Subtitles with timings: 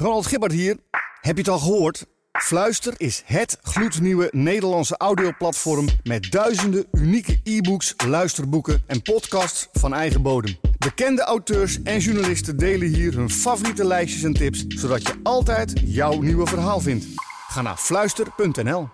[0.00, 0.76] Ronald Gibbard hier.
[1.20, 2.06] Heb je het al gehoord?
[2.32, 10.22] Fluister is het gloednieuwe Nederlandse audioplatform met duizenden unieke e-books, luisterboeken en podcasts van eigen
[10.22, 10.56] bodem.
[10.78, 16.20] Bekende auteurs en journalisten delen hier hun favoriete lijstjes en tips, zodat je altijd jouw
[16.20, 17.06] nieuwe verhaal vindt.
[17.48, 18.88] Ga naar fluister.nl.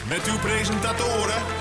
[0.07, 1.58] Met uw presentatoren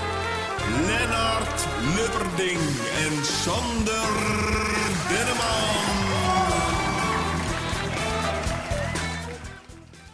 [2.19, 2.59] Lubberding
[3.05, 4.09] en Sander
[5.09, 5.79] Denneman.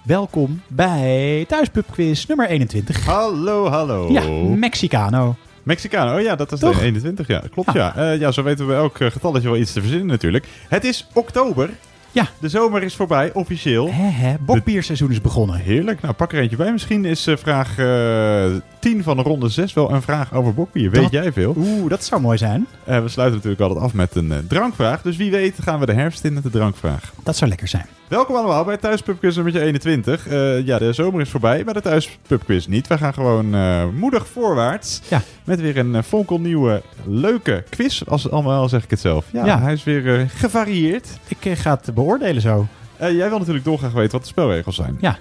[0.04, 3.06] Welkom bij Thuispub Quiz nummer 21.
[3.06, 4.12] Hallo, hallo.
[4.12, 5.36] Ja, Mexicano.
[5.64, 6.78] Mexicano, oh ja, dat is Toch?
[6.78, 7.44] de 21, ja.
[7.52, 7.96] Klopt, ja.
[7.96, 10.48] Eh, ja, zo weten we elk eh, getalletje wel iets te verzinnen natuurlijk.
[10.68, 11.70] Het is oktober.
[12.16, 12.28] Ja.
[12.40, 13.86] De zomer is voorbij, officieel.
[13.92, 15.56] Hè, hè, bokbierseizoen is begonnen.
[15.60, 16.02] Heerlijk.
[16.02, 16.72] Nou, pak er eentje bij.
[16.72, 18.46] Misschien is eh, vraag eh
[18.80, 20.90] 10 van de ronde 6 wel een vraag over bokbier.
[20.92, 21.54] Weet Dat- jij veel?
[21.58, 22.68] Oeh, dat zou mooi zijn.
[22.84, 25.02] Eh, we sluiten natuurlijk altijd af met een drankvraag.
[25.02, 27.14] Dus wie weet gaan we de herfst in met de drankvraag.
[27.24, 27.86] Dat zou lekker zijn.
[28.08, 30.28] Welkom allemaal bij Thuispubquiz nummer 21.
[30.28, 32.88] Eh, ja, de zomer is voorbij, maar de Thuispubquiz niet.
[32.88, 35.02] We gaan gewoon eh, moedig voorwaarts.
[35.10, 35.22] Ja.
[35.44, 38.02] Met weer een uh, fonkelnieuwe, leuke quiz.
[38.04, 39.26] Als allemaal zeg ik het zelf.
[39.32, 39.60] Ja, Ja.
[39.62, 41.08] hij is weer eh, gevarieerd.
[41.28, 42.68] Ik eh, ga het beoordelen zo.
[42.98, 44.98] Eh, jij wil natuurlijk dolgraag weten wat de spelregels zijn.
[45.02, 45.18] Ja.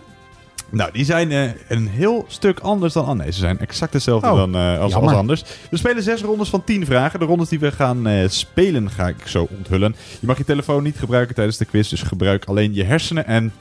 [0.75, 3.09] Nou, die zijn eh, een heel stuk anders dan...
[3.09, 5.45] Oh nee, ze zijn exact hetzelfde Oh, dan, eh, als, als anders.
[5.71, 7.19] We spelen zes rondes van tien vragen.
[7.19, 9.97] De rondes die we gaan eh, spelen ga ik zo onthullen.
[10.21, 11.89] Je mag je telefoon niet gebruiken tijdens de quiz.
[11.89, 13.53] Dus gebruik alleen je hersenen en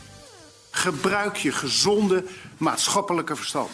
[0.75, 2.23] Gebruik je gezonde
[2.57, 3.69] maatschappelijke verstand.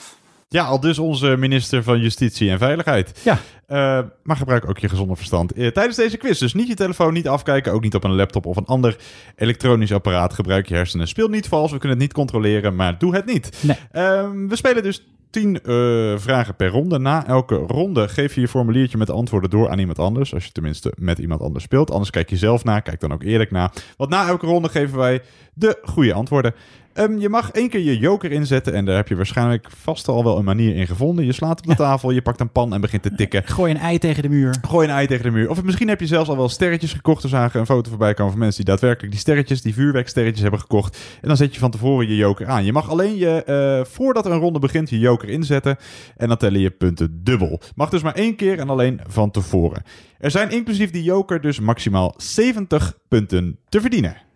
[0.51, 3.21] Ja, al dus onze minister van Justitie en Veiligheid.
[3.23, 3.39] Ja.
[3.65, 6.39] Eh, maar gebruik ook je gezonde verstand eh, tijdens deze quiz.
[6.39, 8.95] Dus niet je telefoon niet afkijken, ook niet op een laptop of een ander
[9.35, 10.33] elektronisch apparaat.
[10.33, 11.07] Gebruik je hersenen.
[11.07, 13.63] Speel niet vals, we kunnen het niet controleren, maar doe het niet.
[13.63, 13.77] Nee.
[13.91, 15.73] Ehm, we spelen dus 10 eh,
[16.17, 16.99] vragen per ronde.
[16.99, 20.33] Na elke ronde geef je je formuliertje met de antwoorden door aan iemand anders.
[20.33, 21.91] Als je tenminste met iemand anders speelt.
[21.91, 22.79] Anders kijk je zelf na.
[22.79, 23.71] Kijk dan ook eerlijk na.
[23.97, 25.21] Want na elke ronde geven wij
[25.53, 26.53] de goede antwoorden.
[26.93, 28.73] Ehm, je mag één keer je joker inzetten.
[28.73, 31.25] En daar heb je waarschijnlijk vast al wel een manier in gevonden.
[31.25, 33.43] Je slaat op de tafel, je pakt een pan en begint te tikken.
[33.55, 34.55] Gooi een ei tegen de muur.
[34.67, 35.49] Gooi een ei tegen de muur.
[35.49, 37.23] Of misschien heb je zelfs al wel sterretjes gekocht.
[37.23, 40.59] Er zagen een foto voorbij komen van mensen die daadwerkelijk die sterretjes, die vuurwerksterretjes hebben
[40.59, 40.97] gekocht.
[41.21, 42.65] En dan zet je van tevoren je joker aan.
[42.65, 45.77] Je mag alleen je, eh, voordat een ronde begint, je joker inzetten.
[46.17, 47.61] En dan tellen je punten dubbel.
[47.75, 49.83] Mag dus maar één keer en alleen van tevoren.
[50.17, 54.27] Er zijn inclusief die joker dus maximaal 70 punten te verdienen.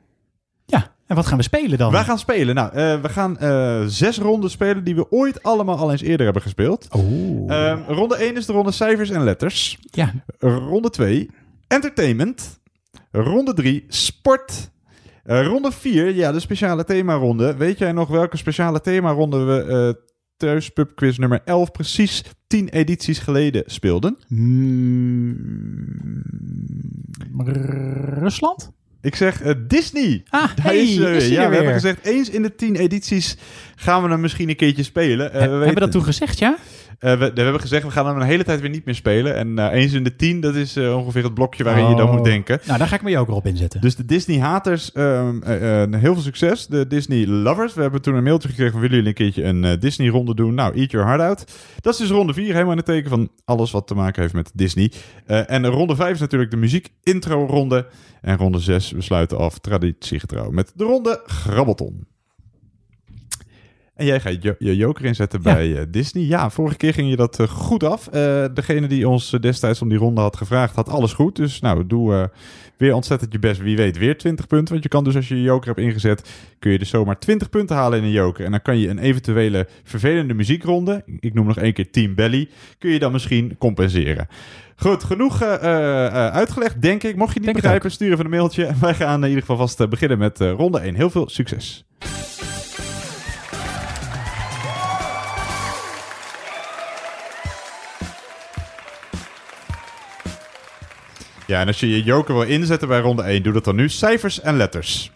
[1.13, 1.91] En wat gaan we spelen dan?
[1.91, 2.55] Wij gaan spelen.
[2.55, 6.25] Nou, eh, we gaan eh, zes ronden spelen die we ooit allemaal al eens eerder
[6.25, 6.87] hebben gespeeld.
[7.47, 9.77] Ehm, ronde 1 is de ronde cijfers en letters.
[9.81, 11.29] ja, Ronde 2,
[11.67, 12.59] entertainment.
[13.11, 14.71] Ronde 3, sport.
[15.23, 17.55] Eh, ronde 4, ja, de speciale themaronde.
[17.55, 20.01] Weet jij nog welke speciale themaronde we
[20.37, 24.17] thuis pubquiz nummer 11 precies 10 edities geleden speelden?
[24.27, 25.35] Mm,
[28.19, 28.71] Rusland?
[29.03, 30.23] Ik zeg eh, Disney.
[30.29, 33.35] Ah, Daar hey, is, eh, is ja, we hebben gezegd, eens in de 10 edities
[33.75, 35.31] gaan we hem misschien een keertje spelen.
[35.31, 36.55] He- we hebben dat toen gezegd, ja?
[36.99, 39.35] Eh, we, we hebben gezegd, we gaan hem een hele tijd weer niet meer spelen.
[39.35, 42.07] En eh, eens in de 10, dat is eh, ongeveer het blokje waarin je dan
[42.07, 42.13] Oh.
[42.15, 42.59] moet denken.
[42.65, 43.81] Nou, daar ga ik me ook op inzetten.
[43.81, 46.67] Dus de Disney-haters, ehm, eh, eh, heel veel succes.
[46.67, 50.35] De Disney-lovers, we hebben toen een mailtje gekregen van willen jullie een keertje een Disney-ronde
[50.35, 50.53] doen?
[50.53, 51.51] Nou, eat your heart out.
[51.81, 54.33] Dat is dus ronde 4, helemaal in het teken van alles wat te maken heeft
[54.33, 54.91] met Disney.
[55.25, 57.85] En ronde 5 is natuurlijk de muziek-intro-ronde.
[58.21, 62.05] En ronde 6, we sluiten af traditiegetrouw met de ronde Grabbelton.
[63.95, 65.53] En jij gaat je, je joker inzetten Ja.
[65.53, 66.23] bij eh, Disney.
[66.23, 68.07] Ja, vorige keer ging je dat eh, goed af.
[68.07, 71.35] Eh, degene die ons destijds om die ronde had gevraagd, had alles goed.
[71.35, 72.31] Dus nou, doe
[72.77, 73.61] weer ontzettend je best.
[73.61, 74.69] Wie weet weer 20 punten.
[74.71, 77.49] Want je kan dus als je je joker hebt ingezet, kun je dus zomaar 20
[77.49, 78.45] punten halen in een joker.
[78.45, 82.49] En dan kan je een eventuele vervelende muziekronde, ik noem nog één keer Team Belly,
[82.79, 84.27] kun je dan misschien compenseren.
[84.75, 87.15] Goed, genoeg uitgelegd, denk ik.
[87.15, 88.69] Mocht je niet Denk begrijpen, stuur even een mailtje.
[88.81, 90.95] Wij gaan in ieder geval vast beginnen met ronde 1.
[90.95, 91.85] Heel veel succes.
[101.47, 103.89] Ja, en als je je joker wil inzetten bij ronde 1, doe dat dan nu.
[103.89, 105.11] Cijfers en letters.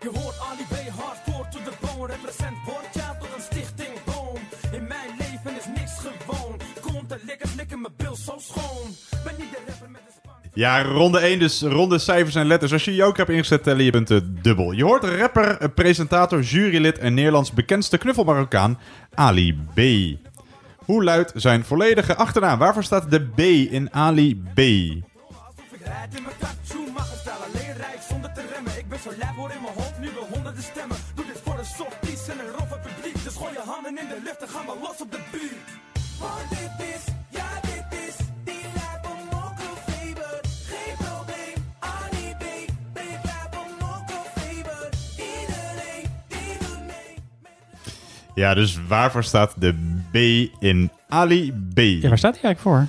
[0.00, 2.12] Je hoort Ali B hardcore to the bone.
[2.12, 4.38] Represent Borja tot een stichting boom.
[4.72, 6.60] In mijn leven is niks gewoon.
[6.80, 8.88] Komt en lekker slikken mijn bil zo schoon.
[9.24, 10.26] Ben niet de rapper met de.
[10.54, 12.72] Ja, ronde 1, dus ronde cijfers en letters.
[12.72, 14.72] Als je je joker hebt ingezet, tellen je punten dubbel.
[14.72, 18.78] Je hoort rapper, eh, presentator, jurylid en Nederlands bekendste knuffelmarokkaan
[19.14, 19.80] Ali B.
[20.86, 22.58] Hoe luidt zijn volledige achternaam?
[22.58, 23.38] Waarvoor staat de B
[23.72, 24.60] in Ali B?
[48.34, 51.78] Ja, dus waarvoor staat de B in Ali B.
[51.78, 52.86] Ja, waar staat hij eigenlijk voor?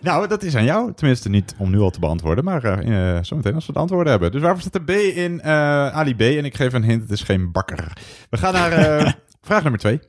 [0.00, 0.92] Nou, dat is aan jou.
[0.94, 4.10] Tenminste, niet om nu al te beantwoorden, maar eh, eh, zometeen als we het antwoorden
[4.10, 4.32] hebben.
[4.32, 6.20] Dus waarvoor staat de B in uh, Ali B?
[6.20, 7.92] En ik geef een hint, het is geen bakker.
[8.30, 8.70] We gaan naar
[9.48, 10.00] vraag nummer 2.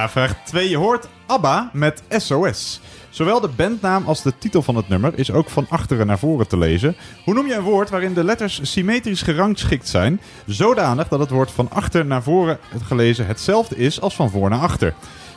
[0.00, 0.68] Ja, vraag 2.
[0.68, 2.80] Je hoort ABBA met SOS.
[3.10, 6.48] Zowel de bandnaam als de titel van het nummer is ook van achteren naar voren
[6.48, 6.96] te lezen.
[7.24, 11.50] Hoe noem je een woord waarin de letters symmetrisch gerangschikt zijn, zodanig dat het woord
[11.50, 14.94] van achter naar voren gelezen hetzelfde is als van voor naar achter?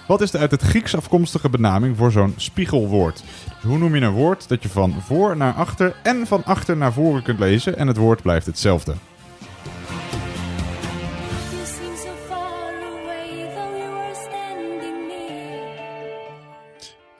[0.07, 3.24] Wat is de uit het Grieks afkomstige benaming voor zo'n spiegelwoord?
[3.45, 6.77] Dus hoe noem je een woord dat je van voor naar achter en van achter
[6.77, 8.94] naar voren kunt lezen en het woord blijft hetzelfde?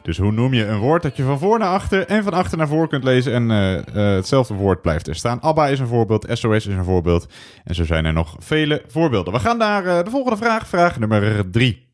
[0.03, 2.57] Dus hoe noem je een woord dat je van voor naar achter en van achter
[2.57, 5.41] naar voor kunt lezen en eh, hetzelfde woord blijft er staan?
[5.41, 7.27] ABBA is een voorbeeld, SOS is een voorbeeld
[7.63, 9.33] en zo zijn er nog vele voorbeelden.
[9.33, 11.93] We gaan naar eh, de volgende vraag, vraag nummer drie.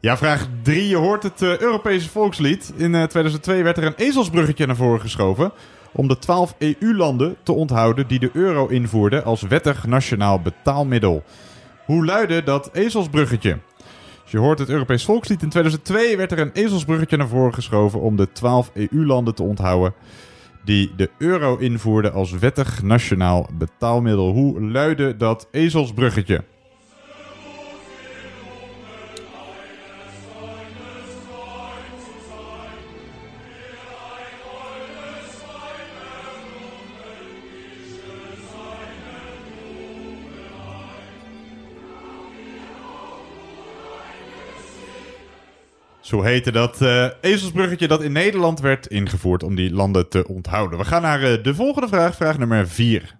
[0.00, 0.88] Ja, vraag 3.
[0.88, 2.72] Je hoort het eh, Europese volkslied.
[2.76, 5.52] In eh, 2002 werd er een ezelsbruggetje naar voren geschoven.
[5.92, 11.22] om de 12 EU-landen te onthouden die de euro invoerden als wettig nationaal betaalmiddel.
[11.84, 13.58] Hoe luidde dat ezelsbruggetje?
[14.22, 15.42] Dus je hoort het Europees volkslied.
[15.42, 18.00] In 2002 werd er een ezelsbruggetje naar voren geschoven.
[18.00, 19.94] om de 12 EU-landen te onthouden
[20.64, 24.32] die de euro invoerden als wettig nationaal betaalmiddel.
[24.32, 26.44] Hoe luidde dat ezelsbruggetje?
[46.06, 50.78] Zo heette dat eh, ezelsbruggetje dat in Nederland werd ingevoerd om die landen te onthouden.
[50.78, 53.18] We gaan naar eh, de volgende vraag, vraag nummer 4.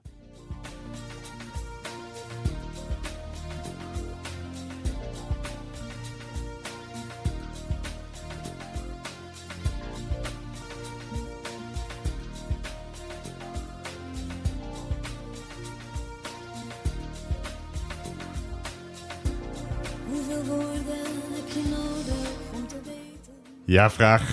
[23.66, 24.28] Ja, vraag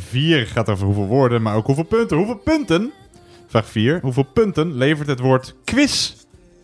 [0.00, 2.16] 4 gaat over hoeveel woorden, maar ook hoeveel punten.
[2.16, 2.92] Hoeveel punten?
[3.46, 3.98] Vraag 4.
[4.02, 6.14] Hoeveel punten levert het woord quiz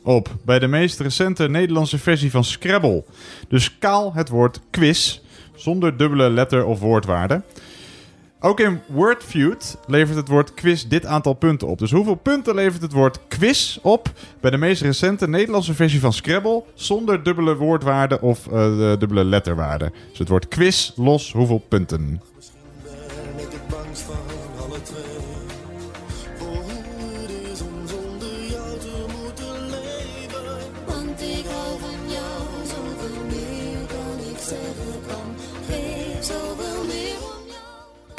[0.03, 3.05] op bij de meest recente Nederlandse versie van Scrabble?
[3.49, 5.21] Dus kaal het woord quiz,
[5.55, 7.43] zonder dubbele letter of woordwaarde.
[8.43, 11.79] Ook in Wordfeud levert het woord quiz dit aantal punten op.
[11.79, 16.13] Dus hoeveel punten levert het woord quiz op bij de meest recente Nederlandse versie van
[16.13, 19.93] Scrabble zonder dubbele woordwaarde of eh, dubbele letterwaarde?
[20.09, 22.21] Dus het woord quiz los, hoeveel punten?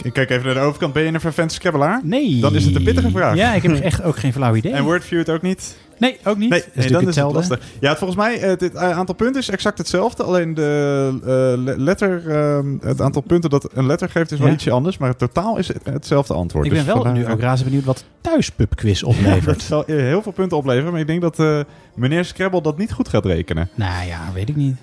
[0.04, 0.94] Ik kijk even naar de overkant.
[0.94, 2.00] Ben je een vervent Scrabbelaar?
[2.04, 2.40] Nee.
[2.40, 3.36] Dan is het een pittige vraag.
[3.36, 4.72] Ja, ik heb echt ook geen flauw idee.
[4.72, 5.76] En Wordfeud ook niet?
[6.02, 6.50] Nee, ook niet.
[6.50, 7.60] Nee, Dat is nee, dan is het lastig.
[7.80, 10.24] Ja, het, volgens mij, eh, dit eh, aantal punten is exact hetzelfde.
[10.24, 14.48] Alleen de eh, le- letter, eh, het aantal punten dat een letter geeft is wel
[14.48, 14.54] Ja.
[14.54, 14.98] ietsje anders.
[14.98, 16.66] Maar het totaal is het- hetzelfde antwoord.
[16.66, 19.62] Ik ben Dus wel nu ook razend benieuwd wat thuispubquiz Het oplevert.
[19.72, 20.92] zal eh, heel veel punten opleveren.
[20.92, 21.66] Maar ik denk dat
[21.96, 23.70] meneer Scrabble dat niet goed gaat rekenen.
[23.76, 24.76] nou ja, weet ik niet.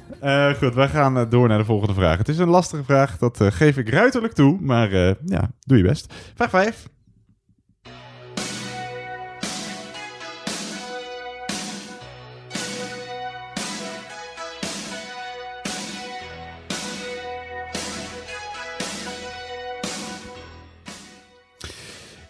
[0.59, 2.19] Goed, wij gaan door naar de volgende vraag.
[2.19, 3.19] Het is een lastige vraag.
[3.19, 4.57] Dat geef ik ruiterlijk toe.
[4.61, 4.91] Maar
[5.25, 6.15] ja, doe je best.
[6.35, 6.89] Vraag 5.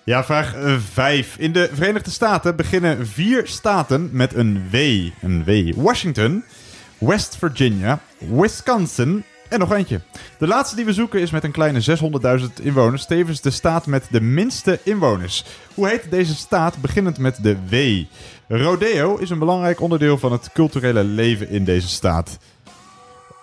[0.08, 0.54] Ja, vraag
[0.92, 1.36] 5.
[1.38, 4.76] In de Verenigde Staten beginnen vier staten met een W.
[5.22, 5.74] Een W.
[5.74, 6.44] Washington,
[6.98, 10.00] West Virginia, Wisconsin en nog eentje.
[10.38, 11.98] De laatste die we zoeken is met een kleine
[12.40, 15.44] 600.000 inwoners, tevens de staat met de minste inwoners.
[15.74, 18.04] Hoe heet deze staat beginnend met de W?
[18.48, 22.38] Rodeo is een belangrijk onderdeel van het culturele leven in deze staat.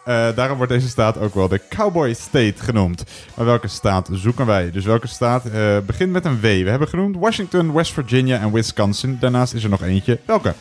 [0.06, 3.04] Eh, daarom wordt deze staat ook wel de Cowboy State genoemd.
[3.36, 4.72] Maar welke staat zoeken wij?
[4.72, 6.42] Dus welke staat eh, begint met een W?
[6.42, 9.18] We hebben genoemd Washington, West Virginia en Wisconsin.
[9.20, 10.20] Daarnaast is er nog eentje.
[10.26, 10.54] Welke?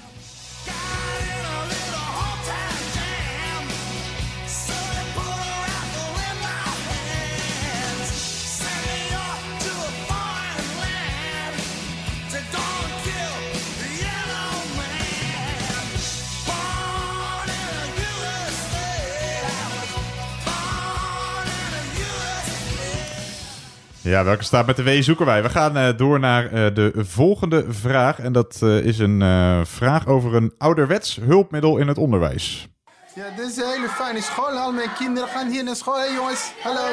[24.05, 25.43] Ja, welke staat met de W zoeken wij?
[25.43, 28.19] We gaan eh, door naar eh, de volgende vraag.
[28.19, 32.69] En dat eh, is een eh, vraag over een ouderwets hulpmiddel in het onderwijs.
[33.15, 34.59] Ja, dit is een hele fijne school.
[34.59, 35.95] Al mijn kinderen gaan hier naar school.
[35.95, 36.87] Hé hey, jongens, hallo.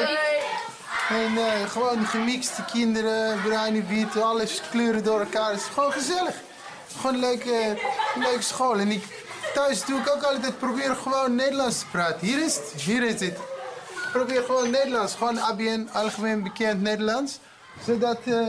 [1.08, 5.50] En eh, gewoon gemixte kinderen, bruine, witte, alles kleuren door elkaar.
[5.50, 6.34] Het is gewoon gezellig.
[6.96, 7.78] Gewoon een leuke,
[8.18, 8.78] leuke school.
[8.78, 9.02] En ik,
[9.54, 12.26] thuis doe ik ook altijd proberen gewoon Nederlands te praten.
[12.26, 13.38] Hier is het, hier is het.
[14.12, 17.38] Probeer gewoon Nederlands, gewoon ABN, algemeen bekend Nederlands.
[17.86, 18.46] Zodat eh,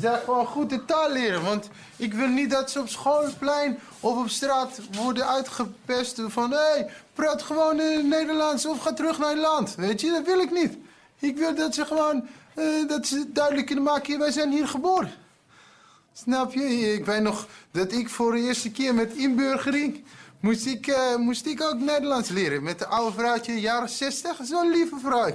[0.00, 1.42] ze gewoon goed de taal leren.
[1.42, 6.50] Want ik wil niet dat ze op schoolplein of op straat worden uitgepest van...
[6.50, 9.74] hé, hey, praat gewoon eh, Nederlands of ga terug naar je land.
[9.74, 10.76] Weet je, dat wil ik niet.
[11.18, 15.12] Ik wil dat ze gewoon, eh, dat ze duidelijk kunnen maken, wij zijn hier geboren.
[16.12, 16.92] Snap je?
[16.94, 20.04] Ik weet nog dat ik voor de eerste keer met inburgering...
[20.44, 22.62] moest ik, eh, moest ik ook Nederlands leren.
[22.62, 24.36] Met de oude vrouwtje, jaren 60.
[24.42, 25.34] Zo'n lieve vrouw.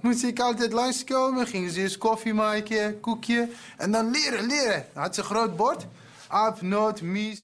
[0.00, 3.48] Moest ik altijd langskomen, gingen ze eerst koffie maken, koekje.
[3.76, 4.84] En dan leren, leren.
[4.94, 5.86] Had ze een groot bord.
[6.28, 7.42] Aap, noot, mies.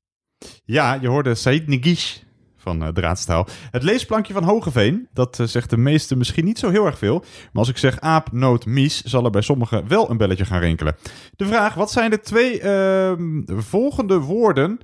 [0.65, 2.17] Ja, je hoorde Said Negish
[2.57, 3.47] van eh, Draadstaal.
[3.71, 7.19] Het leesplankje van Hogeveen, dat eh, zegt de meesten misschien niet zo heel erg veel.
[7.19, 10.61] Maar als ik zeg aap, noot, mies, zal er bij sommigen wel een belletje gaan
[10.61, 10.97] rinkelen.
[11.37, 14.81] De vraag, wat zijn de twee ehm, volgende woorden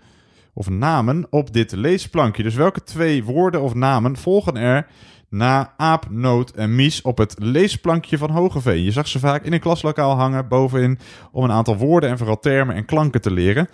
[0.55, 2.43] of namen op dit leesplankje?
[2.43, 4.87] Dus welke twee woorden of namen volgen er
[5.29, 8.83] na aap, noot en mies op het leesplankje van Hogeveen?
[8.83, 10.99] Je zag ze vaak in een klaslokaal hangen bovenin
[11.33, 13.69] om een aantal woorden en vooral termen en klanken te leren.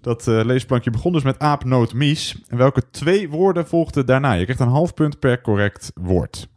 [0.00, 2.36] Dat eh, leesplankje begon dus met aap, noot, mies.
[2.48, 4.32] En welke twee woorden volgden daarna?
[4.32, 6.48] Je krijgt een half punt per correct woord.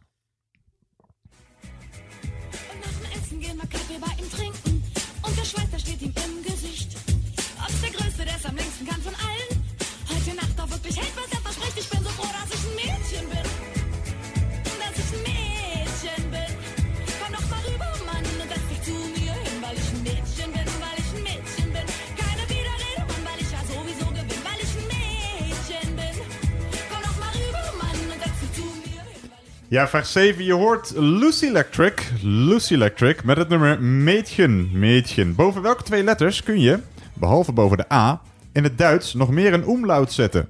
[29.70, 30.44] Ja, vraag 7.
[30.44, 32.10] Je hoort Lucy Electric.
[32.22, 34.68] Lucy Electric met het nummer Mädchen.
[34.72, 35.34] Mädchen.
[35.34, 36.78] Boven welke twee letters kun je,
[37.14, 38.20] behalve boven de A,
[38.52, 40.48] in het Duits nog meer een omlaut zetten?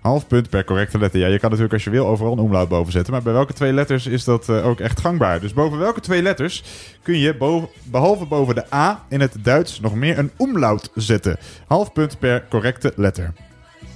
[0.00, 1.20] Half punt per correcte letter.
[1.20, 3.12] Ja, je kan natuurlijk als je wil overal een omlaut boven zetten.
[3.12, 5.40] Maar bij welke twee letters is dat eh, ook echt gangbaar?
[5.40, 6.64] Dus boven welke twee letters
[7.02, 11.36] kun je, behalve boven de A, in het Duits nog meer een omlaut zetten?
[11.66, 13.32] Half punt per correcte letter.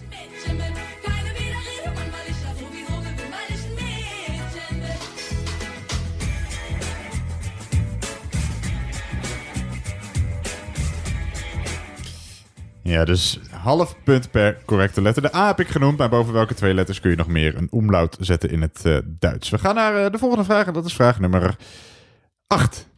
[0.09, 0.72] Mädchen
[12.83, 15.23] Ja, dus half punt per correcte letter.
[15.23, 17.69] De A heb ik genoemd, maar boven welke twee letters kun je nog meer een
[17.71, 19.51] omlaut zetten in het eh, Duits?
[19.51, 21.57] We gaan naar eh, de volgende vraag en dat is vraag nummer
[22.47, 22.91] 8.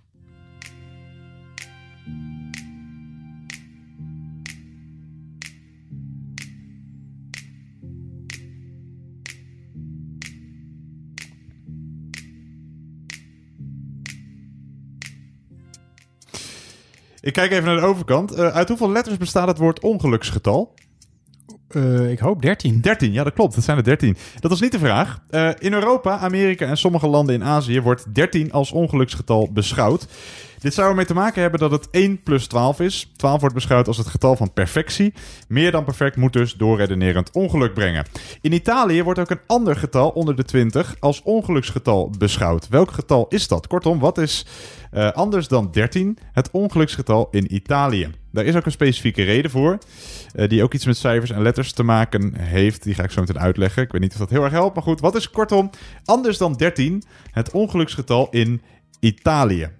[17.25, 18.33] Ik kijk even naar de overkant.
[18.33, 20.75] Eh, uit hoeveel letters bestaat het woord ongeluksgetal?
[21.69, 22.81] Eh, ik hoop 13.
[22.81, 23.55] 13, ja, dat klopt.
[23.55, 24.17] Dat zijn er 13.
[24.41, 25.23] Dat was niet de vraag.
[25.31, 30.07] Eh, in Europa, Amerika en sommige landen in Azië wordt 13 als ongeluksgetal beschouwd.
[30.65, 33.13] Dit zou ermee te maken hebben dat het 1 plus 12 is.
[33.17, 35.15] 12 wordt beschouwd als het getal van perfectie.
[35.49, 38.07] Meer dan perfect moet dus doorredenerend ongeluk brengen.
[38.41, 42.69] In Italië wordt ook een ander getal onder de 20 als ongeluksgetal beschouwd.
[42.69, 43.67] Welk getal is dat?
[43.67, 44.47] Kortom, wat is
[44.91, 48.11] eh, anders dan 13 het ongeluksgetal in Italië?
[48.33, 49.79] Daar is ook een specifieke reden voor,
[50.35, 52.83] eh, die ook iets met cijfers en letters te maken heeft.
[52.83, 53.83] Die ga ik zo meteen uitleggen.
[53.83, 55.01] Ik weet niet of dat heel erg helpt, maar goed.
[55.01, 55.71] Wat is kortom
[56.05, 58.63] anders dan 13 het ongeluksgetal in
[59.01, 59.71] Italië?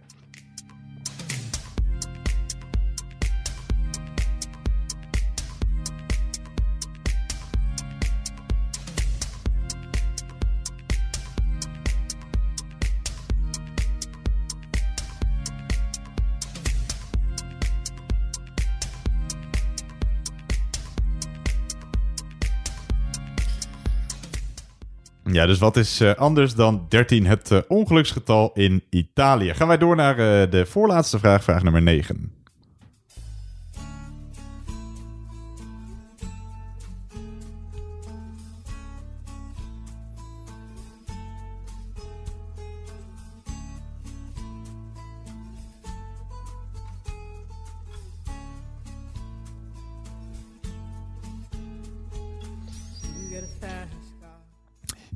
[25.33, 29.55] Ja, dus wat is eh, anders dan 13 het eh, ongeluksgetal in Italië?
[29.55, 32.33] Gaan wij door naar eh, de voorlaatste vraag, vraag nummer 9.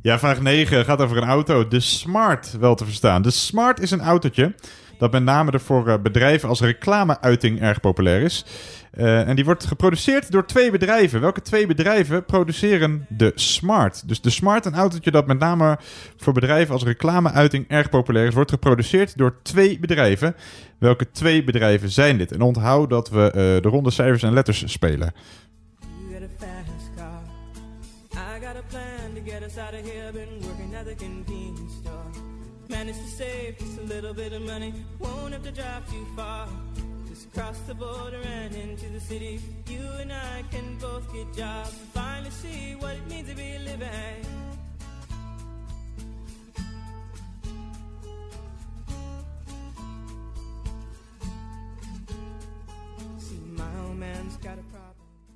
[0.09, 1.69] Ja, vraag 9 gaat over een auto.
[1.69, 3.23] De Smart, wel te verstaan.
[3.23, 4.55] De Smart is een autootje
[4.99, 8.45] dat met name voor eh, bedrijven als reclameuiting erg populair is.
[8.91, 11.21] Eh, en die wordt geproduceerd door twee bedrijven.
[11.21, 14.09] Welke twee bedrijven produceren de Smart?
[14.09, 15.79] Dus de Smart, een autootje dat met name
[16.17, 20.37] voor bedrijven als reclameuiting erg populair is, wordt geproduceerd door twee bedrijven.
[20.79, 22.33] Welke twee bedrijven zijn dit?
[22.33, 25.13] En onthoud dat we eh, de ronde cijfers en letters spelen.
[33.19, 34.73] Save just a little bit of money.
[35.01, 36.47] Won't have to drive too far.
[37.09, 39.41] Just cross the border and into the city.
[39.67, 41.75] You and I can both get jobs.
[41.93, 44.27] Finally see what it means to be living.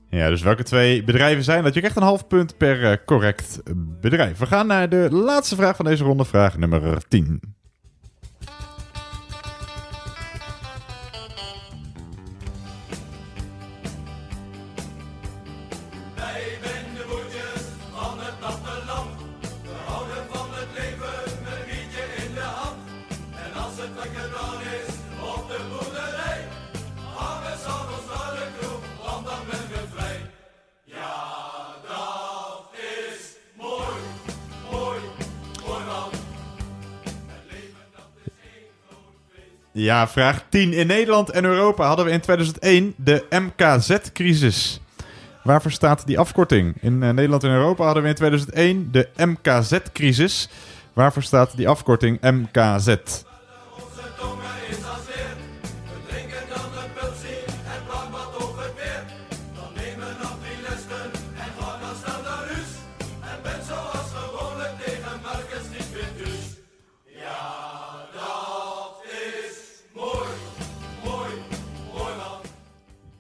[0.09, 1.75] Ja, dus welke twee bedrijven zijn dat?
[1.75, 4.39] Je krijgt een half punt per eh, correct bedrijf.
[4.39, 7.41] We gaan naar de laatste vraag van deze ronde, vraag nummer 10.
[39.83, 40.73] Ja, vraag 10.
[40.73, 44.81] In Nederland en Europa hadden we in 2001 de MKZ-crisis.
[45.43, 46.77] Waarvoor staat die afkorting?
[46.81, 50.49] In eh, Nederland en Europa hadden we in 2001 de MKZ-crisis.
[50.93, 52.97] Waarvoor staat die afkorting MKZ?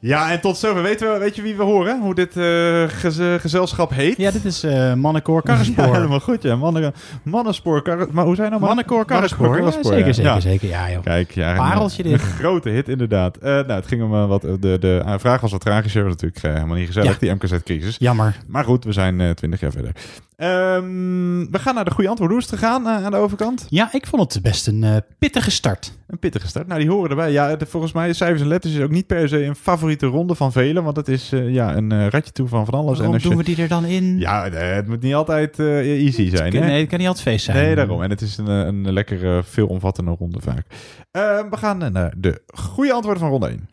[0.04, 0.82] Ja, en tot zover.
[0.82, 2.00] Weten we, weet je wie we horen?
[2.00, 4.16] Hoe dit eh, geze- gezelschap heet?
[4.16, 5.86] Ja, dit is eh Mannenkoor Karrespoor.
[5.86, 6.56] Ja, helemaal goed, ja.
[6.56, 7.82] Mannen, mannenspoor.
[7.82, 8.62] Karre- maar hoe zijn nou?
[8.62, 9.56] Mannenkoor Karrespoor.
[9.56, 10.12] Karrespoor, zeker, ja.
[10.12, 10.40] zeker, Ja.
[10.40, 10.68] zeker.
[10.68, 11.02] Ja, joh.
[11.02, 11.50] Kijk, ja.
[11.50, 12.12] een, Pareltje dit.
[12.12, 13.36] Een grote hit, inderdaad.
[13.36, 14.40] Eh, nou, het ging om wat...
[14.42, 16.02] De, de vraag was wat tragischer.
[16.02, 17.96] Was natuurlijk helemaal niet gezellig, die MKZ-crisis.
[17.98, 18.36] Jammer.
[18.46, 19.92] Maar goed, we zijn twintig jaar verder.
[20.42, 22.30] Ehm, we gaan naar de goede antwoord.
[22.30, 23.66] Hoe is het gegaan eh, aan de overkant?
[23.68, 25.92] Ja, ik vond het best een eh, pittige start.
[26.06, 26.66] Een pittige start.
[26.66, 27.32] Nou, die horen erbij.
[27.32, 30.34] Ja, de, volgens mij, cijfers en letters is ook niet per se een favoriete ronde
[30.34, 30.84] van velen.
[30.84, 32.98] Want het is eh, ja, een eh, ratje toe van van alles.
[32.98, 34.18] Waarom je- doen we die er dan in?
[34.18, 36.52] Ja, eh, het moet niet altijd eh, easy zijn.
[36.52, 37.56] Nee, het kan niet altijd feest zijn.
[37.56, 38.02] Nee, daarom.
[38.02, 40.66] En het is een, eh, een lekker veelomvattende ronde vaak.
[41.10, 43.68] Eh, we gaan eh, naar de goede antwoorden van ronde 1.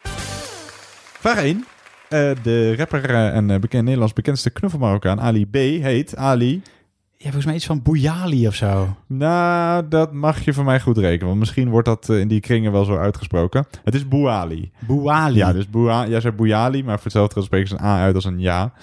[1.19, 1.65] Vraag 1.
[2.09, 5.53] Eh, de rapper eh, en eh, bekend Nederlands bekendste knuffelmarokkaan Ali B.
[5.53, 6.61] heet Ali.
[7.15, 8.95] Ja, volgens mij iets van Bouyali of zo.
[9.07, 11.27] Nou, dat mag je van mij goed rekenen.
[11.27, 13.65] Want misschien wordt dat in die kringen wel zo uitgesproken.
[13.83, 14.71] Het is Bouali.
[14.79, 15.37] Bouali.
[15.37, 18.25] Ja, dus Boua, jij zei Bouyali, maar voor hetzelfde spreken ze een A uit als
[18.25, 18.73] een ja.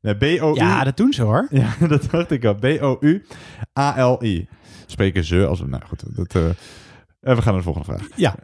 [0.00, 0.54] B-O-U.
[0.54, 1.46] Ja, dat doen ze hoor.
[1.78, 2.54] Ja, dat dacht ik al.
[2.54, 4.48] B-O-U-A-L-I.
[4.86, 5.60] Spreken ze als...
[5.66, 6.36] Nou goed, dat,
[7.24, 8.08] we gaan naar de volgende vraag.
[8.16, 8.34] Ja.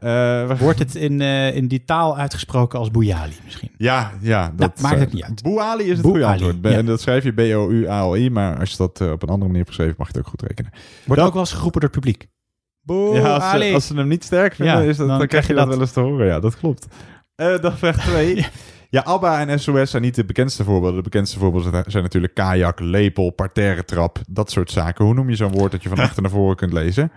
[0.50, 3.70] Eh, Wordt het in, eh, in die taal uitgesproken als Bouyali misschien?
[3.76, 4.52] ja, ja.
[4.56, 5.42] Dat maakt ook niet uit.
[5.42, 6.56] Bouali is het goede antwoord.
[6.62, 6.70] Ja.
[6.70, 9.94] En dat schrijf je B-O-U-A-L-I, maar als je dat eh, op een andere manier geschreven,
[9.98, 10.70] mag je het ook goed rekenen.
[11.04, 12.22] Wordt Dat- ook wel eens geroepen door het publiek.
[12.22, 13.18] Ja, als, ze,
[13.50, 13.74] Bouyali.
[13.74, 15.72] als ze hem niet sterk vinden, Ja, is dat, dan, dan krijg je dat, dat.
[15.74, 16.26] wel eens te horen.
[16.26, 16.86] Ja, dat klopt.
[17.34, 18.46] Eh dan vraag 2.
[18.90, 19.00] ja.
[19.00, 20.96] ABBA en SOS zijn niet de bekendste voorbeelden.
[20.96, 25.04] De bekendste voorbeelden zijn- zijn natuurlijk kajak, lepel, parterre trap, dat soort zaken.
[25.04, 27.12] Hoe noem je zo'n woord dat je van achter naar voren kunt lezen?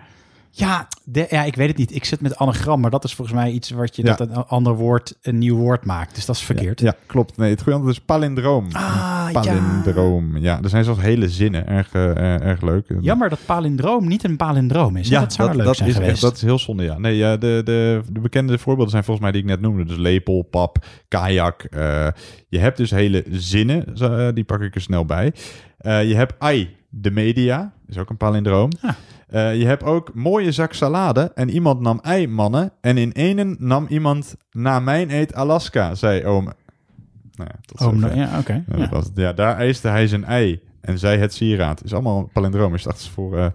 [0.55, 1.95] Ja, de, ja, ik weet het niet.
[1.95, 4.15] Ik zit met anagram, maar dat is volgens mij iets wat je Ja.
[4.15, 6.15] dat een ander woord een nieuw woord maakt.
[6.15, 6.79] Dus dat is verkeerd.
[6.79, 7.37] Ja, klopt.
[7.37, 8.67] Nee, het goede antwoord is palindroom.
[8.71, 10.37] Ah, palindroom.
[10.37, 10.59] Ja.
[10.63, 11.67] er zijn zelfs hele zinnen.
[11.67, 12.85] Erg, eh, erg leuk.
[12.99, 15.07] Jammer dat palindroom niet een palindroom is.
[15.07, 16.21] Ja, dat zou wel leuk zijn is geweest.
[16.21, 16.97] dat is heel zonde, ja.
[16.97, 19.85] Nee, ja, de, de, de bekende voorbeelden zijn volgens mij die ik net noemde.
[19.85, 21.63] Dus lepel, pap, kajak.
[21.63, 22.07] eh,
[22.49, 23.95] je hebt dus hele zinnen,
[24.35, 25.33] die pak ik er snel bij.
[25.81, 28.69] Je hebt ai, de media, is ook een palindroom.
[28.81, 28.95] Ja.
[29.33, 32.71] Eh, je hebt ook mooie zak salade en iemand nam ei, mannen.
[32.81, 36.43] En in enen nam iemand na mijn eet Alaska, zei oom.
[36.43, 38.15] Nou ja, tot zover.
[38.15, 38.63] ja, oké.
[38.75, 39.33] Ja, ja.
[39.33, 40.61] daar eiste hij zijn ei.
[40.81, 41.83] en zij het sieraad.
[41.83, 42.73] Is allemaal palindroom.
[42.73, 43.37] Is dachten ze voor...
[43.37, 43.47] eh,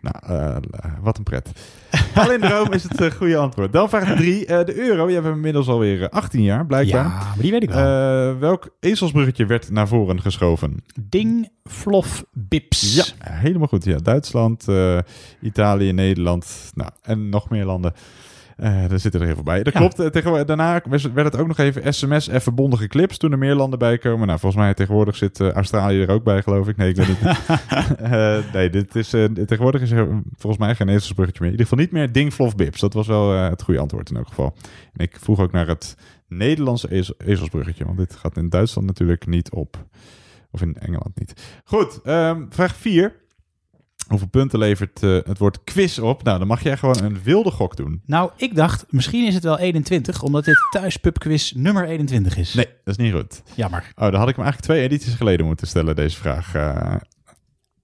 [0.00, 0.56] nou, eh,
[1.00, 1.50] wat een pret.
[2.14, 3.72] Palindroom is het eh, goede antwoord.
[3.72, 4.46] Dan vraag 3.
[4.46, 5.08] de euro.
[5.08, 7.04] Je hebt hem inmiddels alweer eh, 18 jaar, blijkbaar.
[7.04, 8.30] Ja, maar die weet ik wel.
[8.30, 10.84] Eh, welk ezelsbruggetje werd naar voren geschoven?
[11.00, 12.94] Ding, flof, bips.
[12.94, 13.84] Ja, helemaal goed.
[13.84, 14.98] Ja, Duitsland, eh,
[15.40, 16.70] Italië, Nederland.
[16.74, 17.92] Nou, en nog meer landen.
[18.60, 19.62] Eh daar zitten er heel veel bij.
[19.62, 19.78] Dat Ja.
[19.78, 19.98] klopt.
[19.98, 20.82] Eh, tegenwoordig, daarna
[21.14, 24.26] werd het ook nog even sms en verbondige clips toen er meer landen bij komen.
[24.26, 26.76] Nou, volgens mij tegenwoordig zit eh, Australië er ook bij, geloof ik.
[26.76, 28.52] Nee, ik weet het niet.
[28.52, 31.52] Nee, dit is, tegenwoordig is er volgens mij geen ezelsbruggetje meer.
[31.52, 32.80] In ieder geval niet meer Ding, Flof, Bips.
[32.80, 34.54] Dat was wel het goede antwoord in elk geval.
[34.92, 35.96] En ik vroeg ook naar het
[36.28, 37.84] Nederlandse ezel- ezelsbruggetje.
[37.84, 39.84] Want dit gaat in Duitsland natuurlijk niet op.
[40.50, 41.60] Of in Engeland niet.
[41.64, 43.12] Goed, ehm, vraag 4.
[44.10, 46.22] Hoeveel punten levert eh, het woord quiz op?
[46.22, 48.02] Nou, dan mag jij gewoon een wilde gok doen.
[48.06, 52.54] Nou, ik dacht, misschien is het wel 21, omdat dit thuispubquiz nummer 21 is.
[52.54, 53.42] Nee, dat is niet goed.
[53.54, 53.92] Jammer.
[53.94, 56.54] Oh, dan had ik hem eigenlijk twee edities geleden moeten stellen, deze vraag.
[56.54, 56.94] Eh,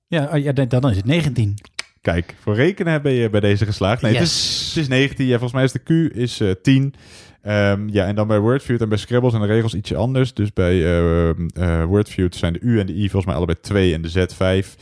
[0.09, 1.55] Ja, oh, ja dan dan is het 19.
[2.01, 4.03] kijk, voor rekenen ben je bij deze geslaagd.
[4.03, 5.27] Nee, het, is, het is 19.
[5.27, 6.95] Ja, volgens mij is de Q is eh 10.
[7.43, 10.35] Ehm, ja, en dan bij Wordfeud en bij Scrabble zijn de regels ietsje anders.
[10.35, 13.95] Dus bij eh eh, Wordfeud zijn de U en de I volgens mij allebei 2
[13.95, 14.77] en de Z 5.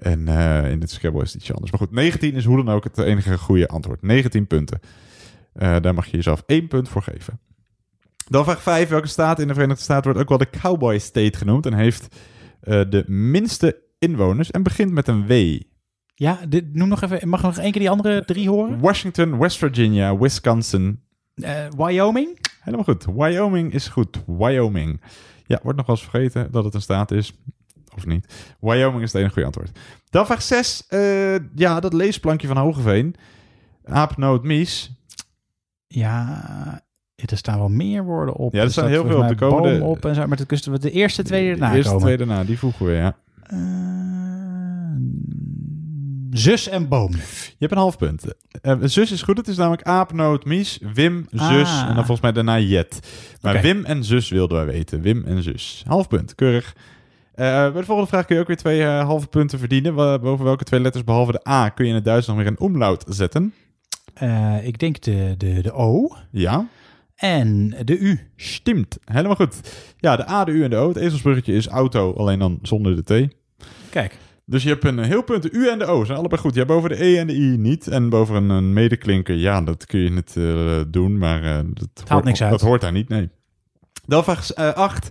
[0.00, 1.70] En eh, in het Scrabble is het ietsje anders.
[1.70, 4.02] Maar goed, 19 is hoe dan ook het enige goede antwoord.
[4.02, 4.80] 19 punten.
[5.52, 7.40] Eh, daar mag je jezelf één punt voor geven.
[8.28, 8.88] Dan vraag 5.
[8.88, 12.16] Welke staat in de Verenigde Staten wordt ook wel de Cowboy State genoemd en heeft
[12.60, 15.60] eh, de minste inwoners en begint met een W?
[16.14, 18.80] Ja, dit, noem nog even, mag nog één keer die andere drie horen?
[18.80, 21.02] Washington, West Virginia, Wisconsin.
[21.76, 22.38] Wyoming?
[22.60, 23.04] Helemaal goed.
[23.04, 24.22] Wyoming is goed.
[24.26, 25.00] Wyoming.
[25.46, 27.32] Ja, wordt nog wel eens vergeten dat het een staat is.
[27.96, 28.54] Of niet.
[28.60, 29.78] Wyoming is het enige goede antwoord.
[30.10, 30.86] Dan vraag 6.
[31.54, 33.14] ja, dat leesplankje van Hogeveen.
[33.84, 34.90] Aap, noot, mies.
[35.86, 36.82] Ja,
[37.14, 38.52] er staan wel meer woorden op.
[38.54, 39.22] Ja, er staan heel veel op.
[39.22, 40.26] de Er komen boom de- op en zo.
[40.26, 42.06] Maar kusten we de eerste, tweede erna De eerste, komen.
[42.06, 42.44] tweede na.
[42.44, 43.16] Die voegen we, ja.
[43.42, 43.58] Eh,
[46.30, 47.12] zus en boom.
[47.12, 48.24] Je hebt een half punt.
[48.62, 49.36] Eh, zus is goed.
[49.36, 51.80] Het is namelijk aap, noot, mies, Wim, zus Ah.
[51.80, 53.00] en dan volgens mij daarna Jet.
[53.40, 53.62] Maar.
[53.62, 55.00] Wim en zus wilden wij weten.
[55.00, 55.82] Wim en zus.
[55.86, 56.34] Half punt.
[56.34, 56.76] Keurig.
[57.40, 59.94] Eh, bij de volgende vraag kun je ook weer twee eh, halve punten verdienen.
[59.94, 62.60] Boven welke twee letters behalve de A kun je in het Duits nog weer een
[62.60, 63.54] omlaut zetten?
[64.14, 66.66] Eh, ik denk de, de, de O Ja,
[67.14, 68.30] en de U.
[68.36, 68.98] stimmt.
[69.04, 69.60] Helemaal goed.
[69.96, 70.88] Ja, de A, de U en de O.
[70.88, 73.34] Het ezelsbruggetje is auto, alleen dan zonder de T.
[73.90, 75.42] Kijk, Dus je hebt een heel punt.
[75.42, 76.54] De U en de O zijn allebei goed.
[76.54, 77.88] Ja, boven de E en de I niet.
[77.88, 81.18] En boven een, een medeklinker, ja, dat kun je niet eh, doen.
[81.18, 81.58] Maar eh,
[81.94, 82.50] dat, hoort, niks uit.
[82.50, 83.28] dat hoort daar niet, nee.
[84.06, 85.10] Dan vraag 8.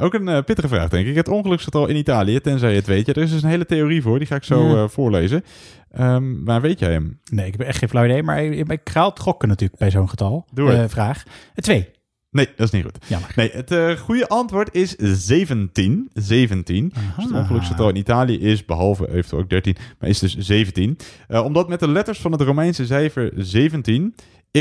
[0.00, 1.14] Ook een eh, pittige vraag, denk ik.
[1.14, 3.06] Het ongeluksgetal in Italië, tenzij je het weet.
[3.06, 4.18] Ja, er is dus een hele theorie voor.
[4.18, 4.82] Die ga ik zo Ja.
[4.82, 5.44] eh, voorlezen.
[5.90, 7.18] Ehm, maar weet jij hem?
[7.30, 8.22] nee, ik heb echt geen flauw idee.
[8.22, 10.46] Maar ik, ik ga het gokken natuurlijk bij zo'n getal.
[10.52, 10.72] Doe.
[10.72, 11.22] Eh, vraag.
[11.26, 11.88] Eh, twee.
[12.30, 12.98] Nee, dat is niet goed.
[13.08, 13.32] Jammer.
[13.36, 16.10] Nee, het eh, goede antwoord is 17.
[16.14, 16.92] 17.
[17.16, 20.96] Dus het ongeluksgetal in Italië is, behalve eventueel ook 13, maar is dus 17.
[21.28, 24.14] Eh, omdat met de letters van het Romeinse cijfer 17,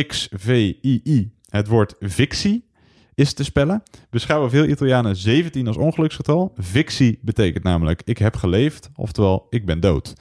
[0.07, 2.69] X, V, I, I, het woord fictie
[3.15, 6.53] is te spellen, beschouwen veel Italianen 17 als ongeluksgetal.
[6.57, 10.13] Fictie betekent namelijk ik heb geleefd, oftewel ik ben dood.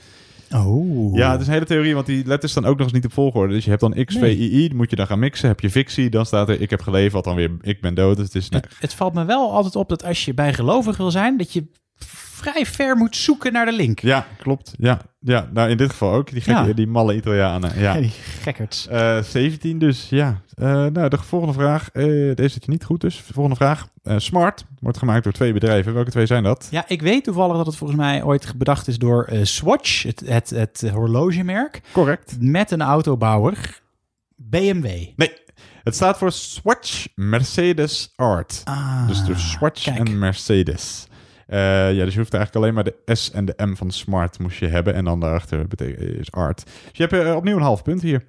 [0.55, 1.16] Oh.
[1.16, 3.12] Ja, het is een hele theorie, want die letters staan ook nog eens niet op
[3.12, 3.55] volgorde.
[3.55, 4.22] Dus je hebt dan X, V.
[4.22, 5.48] I, I, moet je dan gaan mixen.
[5.48, 8.16] Heb je fictie, dan staat er ik heb geleefd, wat dan weer ik ben dood.
[8.16, 8.46] Dus het is...
[8.50, 11.66] Het, het valt me wel altijd op dat als je bijgelovig wil zijn, dat je
[12.40, 14.00] vrij ver moet zoeken naar de link.
[14.00, 14.74] Ja, klopt.
[14.79, 16.31] Ja, ja, nou in dit geval ook.
[16.31, 16.72] Die, gekke, Ja.
[16.72, 17.79] die malle Italianen.
[17.81, 17.94] Ja.
[17.94, 18.87] Ja, die gekkerts.
[18.88, 20.40] Eh, 17 dus, ja.
[20.55, 21.90] Eh, nou, de volgende vraag.
[21.92, 23.16] eh, deze zit je niet goed dus.
[23.26, 23.88] De volgende vraag.
[24.03, 25.94] Eh, Smart wordt gemaakt door twee bedrijven.
[25.94, 26.68] Welke twee zijn dat?
[26.70, 30.22] Ja, ik weet toevallig dat het volgens mij ooit bedacht is door eh, Swatch, het,
[30.26, 32.37] het, het horlogemerk, Correct.
[32.40, 33.81] met een autobouwer,
[34.37, 34.85] BMW.
[35.16, 35.33] Nee,
[35.83, 38.61] het staat voor Swatch Mercedes Art.
[38.64, 39.98] Ah, dus de Swatch kijk.
[40.09, 41.07] en Mercedes.
[41.50, 44.38] Eh, ja, dus je hoeft eigenlijk alleen maar de S en de M van Smart
[44.38, 44.94] moest je hebben.
[44.94, 45.66] En dan daarachter
[46.18, 46.64] is Art.
[46.64, 48.24] Dus je hebt eh, opnieuw een half punt hier.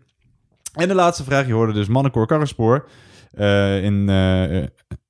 [0.73, 1.47] En de laatste vraag.
[1.47, 2.88] Je hoorde dus Mannenkoor Karrenspoor.
[3.31, 4.05] Eh, in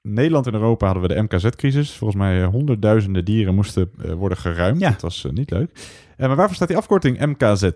[0.01, 1.91] Nederland en Europa hadden we de MKZ-crisis.
[1.91, 4.79] Volgens mij honderdduizenden dieren moesten worden geruimd.
[4.79, 4.89] Ja.
[4.89, 5.71] Dat was niet leuk.
[6.17, 7.69] Maar waarvoor staat die afkorting MKZ?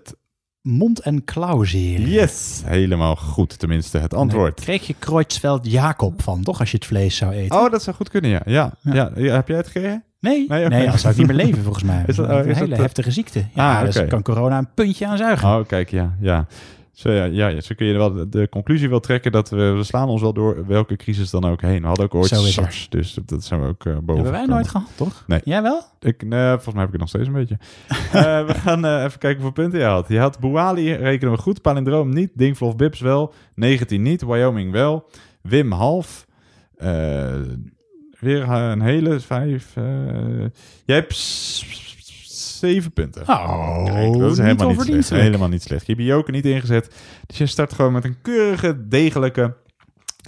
[0.61, 1.99] Mond- en klauwzeer.
[1.99, 3.59] Yes, helemaal goed.
[3.59, 4.55] Tenminste, het antwoord.
[4.55, 6.59] Daar kreeg je Kreutzfeldt Jacob van, toch?
[6.59, 7.57] Als je het vlees zou eten.
[7.57, 8.41] Oh, dat zou goed kunnen, ja.
[8.45, 9.11] Ja, ja.
[9.15, 9.33] ja.
[9.35, 10.03] heb jij het gekregen?
[10.25, 12.03] Nee, nee, nee, dan zou ik niet meer leven volgens mij.
[12.07, 13.45] Is dat- oh, is een is hele dat, heftige ziekte.
[13.53, 14.07] Ja, Ah, dus oké.
[14.07, 15.47] kan corona een puntje aan zuigen.
[15.47, 16.15] Oh, kijk, ja.
[16.19, 16.45] ja.
[16.91, 20.07] Zo, ja, ja, zo kun je wel de, conclusie wel trekken dat we, we slaan
[20.09, 21.81] ons wel door welke crisis dan ook heen.
[21.81, 22.53] We hadden ook ooit Zo is het.
[22.53, 25.23] SARS, dus dat, dat zijn we ook eh, boven Hebben wij nooit gehad, toch?
[25.27, 25.41] Nee.
[25.43, 25.81] Jij wel?
[25.99, 27.57] Ik, nee, volgens mij heb ik het nog steeds een beetje.
[28.13, 30.07] Eh, we gaan eh, even kijken hoeveel punten je had.
[30.07, 31.61] Je had Boali, rekenen we goed.
[31.61, 32.29] Palindroom niet.
[32.33, 33.33] Dingvlof Bips wel.
[33.55, 34.21] 19 niet.
[34.25, 35.09] Wyoming wel.
[35.41, 36.25] Wim half.
[38.25, 39.71] Weer eh, een hele vijf.
[39.75, 39.83] eh,
[40.85, 41.13] jij hebt
[42.59, 43.21] zeven punten.
[43.21, 45.23] Oh, Kijk, dat is niet helemaal niet slecht.
[45.23, 45.85] Helemaal niet slecht.
[45.85, 46.95] Je hebt je joker niet ingezet.
[47.25, 49.55] Dus je start gewoon met een keurige, degelijke...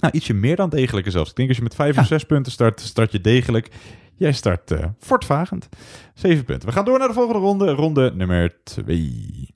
[0.00, 1.30] Nou, ietsje meer dan degelijke zelfs.
[1.30, 3.68] Ik denk als je met vijf of zes punten start, start je degelijk.
[4.16, 5.68] Jij start eh voortvagend.
[6.14, 6.68] Zeven punten.
[6.68, 7.70] We gaan door naar de volgende ronde.
[7.70, 9.54] Ronde nummer twee.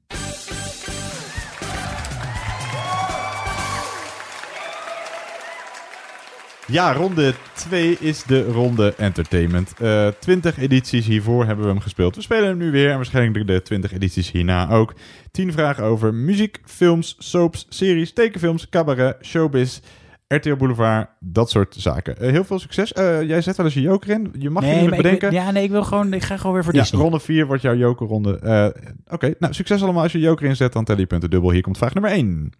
[6.73, 9.73] Ja, ronde 2 is de ronde entertainment.
[9.79, 12.17] Eh 20 edities hiervoor hebben we hem gespeeld.
[12.17, 14.95] We spelen hem nu weer en waarschijnlijk de 20 edities hierna ook.
[15.31, 19.81] 10 vragen over muziek, films, soaps, series, tekenfilms, cabaret, showbiz,
[20.29, 22.19] RTL Boulevard, dat soort zaken.
[22.19, 22.93] Eh, heel veel succes.
[22.93, 24.33] Eh, jij zet wel eens je joker in.
[24.39, 25.31] Je mag je Nee, ik, bedenken.
[25.31, 27.01] wil- ja, nee, ik wil gewoon, ik ga gewoon weer voor Ja, Disney.
[27.01, 28.39] ronde 4 wordt jouw jokerronde.
[28.39, 28.67] Eh
[29.15, 30.03] Oké, nou succes allemaal.
[30.03, 31.51] Als je joker inzet, dan tel je punten dubbel.
[31.51, 32.53] Hier komt vraag nummer 1.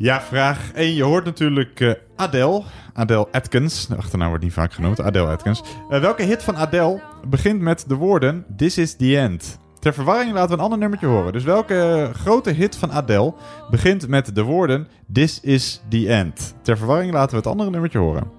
[0.00, 0.94] Ja, vraag 1.
[0.94, 2.62] Je hoort natuurlijk eh, Adele.
[2.92, 3.86] Adele Atkins.
[3.86, 5.00] De achternaam wordt niet vaak genoemd.
[5.00, 5.62] Adele Atkins.
[5.90, 9.58] Eh, welke hit van Adele begint met de woorden This is the end?
[9.78, 11.32] Ter verwarring laten we een ander nummertje horen.
[11.32, 13.34] Dus welke grote hit van Adele
[13.70, 16.54] begint met de woorden This is the end?
[16.62, 18.30] Ter verwarring laten we het andere nummertje horen.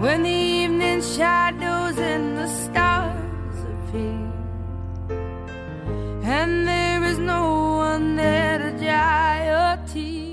[0.00, 2.89] When the evening shadows and the stars
[6.30, 10.28] and there is no one there to dry your tears.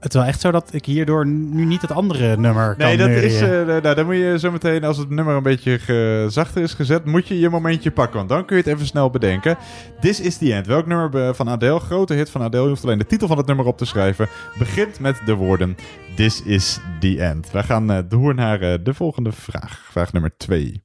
[0.00, 2.96] Het is wel echt zo dat ik hierdoor nu niet het andere nummer kan Nee,
[2.96, 3.30] dat neurien.
[3.30, 3.40] is.
[3.40, 3.48] eh,
[3.82, 7.04] nou, dan moet je zo meteen, als het nummer een beetje ge- zachter is gezet,
[7.04, 8.16] moet je je momentje pakken.
[8.16, 9.56] Want dan kun je het even snel bedenken.
[10.00, 10.66] This is the end.
[10.66, 13.36] Welk nummer be- van Adele, grote hit van Adele, je hoeft alleen de titel van
[13.36, 14.28] het nummer op te schrijven,
[14.58, 15.76] begint met de woorden
[16.16, 17.50] This is the end.
[17.50, 19.80] Wij gaan eh, door naar eh, de volgende vraag.
[19.90, 20.82] Vraag nummer 2.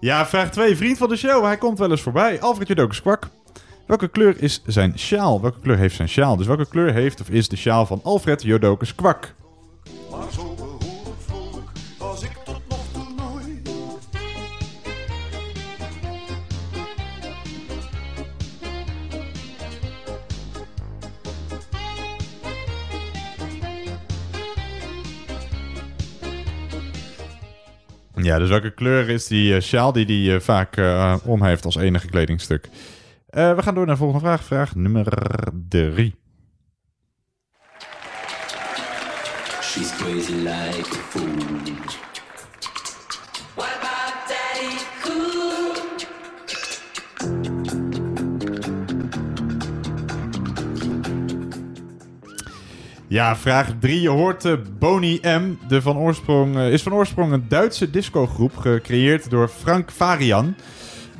[0.00, 0.76] Ja, vraag 2.
[0.76, 1.44] Vriend van de show.
[1.44, 2.40] Hij komt wel eens voorbij.
[2.40, 3.28] Alfred Jodokus Kwak.
[3.86, 5.40] Welke kleur is zijn sjaal?
[5.40, 6.36] Welke kleur heeft zijn sjaal?
[6.36, 9.34] Dus welke kleur heeft of is de sjaal van Alfred Jodokus Kwak?
[28.22, 31.64] Ja, dus welke kleur is die eh, sjaal die hij eh, vaak eh, om heeft
[31.64, 32.68] als enige kledingstuk?
[33.30, 34.44] We gaan door naar de volgende vraag.
[34.44, 35.06] Vraag nummer
[35.68, 36.14] 3.
[39.62, 40.48] She's crazy.
[53.10, 54.00] Ja, vraag 3.
[54.00, 55.56] Je hoort eh, Boni M.
[55.68, 60.54] De van oorsprong, eh, is van oorsprong een Duitse discogroep gecreëerd door Frank Varian.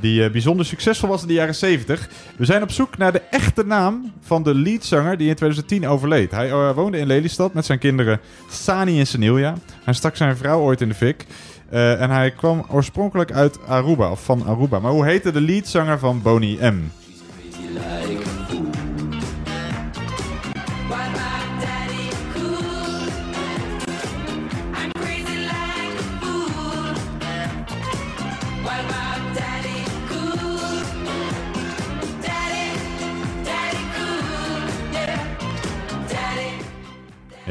[0.00, 2.08] Die eh, bijzonder succesvol was in de jaren 70.
[2.36, 6.30] We zijn op zoek naar de echte naam van de leadzanger die in 2010 overleed.
[6.30, 9.54] Hij woonde in Lelystad met zijn kinderen Sani en Senilja.
[9.84, 11.26] Hij stak zijn vrouw ooit in de fik.
[11.70, 14.78] En hij kwam oorspronkelijk uit Aruba, of van Aruba.
[14.78, 16.82] Maar hoe heette de leadzanger van Boni M?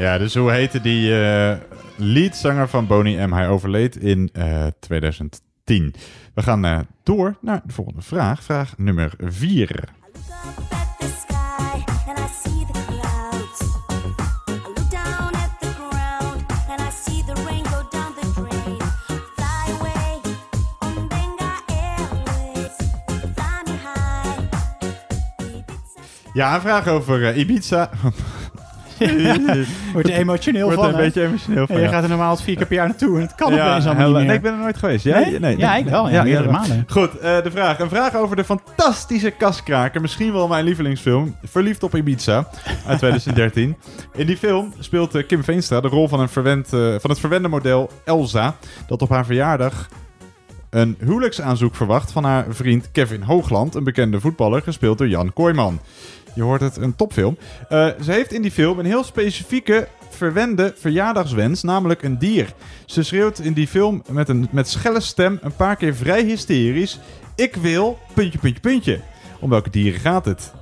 [0.00, 1.56] Ja, dus hoe heette die eh
[1.96, 3.32] leadzanger van Boney M?
[3.32, 5.94] Hij overleed in eh, 2010.
[6.34, 8.42] We gaan eh, door naar de volgende vraag.
[8.42, 9.60] Vraag nummer 4.
[9.60, 13.60] I look up at the sky and I see the clouds.
[14.48, 18.78] I look down at the ground and I see the rain go down the drain.
[19.36, 20.20] Fly away
[20.78, 22.76] on Benga Airways.
[23.34, 24.42] Fly me high.
[25.56, 26.00] Ibiza.
[26.32, 27.90] Ja, een vraag over eh, Ibiza.
[29.92, 30.88] Wordt er emotioneel Wordt van.
[30.88, 31.04] een hè?
[31.04, 31.76] beetje emotioneel van.
[31.76, 31.92] En je ja.
[31.92, 34.16] gaat er normaal vier keer per jaar naartoe en het kan Ja, opeens allemaal niet
[34.16, 34.24] meer.
[34.26, 35.04] Nee, ik ben er nooit geweest.
[35.04, 35.38] Jij?
[35.40, 35.58] Nee?
[35.58, 36.84] Ja, ik wel, ja, meerdere malen.
[36.88, 37.78] Goed, eh, de vraag.
[37.78, 40.00] Een vraag over de fantastische kaskraker.
[40.00, 41.36] Misschien wel mijn lievelingsfilm.
[41.42, 42.48] Verliefd op Ibiza.
[42.86, 43.76] Uit 2013.
[44.14, 47.20] In die film speelt eh, Kim Veenstra de rol van, een verwend, eh, van het
[47.20, 48.56] verwende model Elsa.
[48.86, 49.88] Dat op haar verjaardag
[50.70, 53.74] een huwelijksaanzoek verwacht van haar vriend Kevin Hoogland.
[53.74, 55.80] Een bekende voetballer, gespeeld door Jan Kooijman.
[56.34, 57.38] Je hoort het, een topfilm.
[57.68, 62.52] Eh, ze heeft in die film een heel specifieke verwende verjaardagswens, namelijk een dier.
[62.84, 66.98] Ze schreeuwt in die film met een met schelle stem een paar keer vrij hysterisch:
[67.34, 69.00] Ik wil puntje, puntje, puntje.
[69.40, 70.52] Om welke dieren gaat het?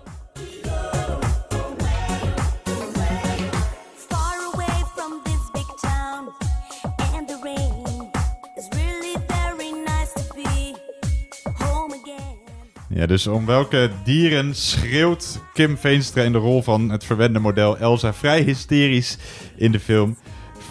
[13.08, 18.14] Dus om welke dieren schreeuwt Kim Veenstra in de rol van het verwende model Elsa
[18.14, 19.18] vrij hysterisch
[19.56, 20.16] in de film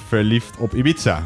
[0.08, 1.26] Verliefd op Ibiza?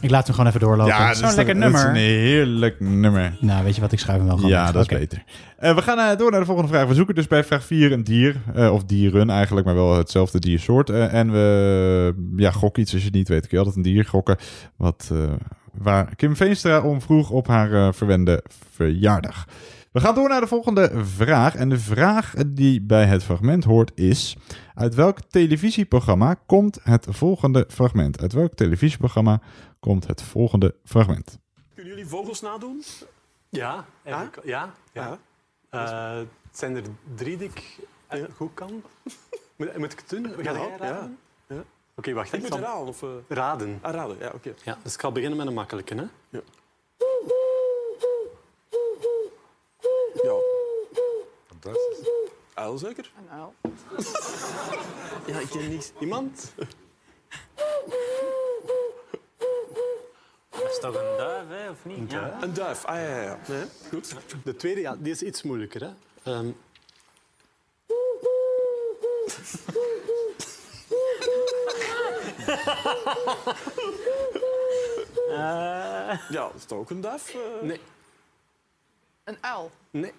[0.00, 0.92] Ik laat hem gewoon even doorlopen.
[0.92, 1.88] Ja, dat is- lekker dat is nummer.
[1.88, 3.36] een heerlijk nummer.
[3.40, 5.24] Nou, weet je wat, ik schrijf hem wel gewoon Ja, dat is beter.
[5.58, 6.86] Eh, we gaan eh, door naar de volgende vraag.
[6.86, 8.36] We zoeken dus bij vraag 4 een dier.
[8.54, 10.90] eh, of dieren eigenlijk, maar wel hetzelfde diersoort.
[10.90, 13.40] En we ja, gokken iets als je het niet weet.
[13.40, 14.36] Kun je altijd een dier gokken.
[14.76, 15.10] Wat,
[15.72, 19.46] waar Kim Veenstra om vroeg op haar eh, verwende verjaardag.
[19.92, 21.54] We gaan door naar de volgende vraag.
[21.54, 24.36] En de vraag die bij het fragment hoort is...
[24.74, 28.20] Uit welk televisieprogramma komt het volgende fragment?
[28.20, 29.40] Uit welk televisieprogramma
[29.80, 31.38] komt het volgende fragment?
[31.74, 32.82] Kunnen jullie vogels nadoen?
[33.48, 34.30] Ja, ja.
[34.44, 34.72] ja.
[34.92, 35.18] Ja.
[35.70, 36.82] Eh, het zijn er
[37.14, 38.70] drie die ik eh, goed kan.
[39.56, 40.26] Moet, moet ik het doen?
[40.26, 40.76] Ga Ja, jij ja.
[40.76, 41.18] raden?
[41.48, 41.64] Ja.
[41.94, 42.32] Oké, wacht.
[42.32, 43.02] Ik moet zal raden of...
[43.02, 43.78] eh, raden.
[43.82, 44.54] Ah, raden, ja, oké.
[44.64, 45.94] Ja, dus ik ga beginnen met een makkelijke.
[45.94, 46.04] Hè?
[46.28, 46.40] Ja.
[50.22, 50.34] Ja.
[51.46, 52.08] Fantastisch.
[52.54, 53.12] Uil zeker?
[53.18, 53.54] Een uil.
[55.26, 55.92] Ja, ik ken niks.
[56.00, 56.52] Iemand?
[60.50, 61.98] Dat is toch een duif, hè, of niet?
[61.98, 62.42] Een duif?
[62.42, 63.38] Een duif, ah ja, ja, ja.
[63.48, 64.16] Nee, goed.
[64.44, 65.80] De tweede, ja, die is iets moeilijker.
[65.80, 65.90] Hè?
[66.32, 66.50] Ehm,
[76.28, 77.28] Ja, is dat ook een duif?
[77.34, 77.40] eh?
[77.66, 77.80] nee,
[79.24, 79.70] Een uil.
[79.90, 80.12] nee.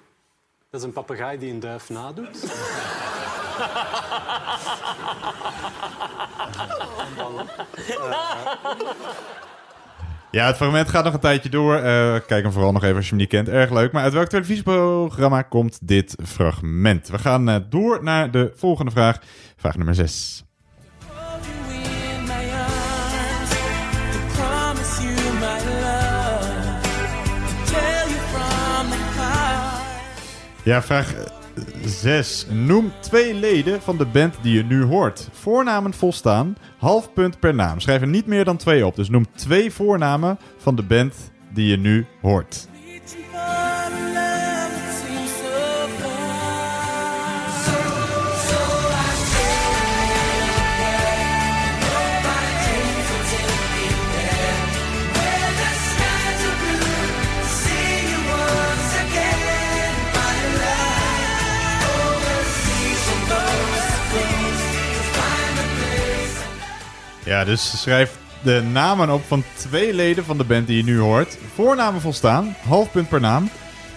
[0.69, 2.37] Dat is een papegaai die een duif nadoet.
[10.31, 11.75] Ja, het fragment gaat nog een tijdje door.
[11.75, 13.49] Eh, kijk hem vooral nog even als je hem niet kent.
[13.49, 13.91] Erg leuk.
[13.91, 17.07] Maar uit welk televisieprogramma komt dit fragment?
[17.07, 19.19] We gaan eh, door naar de volgende vraag.
[19.57, 20.43] Vraag nummer 6.
[30.63, 31.13] Ja, vraag
[31.85, 32.45] 6.
[32.49, 35.29] Noem twee leden van de band die je nu hoort.
[35.31, 37.79] Voornamen volstaan, half punt per naam.
[37.79, 38.95] Schrijf er niet meer dan twee op.
[38.95, 42.67] Dus noem twee voornamen van de band die je nu hoort.
[67.25, 70.99] Ja, dus schrijf de namen op van twee leden van de band die je nu
[70.99, 71.37] hoort.
[71.53, 73.49] Voornamen volstaan, half punt per naam.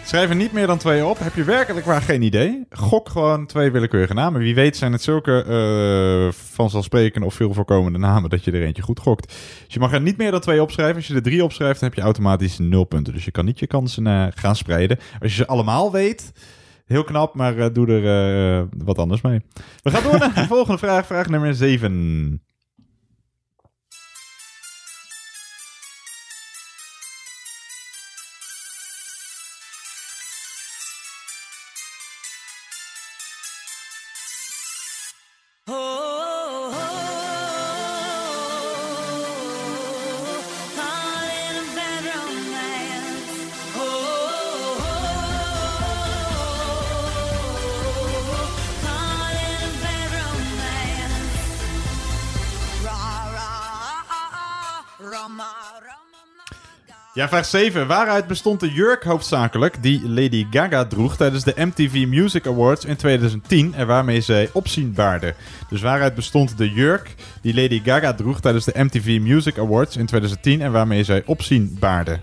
[0.05, 1.19] Schrijf er niet meer dan twee op.
[1.19, 2.67] Heb je werkelijk waar geen idee?
[2.71, 4.41] Gok gewoon twee willekeurige namen.
[4.41, 8.83] Wie weet zijn het zulke eh vanzelfsprekende of veel voorkomende namen dat je er eentje
[8.83, 9.27] goed gokt.
[9.65, 10.97] Dus je mag er niet meer dan twee opschrijven.
[10.97, 13.13] Als je er drie opschrijft, dan heb je automatisch nul punten.
[13.13, 14.99] Dus je kan niet je kansen eh, gaan spreiden.
[15.21, 16.33] Als je ze allemaal weet,
[16.85, 19.41] heel knap, maar eh, doe er wat anders mee.
[19.83, 21.07] We gaan door naar de volgende vraag.
[21.07, 22.46] Vraag nummer 7.
[57.17, 57.87] Ja, vraag 7.
[57.87, 62.97] Waaruit bestond de jurk hoofdzakelijk die Lady Gaga droeg tijdens de MTV Music Awards in
[62.97, 65.35] 2010 en waarmee zij opzien baarde?
[65.69, 70.07] Dus waaruit bestond de jurk die Lady Gaga droeg tijdens de MTV Music Awards in
[70.07, 72.21] 2010 en waarmee zij opzien baarde?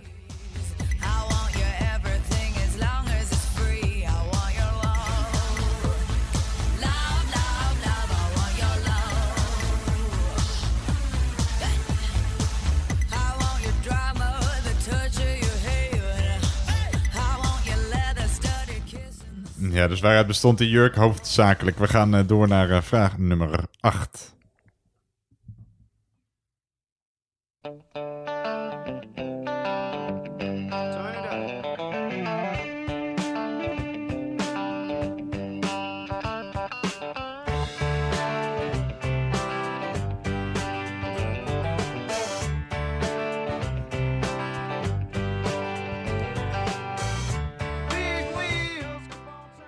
[19.73, 21.77] Ja, dus waaruit bestond die jurk hoofdzakelijk?
[21.79, 24.32] We gaan eh, door naar eh, vraag nummer 8.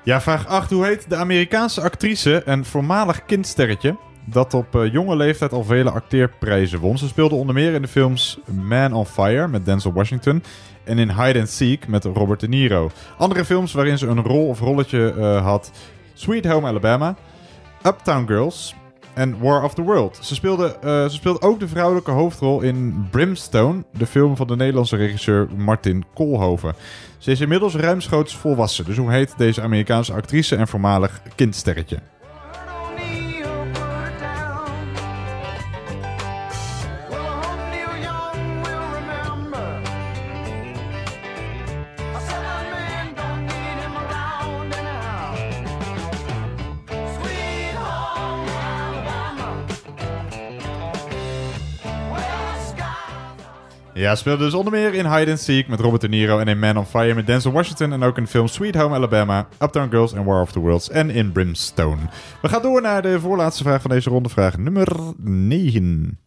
[0.06, 0.72] Ja, vraag 8.
[0.72, 5.89] Hoe heet de Amerikaanse actrice en voormalig kindsterretje dat op eh, jonge leeftijd al vele
[5.89, 6.97] acteerprijzen won?
[6.97, 10.43] Ze speelde onder meer in de films Man on Fire met Denzel Washington
[10.84, 12.91] en in Hide and Seek met Robert De Niro.
[13.18, 15.72] Andere films waarin ze een rol of rolletje eh, had:
[16.14, 17.16] Sweet Home Alabama,
[17.84, 18.76] Uptown Girls
[19.16, 20.18] en War of the World.
[20.22, 24.55] Ze speelde, eh, ze speelde ook de vrouwelijke hoofdrol in Brimstone, de film van de
[24.55, 26.76] Nederlandse regisseur Martin Koolhoven.
[27.18, 28.86] Ze is inmiddels ruimschoots volwassen.
[28.86, 31.99] Dus hoe heet deze Amerikaanse actrice en voormalig kindsterretje?
[54.06, 56.60] Ja, speelde dus onder meer in Hide and Seek met Robert De Niro en in
[56.60, 60.14] Man on Fire met Denzel Washington en ook in film Sweet Home Alabama, Uptown Girls
[60.14, 62.01] en War of the Worlds en in Brimstone.
[62.41, 64.88] We gaan door naar de voorlaatste vraag van deze ronde, vraag nummer
[65.18, 66.20] 9.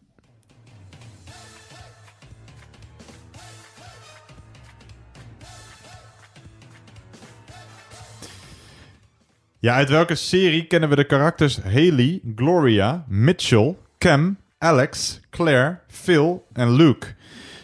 [9.59, 16.45] Ja, uit welke serie kennen we de karakters Haley, Gloria, Mitchell, Cam, Alex, Claire, Phil
[16.53, 17.17] en Luke?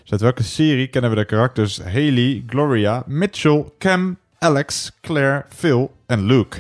[0.06, 5.95] Dus uit welke serie kennen we de karakters Haley, Gloria, Mitchell, Cam, Alex, Claire, Phil
[6.06, 6.58] en Luke?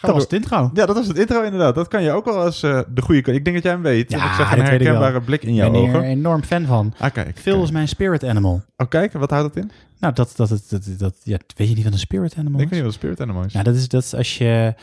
[0.00, 0.70] Dat was het intro.
[0.74, 1.74] Ja, dat was het intro inderdaad.
[1.74, 3.32] Dat kan je ook wel als eh, de goede...
[3.32, 4.10] Ik denk dat jij hem weet.
[4.10, 6.02] Ja, ik dat een herkenbare blik in jouw Ik ben hier ogen.
[6.02, 6.94] een enorm fan van.
[6.98, 7.38] Ah, kijk.
[7.38, 8.62] Phil is mijn spirit animal.
[8.76, 9.12] Oh, kijk.
[9.12, 9.70] Wat houdt dat in?
[9.98, 12.68] Nou, dat, dat, dat, dat, dat ja, weet je niet wat een spirit animal Ik
[12.68, 13.52] weet niet wat een spirit animal is.
[13.52, 14.74] Ja, dat is, dat is als je...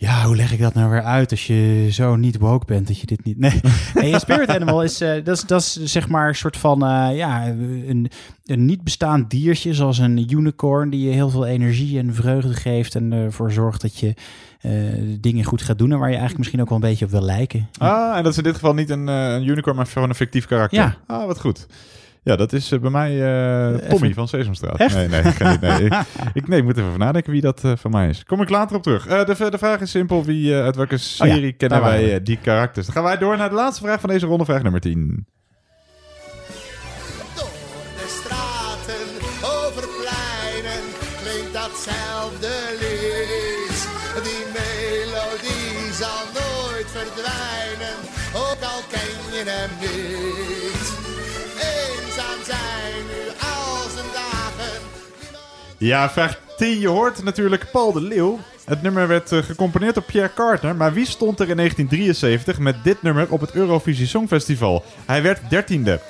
[0.00, 2.98] Ja, hoe leg ik dat nou weer uit als je zo niet woke bent dat
[2.98, 3.38] je dit niet...
[3.38, 3.60] Nee,
[3.94, 6.84] nee een spirit animal is, eh, dat is, dat is zeg maar een soort van,
[6.84, 8.10] eh, ja, een,
[8.44, 12.94] een niet bestaand diertje zoals een unicorn die je heel veel energie en vreugde geeft
[12.94, 14.14] en ervoor zorgt dat je
[14.60, 14.72] eh,
[15.20, 17.22] dingen goed gaat doen en waar je eigenlijk misschien ook wel een beetje op wil
[17.22, 17.68] lijken.
[17.78, 20.46] Ah, en dat is in dit geval niet een, een unicorn, maar gewoon een fictief
[20.46, 20.78] karakter.
[20.78, 20.96] Ja.
[21.06, 21.66] Ah, wat goed.
[22.22, 24.76] Ja, dat is eh, bij mij eh, Tommy Even- van Sesamstraat.
[24.78, 24.94] Echt?
[24.94, 25.84] Nee, nee, ik, niet, nee.
[25.84, 25.92] ik,
[26.42, 28.24] ik, nee, ik moet even nadenken wie dat eh, van mij is.
[28.24, 29.06] Kom ik later op terug.
[29.06, 30.24] Eh, de, de vraag is simpel.
[30.24, 32.86] Wie, uit welke serie kennen wij die karakters?
[32.86, 34.44] Dan gaan wij door naar de laatste vraag van deze ronde.
[34.44, 35.26] Vraag nummer 10.
[37.96, 39.06] de straten,
[39.58, 40.82] over pleinen,
[41.22, 43.78] klinkt datzelfde lied.
[44.26, 47.96] Die melodie zal nooit verdwijnen,
[48.34, 50.79] ook al ken je hem niet
[52.44, 54.82] zijn nu al zijn.
[55.78, 56.80] Ja, vraag 10.
[56.80, 58.38] Je hoort natuurlijk Paul de Leeuw.
[58.64, 62.84] Het nummer werd eh, gecomponeerd door Pierre Carter, maar wie stond er in 1973 met
[62.84, 64.84] dit nummer op het Eurovisie Songfestival?
[65.06, 66.00] Hij werd 13e.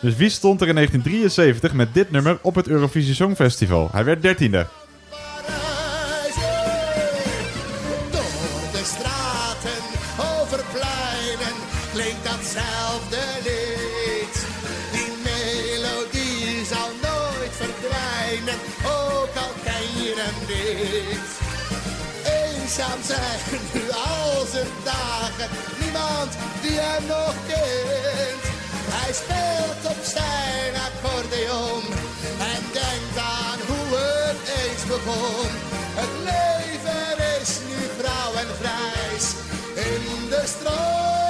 [0.00, 3.88] Dus wie stond er in 1973 met dit nummer op het Eurovisie Songfestival?
[3.92, 4.66] Hij werd 13e.
[22.70, 25.48] Eenzaam zijn nu al zijn dagen,
[25.80, 28.44] niemand die hem nog kent.
[28.94, 31.82] Hij speelt op zijn accordeon
[32.52, 35.50] en denkt aan hoe het eens begon.
[36.00, 39.26] Het leven is nu grauw en grijs
[39.74, 41.29] in de straten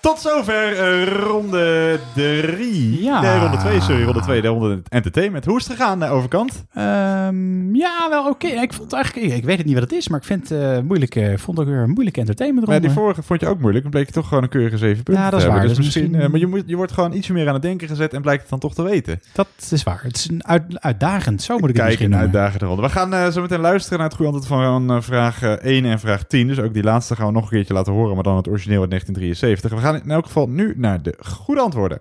[0.00, 3.02] Tot zover eh, ronde 3.
[3.02, 3.20] Ja.
[3.20, 4.02] Nee, ronde 2, sorry.
[4.04, 5.44] Ronde 2, de ronde entertainment.
[5.44, 6.64] Hoe is het gegaan, eh, overkant?
[6.74, 8.46] Ehm, ja, wel oké.
[8.46, 10.58] Ik vond het eigenlijk, ik, weet het niet wat het is, maar ik vind het
[10.60, 11.14] eh, moeilijk.
[11.14, 12.92] eh, vond het ook weer een moeilijke entertainment Maar ronde.
[12.92, 13.82] die vorige vond je ook moeilijk.
[13.82, 15.60] Dan bleek je toch gewoon een keurige 7 punten Ja, dat is waar.
[15.60, 17.88] Dus Dus misschien, misschien- maar je, moet, je wordt gewoon ietsje meer aan het denken
[17.88, 19.20] gezet en blijkt het dan toch te weten.
[19.32, 20.00] Dat is waar.
[20.02, 21.42] Het is een uit, uitdagend.
[21.42, 22.82] Zo moet ik het Kijk, misschien een uitdagende ronde.
[22.82, 26.22] We gaan zo meteen luisteren naar het goede antwoord van vraag eh, 1 en vraag
[26.24, 26.46] 10.
[26.46, 28.80] Dus ook die laatste gaan we nog een keertje laten horen, maar dan het origineel
[28.80, 29.70] uit 1973.
[29.70, 32.00] We gaan in elk geval nu naar de goede antwoorden.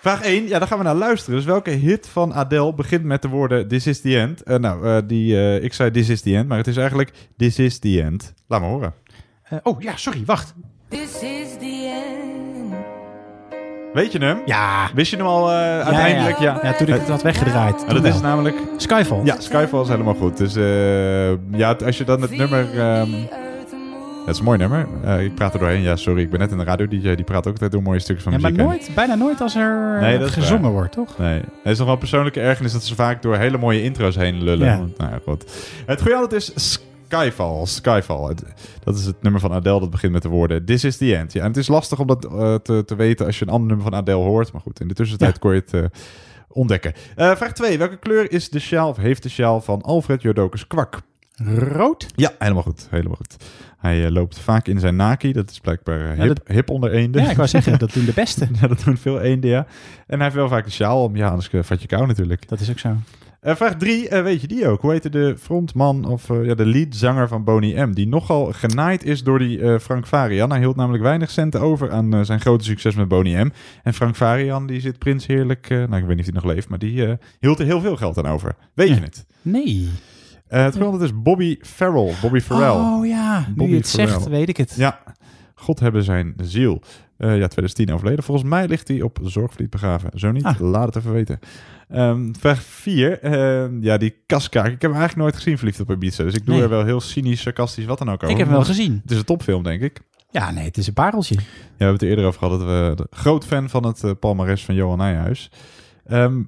[0.00, 1.36] Vraag 1, ja, daar gaan we naar luisteren.
[1.36, 4.42] Dus welke hit van Adele begint met de woorden This is the end?
[4.42, 7.12] Eh, nou, eh, die, eh, ik zei This is the end, maar het is eigenlijk
[7.36, 8.34] This is the end.
[8.46, 8.94] Laat me horen.
[9.42, 10.54] Eh, oh ja, sorry, wacht.
[10.88, 12.74] This is the end.
[13.92, 14.38] Weet je hem?
[14.44, 14.90] Ja.
[14.94, 16.38] Wist je hem al eh, uiteindelijk?
[16.38, 17.88] Ja, Ja, toen ik het had weggedraaid.
[17.88, 18.56] Dat is namelijk...
[18.76, 19.20] Skyfall.
[19.24, 20.36] Ja, Skyfall is helemaal goed.
[20.36, 22.78] Dus eh, ja, als je dan het nummer...
[22.78, 23.10] ehm,
[24.26, 24.88] het is een mooi nummer.
[25.04, 25.80] Eh, ik praat er doorheen.
[25.82, 26.86] Ja, sorry, ik ben net in de radio.
[26.88, 28.66] DJ die praat ook altijd door mooie stukjes van Ja, maar muziek.
[28.68, 28.76] heen.
[28.78, 30.72] nooit, bijna nooit als er Nee, eh, dat is gezongen waar.
[30.72, 31.18] wordt, toch?
[31.18, 31.34] Nee.
[31.62, 34.66] Het is nog wel persoonlijke ergernis dat ze vaak door hele mooie intro's heen lullen.
[34.66, 34.78] Ja.
[34.78, 35.44] Want, nou ja, goed.
[35.86, 37.66] Het goede antwoord is Skyfall.
[37.66, 38.34] Skyfall.
[38.84, 41.32] Dat is het nummer van Adele dat begint met de woorden This is the end.
[41.32, 43.66] Ja, en het is lastig om dat eh, te, te weten als je een ander
[43.68, 44.52] nummer van Adele hoort.
[44.52, 45.38] Maar goed, in de tussentijd Ja.
[45.38, 45.84] kon je het eh,
[46.48, 46.92] ontdekken.
[47.16, 47.78] Eh, vraag 2.
[47.78, 51.00] Welke kleur is de sjaal of heeft de sjaal van Alfred Jodokus Kwak?
[51.56, 52.06] Rood?
[52.14, 52.86] Ja, helemaal goed.
[52.90, 53.36] Helemaal goed.
[53.76, 55.32] Hij eh, loopt vaak in zijn naki.
[55.32, 57.22] Dat is blijkbaar eh, Ja, hip, dat- hip onder eenden.
[57.22, 58.48] Ja, ik wou zeggen, dat doen de beste.
[58.60, 59.66] ja, dat doen veel eenden, ja.
[60.06, 61.16] En hij heeft wel vaak de sjaal om.
[61.16, 62.48] Ja, anders vat je kou natuurlijk.
[62.48, 62.96] Dat is ook zo.
[63.40, 64.80] Eh, vraag 3, weet je die ook?
[64.80, 67.92] Hoe heette de frontman of ja, de leadzanger van Boney M?
[67.92, 70.50] Die nogal genaaid is door die Frank Varian.
[70.50, 73.50] Hij hield namelijk weinig centen over aan zijn grote succes met Boney M.
[73.82, 75.68] En Frank Varian, die zit prins heerlijk...
[75.68, 78.18] nou, ik weet niet of hij nog leeft, maar die hield er heel veel geld
[78.18, 78.54] aan over.
[78.74, 79.26] Weet je het?
[79.42, 79.88] Nee.
[80.48, 82.12] Eh, het grond is Bobby Farrell.
[82.22, 82.68] Bobby Farrell.
[82.70, 84.74] Oh ja, nu Bobby je het zegt, weet ik het.
[84.76, 85.02] Ja,
[85.54, 86.82] God hebben zijn ziel.
[87.16, 88.24] Eh, ja, 2010 overleden.
[88.24, 90.10] Volgens mij ligt hij op Zorgvliet begraven.
[90.14, 90.60] Zo niet, Ah.
[90.60, 91.38] laat het even weten.
[91.88, 93.30] Ehm, vraag 4.
[93.80, 94.64] ja, die kaskaak.
[94.66, 96.22] Ik heb hem eigenlijk nooit gezien, Verliefd op Ibiza.
[96.24, 96.62] Dus ik doe Nee.
[96.62, 98.28] er wel heel cynisch, sarcastisch, wat dan ook over.
[98.30, 98.98] Ik heb hem wel gezien.
[99.02, 100.00] Het is een topfilm, denk ik.
[100.30, 101.34] Ja, nee, het is een pareltje.
[101.34, 102.58] Ja, we hebben het er eerder over gehad.
[102.60, 102.68] Dat
[102.98, 105.50] we groot fan van het palmares van Johan Nijhuis.
[106.06, 106.42] Ehm,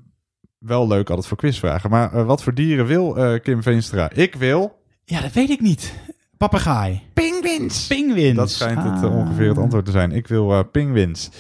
[0.59, 1.91] wel leuk altijd voor quizvragen.
[1.91, 4.11] Maar eh, wat voor dieren wil eh, Kim Veenstra?
[4.15, 4.77] Ik wil...
[5.05, 5.93] Ja, dat weet ik niet.
[6.37, 7.03] Papegaai.
[7.15, 7.87] Pingwins.
[7.87, 8.37] Pingwins.
[8.37, 9.17] Dat schijnt het eh, Ah.
[9.17, 10.13] ongeveer het antwoord te zijn.
[10.13, 11.31] Ik wil eh pingwins.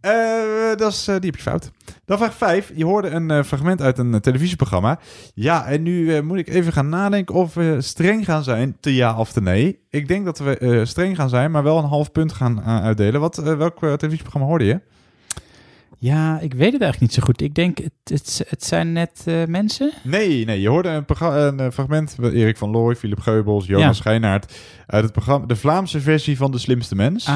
[0.00, 0.12] Eh,
[0.76, 1.70] dat is, eh, die heb je fout.
[2.04, 2.72] Dan vraag 5.
[2.74, 4.98] Je hoorde een fragment uit een televisieprogramma.
[5.34, 8.94] Ja, en nu eh, moet ik even gaan nadenken of we streng gaan zijn, te
[8.94, 9.78] ja of te nee.
[9.90, 12.82] Ik denk dat we eh, streng gaan zijn, maar wel een half punt gaan eh,
[12.82, 13.20] uitdelen.
[13.20, 14.80] Wat, welk televisieprogramma hoorde je?
[16.00, 17.40] Ja, ik weet het eigenlijk niet zo goed.
[17.40, 19.92] Ik denk, het, het, het zijn net eh, mensen.
[20.02, 24.00] Nee, nee, je hoorde een, een eh, fragment van Erik van Looy, Philip Geubels, Jonas
[24.04, 24.20] Ja.
[24.86, 27.26] Uit het programma, de Vlaamse versie van De Slimste Mens.
[27.26, 27.34] Ah.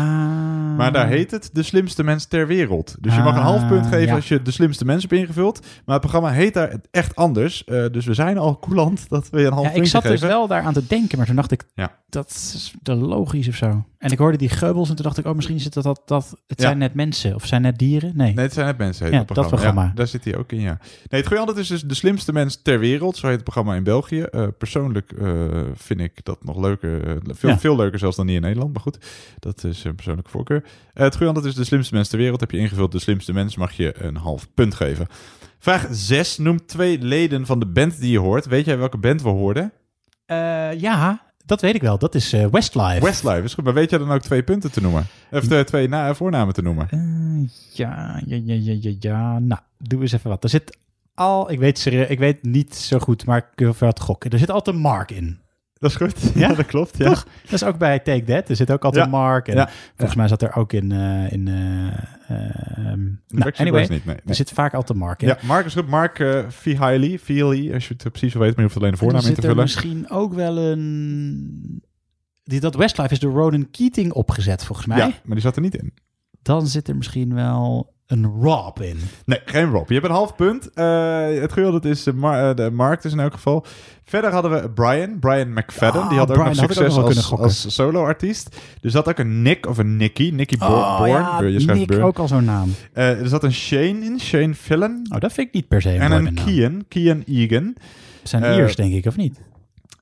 [0.76, 2.96] Maar daar heet het De Slimste Mens ter Wereld.
[3.00, 4.14] Dus je mag een half punt Ah, geven ja.
[4.14, 5.60] als je De Slimste Mens hebt ingevuld.
[5.60, 7.64] Maar het programma heet daar echt anders.
[7.64, 10.10] Eh, dus we zijn al coulant dat we een half Ja, ik puntje zat dus
[10.10, 10.28] geven.
[10.28, 11.98] wel daaraan te denken, maar toen dacht ik, Ja.
[12.08, 13.84] dat is te logisch of zo.
[14.02, 16.02] En ik hoorde die geubels en toen dacht ik, oh, misschien is het dat, dat,
[16.04, 16.66] dat het Ja.
[16.66, 18.12] zijn net mensen of zijn net dieren.
[18.16, 18.34] Nee.
[18.34, 19.04] Nee, het zijn net mensen.
[19.04, 19.82] Heet Ja, het dat programma.
[19.82, 20.78] Ja, daar zit hij ook in, ja.
[20.80, 23.16] Nee, het goede antwoord is dus De Slimste Mens ter Wereld.
[23.16, 24.20] Zo heet het programma in België.
[24.20, 25.34] Eh, persoonlijk eh,
[25.74, 27.06] vind ik dat nog leuker.
[27.08, 28.72] eh, veel, veel leuker zelfs dan die in Nederland.
[28.72, 28.98] Maar goed,
[29.38, 30.64] dat is een persoonlijke voorkeur.
[30.92, 32.40] Eh, het goede antwoord is De Slimste Mens ter Wereld.
[32.40, 35.06] Heb je ingevuld De Slimste Mens, mag je een half punt geven.
[35.58, 36.38] Vraag 6.
[36.38, 38.46] Noem twee leden van de band die je hoort.
[38.46, 39.72] Weet jij welke band we hoorden?
[40.78, 41.98] Ja, dat weet ik wel.
[41.98, 43.04] Dat is eh, Westlife.
[43.04, 45.06] Westlife is goed, maar weet jij dan ook twee punten te noemen?
[45.30, 46.88] Of eh, twee na voornamen te noemen?
[46.90, 49.38] Eh, ja, ja, ja, ja, ja, ja.
[49.38, 50.44] Nou, doe eens even wat.
[50.44, 50.78] Er zit
[51.14, 54.30] al, ik weet, ik weet niet zo goed, maar ik wil wat gokken.
[54.30, 55.38] Er zit altijd een Mark in.
[55.82, 56.32] Dat is goed.
[56.34, 56.98] Ja, dat klopt.
[56.98, 57.04] Ja.
[57.08, 57.26] Toch?
[57.42, 58.48] Dat is ook bij Take That.
[58.48, 59.10] Er zit ook altijd Ja.
[59.10, 59.48] Mark.
[59.48, 59.68] En Ja.
[59.96, 60.92] volgens mij zat er ook in...
[60.92, 61.86] eh in eh,
[62.28, 64.16] ehm, nou, anyway, niet, nee, nee.
[64.26, 65.28] er zit vaak altijd Mark in.
[65.28, 65.88] Ja, Mark is goed.
[65.88, 69.20] Mark uh, Vihili, Vihili, als je het precies weten, maar je hoeft alleen de voornaam
[69.20, 69.62] in te zit er vullen.
[69.62, 71.82] misschien ook wel een...
[72.44, 74.98] Die, dat Westlife is door Ronan Keating opgezet, volgens mij.
[74.98, 75.92] Ja, maar die zat er niet in.
[76.42, 78.98] Dan zit er misschien wel een Rob in.
[79.24, 79.88] Nee, geen Rob.
[79.88, 80.70] Je hebt een half punt.
[80.74, 83.64] Uh, het geheel is uh, Mar uh, de Mark dus in elk geval.
[84.04, 86.02] Verder hadden we Brian, Brian McFadden.
[86.02, 88.56] Ah, die had ook nog succes ook als, solo-artiest.
[88.80, 90.30] Er zat ook een Nick of een Nicky.
[90.34, 91.10] Nicky Bo Oh, Born.
[91.10, 92.02] ja, je Nick, Burn.
[92.02, 92.74] ook al zo'n naam.
[92.94, 95.06] Uh, er zat een Shane in, Shane Fillen.
[95.12, 96.34] Oh, dat vind ik niet per se een En een.
[96.34, 97.74] Kian, Kian Egan.
[98.22, 99.40] Zijn Eh, Iers, denk ik, of niet?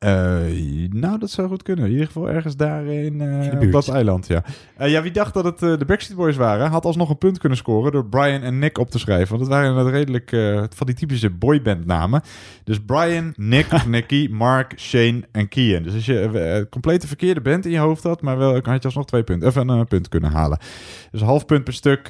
[0.04, 1.84] Uh, nou, dat zou goed kunnen.
[1.84, 3.72] In ieder geval ergens daar in, uh, buurt.
[3.72, 4.44] dat eiland, ja.
[4.80, 7.58] Uh, ja, wie dacht dat het de Backstreet Boys waren, had alsnog een punt kunnen
[7.58, 9.28] scoren door Brian en Nick op te schrijven.
[9.28, 10.30] Want het waren inderdaad redelijk
[10.74, 12.22] van die typische boyband namen.
[12.64, 15.82] Dus Brian, Nick Nicky, Mark, Shane en Kian.
[15.82, 16.30] Dus als je
[16.60, 19.48] uh, complete verkeerde band in je hoofd had, maar wel, had je alsnog twee punten,
[19.48, 20.58] even een punt kunnen halen.
[21.10, 22.08] Dus een half punt per stuk.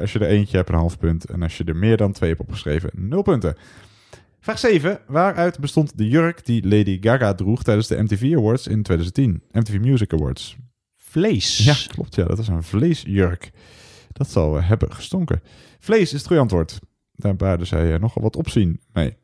[0.00, 1.24] Als je er eentje hebt, een half punt.
[1.24, 3.56] En als je er meer dan twee hebt opgeschreven, nul punten.
[4.46, 4.98] Vraag 7.
[5.06, 9.42] Waaruit bestond de jurk die Lady Gaga droeg tijdens de MTV Awards in 2010?
[9.52, 10.56] MTV Music Awards.
[10.96, 11.58] Vlees.
[11.58, 12.14] Ja, klopt.
[12.14, 13.50] Ja, dat is een vleesjurk.
[14.12, 15.42] Dat zal uh, hebben gestonken.
[15.78, 16.78] Vlees is het goede antwoord.
[17.12, 19.16] Daar baarde zij uh, nogal wat opzien mee.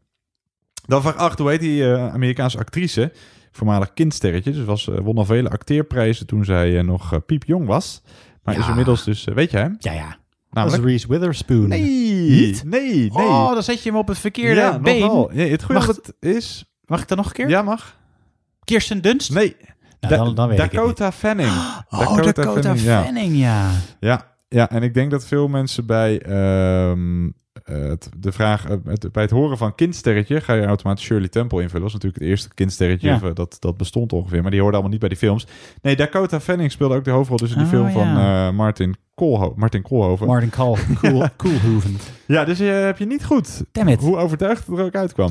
[0.86, 1.38] Dan vraag 8.
[1.38, 3.12] Hoe heet die uh, Amerikaanse actrice?
[3.50, 4.52] Voormalig kindsterretje.
[4.52, 8.02] Dus was, won al vele acteerprijzen toen zij nog piepjong was.
[8.42, 8.60] Maar Ja.
[8.60, 9.24] is inmiddels dus...
[9.24, 9.76] weet jij hem?
[9.78, 10.16] Ja, ja.
[10.52, 10.78] Dat is?
[10.78, 11.68] Reese Witherspoon.
[11.68, 11.80] Nee,
[12.30, 12.64] Niet?
[12.64, 13.10] nee, nee.
[13.10, 15.00] Oh, dan zet je hem op het verkeerde ja, been.
[15.00, 15.32] nogal.
[15.32, 16.64] Ja, het goede Mag- antwoord is...
[16.86, 17.48] Mag ik dat nog een keer?
[17.48, 17.96] Ja, mag.
[18.64, 19.32] Kirsten Dunst?
[19.32, 19.56] Nee.
[20.00, 21.50] Nou, Da- dan, dan weet ik het Dakota Fanning.
[21.90, 23.70] Oh, Dakota Fanning, ja.
[24.00, 27.41] Ja, ja, en ik denk dat veel mensen bij ehm, eh, het,
[28.18, 31.80] de vraag, eh, het- bij het horen van kindsterretje ga je automatisch Shirley Temple invullen.
[31.80, 33.20] Dat is natuurlijk het eerste kindsterretje Ja.
[33.22, 35.46] eh, dat, dat bestond ongeveer, maar die hoorde allemaal niet bij die films.
[35.82, 38.94] Nee, Dakota Fanning speelde ook de hoofdrol dus in die Oh, film van eh, Martin,
[39.14, 40.26] Koolho Martin Koolhoven.
[40.26, 40.76] Martin Kool,
[41.36, 41.96] Koolhoven.
[42.26, 43.64] ja, dus eh, heb je niet goed.
[43.72, 44.00] Damn it.
[44.00, 45.30] Hoe overtuigd het er ook uitkwam.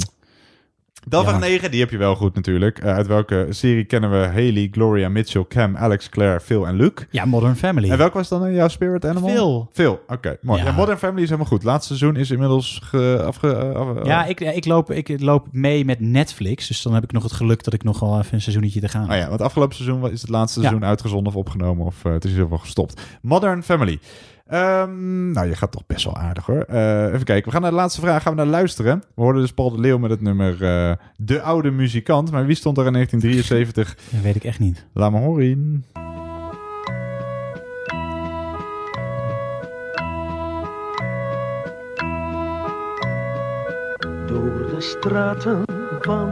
[1.07, 1.27] Dan Ja.
[1.29, 2.79] vraag 9, die heb je wel goed natuurlijk.
[2.79, 7.07] Eh, uit welke serie kennen we Haley, Gloria, Mitchell, Cam, Alex, Claire, Phil en Luke?
[7.09, 7.89] Ja, Modern Family.
[7.91, 9.29] En welke was dan eh, jouw spirit animal?
[9.29, 9.69] Phil.
[9.73, 10.37] Phil, oké.
[10.41, 10.59] mooi.
[10.61, 10.65] Ja.
[10.67, 10.71] Ja.
[10.75, 11.63] Modern Family is helemaal goed.
[11.63, 13.51] Laatste seizoen is inmiddels ge, afge...
[13.55, 16.67] eh, af- Ja, ik, ik, loop, ik loop mee met Netflix.
[16.67, 18.87] Dus dan heb ik nog het geluk dat ik nog wel even een seizoentje te
[18.89, 20.67] gaan Oh ja, want afgelopen seizoen is het laatste Ja.
[20.67, 21.85] seizoen uitgezonden of opgenomen.
[21.85, 23.01] Of het is in ieder geval gestopt.
[23.21, 23.99] Modern Family.
[24.51, 26.61] Ehm, nou, je gaat toch best wel aardig hoor.
[26.61, 28.21] Eh, even kijken, we gaan naar de laatste vraag.
[28.21, 29.03] Gaan we naar luisteren.
[29.15, 32.31] We hoorden dus Paul de Leeuw met het nummer eh, De Oude Muzikant.
[32.31, 33.95] Maar wie stond er in 1973?
[34.09, 34.85] Dat weet ik echt niet.
[34.93, 35.85] Laat me horen.
[44.27, 45.63] Door de straten
[46.01, 46.29] van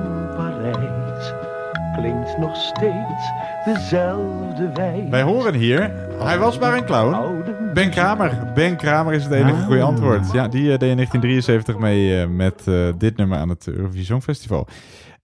[2.00, 3.32] klinkt nog steeds
[3.66, 5.10] dezelfde wijs.
[5.10, 5.92] Wij horen hier,
[6.24, 7.44] hij was maar een clown.
[7.74, 8.52] Ben Kramer.
[8.54, 9.66] Ben Kramer is het enige Ah.
[9.66, 10.32] goede antwoord.
[10.32, 14.06] Ja, die eh, deed in 1973 mee eh, met eh, dit nummer aan het Eurovisie
[14.06, 14.68] Songfestival.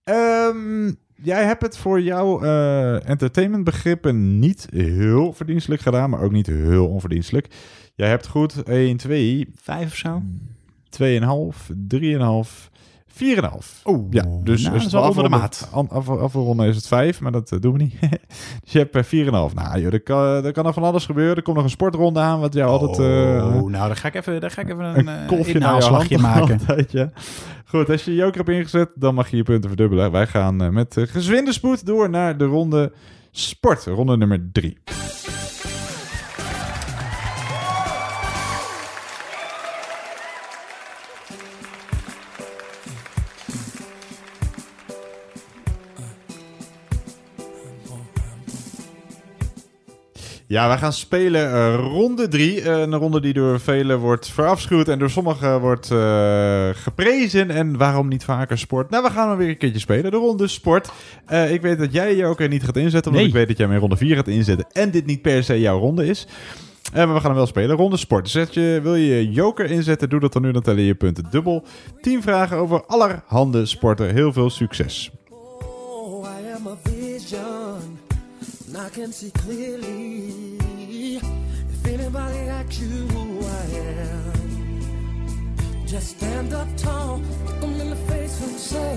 [0.04, 6.46] Ehm, jij hebt het voor jouw eh entertainmentbegrippen niet heel verdienstelijk gedaan, maar ook niet
[6.46, 7.46] heel onverdienstelijk.
[7.94, 10.22] Jij hebt goed 1, 2, Vijf of zo?
[10.90, 12.70] 2,5, 3,5,
[13.16, 13.82] 4,5.
[13.84, 15.68] Oeh, ja, dus nou, is wel we onder de maat.
[16.20, 18.00] Afronden is het 5, maar dat eh, doen we niet.
[18.62, 19.54] dus je hebt eh, 4,5.
[19.54, 21.36] Nou joh, er kan, er kan nog van alles gebeuren.
[21.36, 22.98] Er komt nog een sportronde aan, wat jou altijd...
[22.98, 25.58] eh, Oh, nou, dan ga ik even, dan ga ik even een, een eh, kolfje
[25.58, 26.58] naar je maken.
[26.58, 27.10] altijd, ja.
[27.68, 30.10] Goed, als je je joker hebt ingezet, dan mag je je punten verdubbelen.
[30.10, 32.92] Wij gaan eh, met eh, gezwinde spoed door naar de ronde
[33.30, 33.84] sport.
[33.84, 34.78] Ronde nummer 3.
[50.48, 52.68] Ja, wij gaan spelen eh, ronde 3.
[52.68, 57.50] een ronde die door velen wordt verafschuwd en door sommigen wordt eh, geprezen.
[57.50, 58.90] En waarom niet vaker sport?
[58.90, 60.10] Nou, we gaan hem weer een keertje spelen.
[60.10, 60.90] De ronde sport.
[61.26, 63.26] Eh, ik weet dat jij je joker niet gaat inzetten, Nee.
[63.26, 64.66] ik weet dat jij hem in ronde 4 gaat inzetten.
[64.72, 66.26] En dit niet per se jouw ronde is.
[66.92, 67.76] Eh, maar we gaan hem wel spelen.
[67.76, 68.28] Ronde sport.
[68.28, 70.52] Zet je, wil je je joker inzetten, doe dat dan nu.
[70.52, 71.64] Dan tellen je punten dubbel.
[72.00, 74.14] 10 vragen over allerhande sporten.
[74.14, 75.10] Heel veel succes.
[78.78, 80.58] I can see clearly.
[80.58, 84.82] If anybody asks you who I am,
[85.86, 88.90] just stand up tall, look 'em in the face and say,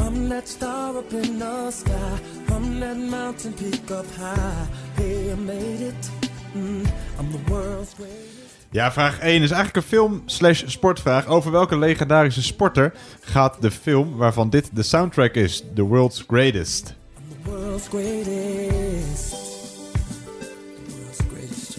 [0.00, 2.18] I'm that star up in the sky,
[2.50, 4.66] I'm that mountain peak up high.
[4.96, 6.10] Hey, I made it.
[6.54, 6.86] Mm,
[7.18, 8.41] I'm the world's greatest.
[8.72, 11.26] Ja, vraag 1 is eigenlijk een film slash sportvraag.
[11.26, 15.64] Over welke legendarische sporter gaat de film waarvan dit de soundtrack is?
[15.74, 16.84] The World's Greatest.
[16.84, 19.30] The world's greatest.
[19.30, 21.78] The world's greatest.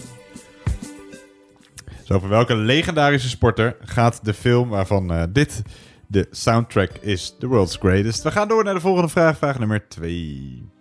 [1.98, 5.62] Dus over welke legendarische sporter gaat de film waarvan eh, dit
[6.06, 7.34] de soundtrack is?
[7.38, 8.22] The World's Greatest.
[8.22, 9.38] We gaan door naar de volgende vraag.
[9.38, 10.73] Vraag nummer 2.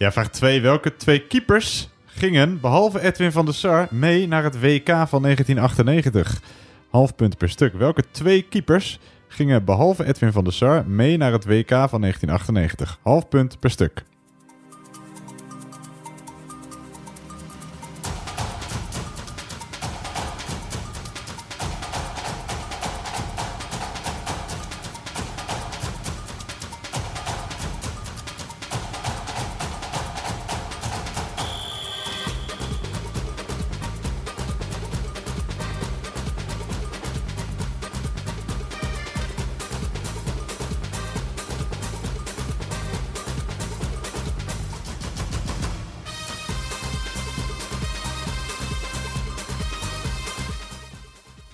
[0.00, 0.60] Ja, vraag 2.
[0.60, 6.40] Welke twee keepers gingen, behalve Edwin van der Sar, mee naar het WK van 1998?
[6.90, 7.74] Half punt per stuk.
[7.74, 8.98] Welke twee keepers
[9.28, 12.98] gingen, behalve Edwin van der Sar, mee naar het WK van 1998?
[13.02, 14.02] Half punt per stuk.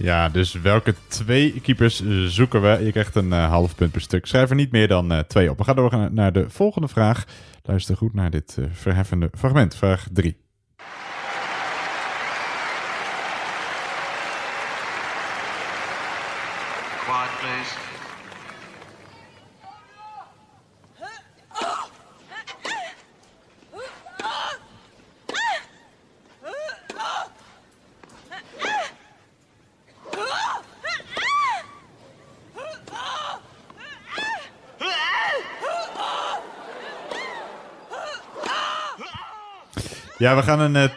[0.06, 2.84] Ja, dus welke twee keepers zoeken we?
[2.84, 4.26] Je krijgt een eh, half punt per stuk.
[4.26, 5.58] Schrijf er niet meer dan eh, twee op.
[5.58, 7.24] We gaan door naar de volgende vraag.
[7.62, 9.76] Luister goed naar dit eh, verheffende fragment.
[9.76, 10.36] Vraag 3.
[17.04, 17.95] Quiet, please.
[40.18, 40.88] Ja, we gaan een eh,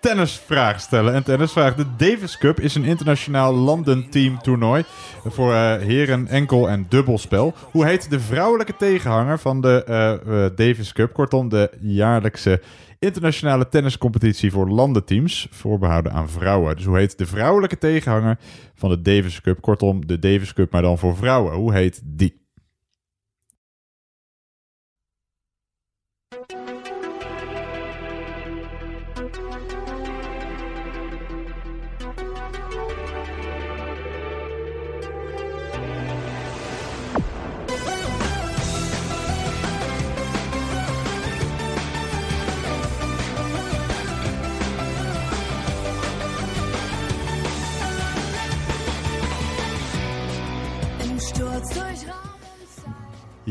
[0.00, 1.14] tennisvraag stellen.
[1.14, 1.74] En tennisvraag.
[1.74, 4.84] De Davis Cup is een internationaal landenteamtoernooi
[5.24, 7.54] voor eh, heren, enkel en dubbelspel.
[7.70, 11.12] Hoe heet de vrouwelijke tegenhanger van de eh, Davis Cup?
[11.12, 12.62] Kortom, de jaarlijkse
[12.98, 16.76] internationale tenniscompetitie voor landenteams, voorbehouden aan vrouwen.
[16.76, 18.38] Dus hoe heet de vrouwelijke tegenhanger
[18.74, 19.60] van de Davis Cup?
[19.60, 21.54] Kortom, de Davis Cup, maar dan voor vrouwen.
[21.54, 22.41] Hoe heet die?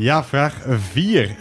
[0.02, 1.36] Ja, vraag 4.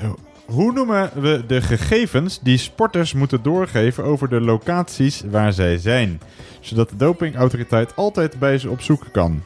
[0.45, 6.21] Hoe noemen we de gegevens die sporters moeten doorgeven over de locaties waar zij zijn?
[6.59, 9.41] Zodat de dopingautoriteit altijd bij ze op zoek kan.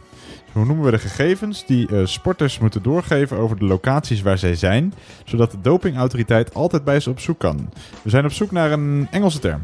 [0.51, 4.55] Hoe noemen we de gegevens die eh, sporters moeten doorgeven over de locaties waar zij
[4.55, 4.93] zijn?
[5.25, 7.69] Zodat de dopingautoriteit altijd bij ze op zoek kan.
[8.01, 9.61] We zijn op zoek naar een Engelse term.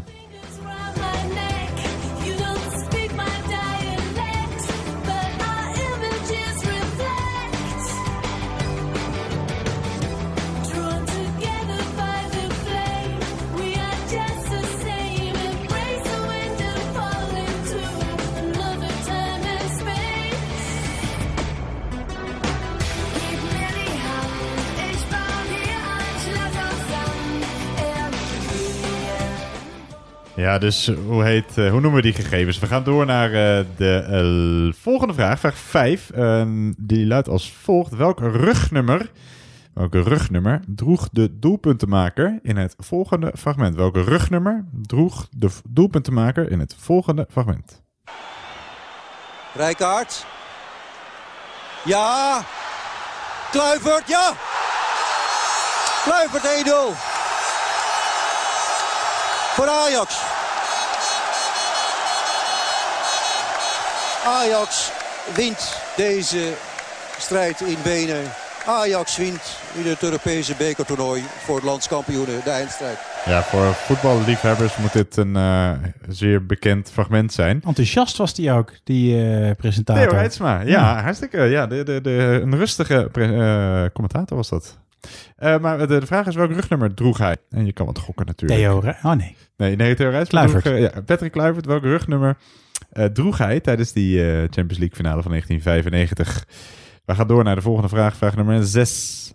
[30.60, 32.60] Dus hoe, heet, eh, hoe noemen we die gegevens?
[32.60, 36.12] We gaan door naar eh, de eh, volgende vraag, vraag 5.
[36.78, 37.95] die luidt als volgt.
[37.95, 39.12] Welk rugnummer,
[39.74, 43.76] welke rugnummer droeg de doelpuntenmaker in het volgende fragment?
[43.76, 47.82] Welke rugnummer droeg de doelpuntenmaker in het volgende fragment?
[49.54, 50.26] Rijkaard.
[51.86, 52.41] Ja.
[53.52, 54.34] Kluivert, ja.
[56.04, 57.10] Kluivert 1-0.
[59.56, 60.39] Voor Ajax.
[64.26, 64.91] Ajax
[65.36, 66.53] wint deze
[67.17, 68.24] strijd in Wenen.
[68.65, 72.97] Ajax wint in het Europese bekertoernooi voor het landskampioenen de eindstrijd.
[73.26, 75.72] Ja, voor voetballiefhebbers moet dit een eh,
[76.07, 77.61] zeer bekend fragment zijn.
[77.65, 80.07] Enthousiast was die ook, die eh, presentator.
[80.07, 81.41] Theo Heidsma, ja, hartstikke.
[81.41, 84.78] Ja, de, de, de, een rustige pre- eh, commentator was dat.
[85.36, 87.36] Eh, maar de, de vraag is welk rugnummer droeg hij?
[87.49, 88.59] En je kan wat gokken natuurlijk.
[88.61, 89.38] Theo, Re- oh nee.
[89.57, 90.63] Nee, nee Theo Rijsma Kluivert.
[90.63, 92.38] droeg, eh, ja, Patrick Kluivert, welk rugnummer
[92.89, 96.45] eh, droeg hij tijdens die eh, Champions League finale van 1995?
[97.05, 99.34] We gaan door naar de volgende vraag, vraag nummer 6.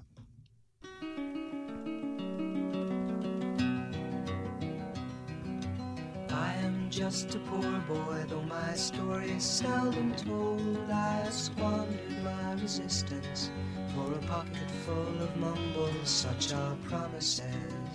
[6.31, 10.77] I am just a poor boy, though my story is seldom told.
[10.91, 13.51] I squandered my resistance
[13.95, 17.86] for a pocket full of mumbles, such are promises.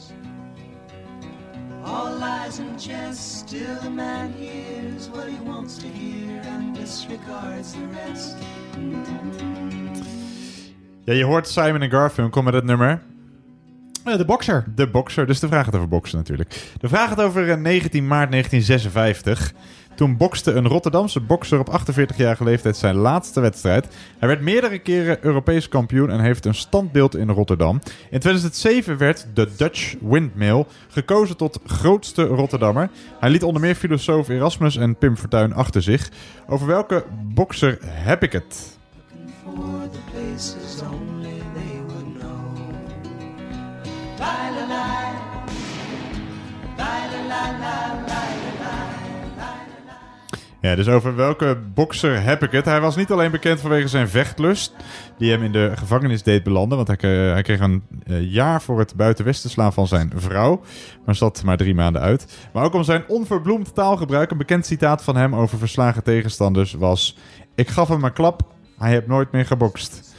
[1.86, 7.74] All lies and jest, still a man hears what he wants to hear and disregards
[7.74, 8.36] the rest.
[11.04, 13.02] Ja, je hoort Simon en Garfunkel met het nummer.
[14.04, 14.64] Eh, de bokser.
[14.76, 16.72] De bokser, dus de vraag gaat over boksen natuurlijk.
[16.80, 19.54] De vraag gaat over eh, 19 maart 1956.
[19.96, 23.88] Toen bokste een Rotterdamse bokser op 48-jarige leeftijd zijn laatste wedstrijd.
[24.20, 27.82] Hij werd meerdere keren Europees kampioen en heeft een standbeeld in Rotterdam.
[28.10, 32.90] In 2007 werd de Dutch Windmill gekozen tot grootste Rotterdammer.
[33.20, 36.10] Hij liet onder meer filosoof Erasmus en Pim Fortuyn achter zich.
[36.48, 38.80] Over welke bokser heb ik het?
[39.44, 41.01] For the
[50.62, 52.66] Ja, dus over welke bokser heb ik het?
[52.66, 54.76] Hij was niet alleen bekend vanwege zijn vechtlust,
[55.18, 56.78] die hem in de gevangenis deed belanden.
[56.78, 56.98] Want hij,
[57.42, 60.62] kreeg- een eh, jaar voor het buitenwesten slaan van zijn vrouw.
[61.06, 62.38] Maar zat maar drie maanden uit.
[62.54, 64.32] Maar ook om zijn onverbloemd taalgebruik.
[64.32, 67.18] Een bekend citaat van hem over verslagen tegenstanders was...
[67.56, 68.42] Ik gaf hem een klap,
[68.78, 70.11] hij heeft nooit meer gebokst.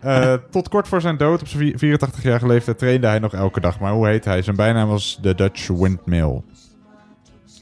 [0.00, 3.80] Eh, tot kort voor zijn dood, op zijn 84-jarige leeftijd, trainde hij nog elke dag.
[3.80, 4.42] Maar hoe heet hij?
[4.42, 6.42] Zijn bijnaam was de Dutch Windmill.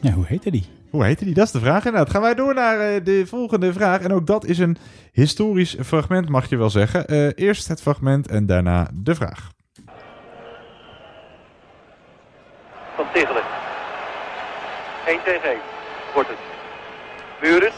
[0.01, 0.65] Ja, hoe heette die?
[0.91, 1.35] Hoe heette die?
[1.35, 1.85] Dat is de vraag.
[1.85, 4.01] Inderdaad, gaan wij door naar eh, de volgende vraag.
[4.01, 4.77] En ook dat is een
[5.13, 7.07] historisch fragment, mag je wel zeggen.
[7.07, 9.51] Eh, eerst het fragment en daarna de vraag.
[12.97, 13.43] Van Tichelen.
[15.07, 15.59] 1 tegen 1
[16.15, 16.39] wordt het.
[17.43, 17.73] Muren.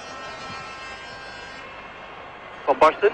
[2.65, 3.11] Van Barsten.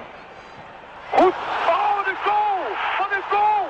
[1.16, 1.34] Goed.
[1.74, 2.60] Oh, de goal!
[2.98, 3.66] Wat een goal!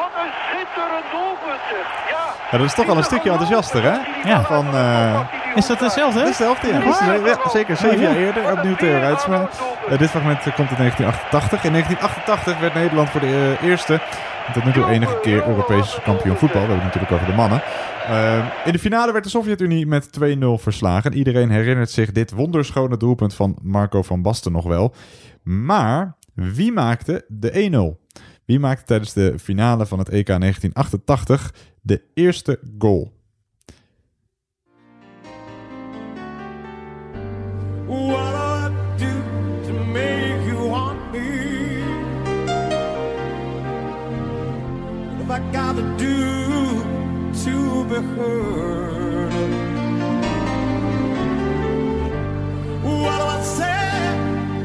[0.00, 1.86] Wat een schitterend doelpunt, zeg.
[2.10, 2.24] Ja.
[2.50, 3.96] Ja, dat is toch wel een stukje enthousiaster, hè?
[4.30, 4.42] Ja.
[4.42, 5.20] Van, eh,
[5.54, 6.18] Is dat hetzelfde?
[6.18, 6.82] Dat is hetzelfde, ja.
[6.82, 7.26] Waar?
[7.26, 8.08] ja, zeker, zeven ja.
[8.08, 8.52] jaar eerder.
[8.52, 9.48] Opnieuw Theo Rijtsma.
[9.88, 11.64] Eh, dit fragment komt in 1988.
[11.64, 14.00] In 1988 werd Nederland voor de eh, eerste,
[14.46, 16.62] en tot nu toe enige keer Europees kampioen voetbal.
[16.62, 17.62] We hebben het natuurlijk over de mannen.
[18.64, 21.14] In de finale werd de Sovjet-Unie met 2-0 verslagen.
[21.14, 24.94] Iedereen herinnert zich dit wonderschone doelpunt van Marco van Basten nog wel.
[25.42, 28.20] Maar wie maakte de 1-0?
[28.44, 33.12] Wie maakte tijdens de finale van het EK 1988 de eerste goal?
[37.86, 39.06] What do
[45.30, 45.58] I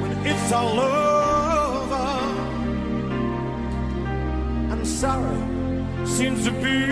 [0.02, 0.93] when it's all?
[5.00, 5.38] Sorry,
[6.06, 6.86] seems to be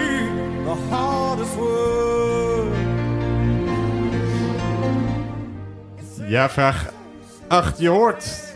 [0.63, 2.75] the hardest word.
[6.27, 6.85] Ja, vraag
[7.47, 7.79] 8.
[7.79, 8.49] Je hoort.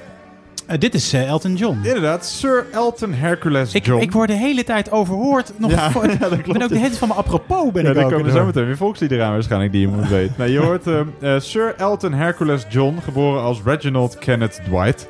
[0.65, 1.77] Eh, dit is eh, Elton John.
[1.83, 4.01] Inderdaad, Sir Elton Hercules Ik, John.
[4.01, 5.51] ik word de hele tijd overhoord.
[5.57, 6.63] Nog Ja, voor- ja, dat ik ben klopt.
[6.63, 7.71] ook de hele tijd van mijn apropos.
[7.71, 10.07] Ben ja, ik dan ook komen zo meteen weer volksliederen aan waarschijnlijk die je moet
[10.07, 10.35] weten.
[10.37, 10.99] Nee, je hoort eh,
[11.35, 15.07] eh, Sir Elton Hercules John, geboren als Reginald Kenneth Dwight.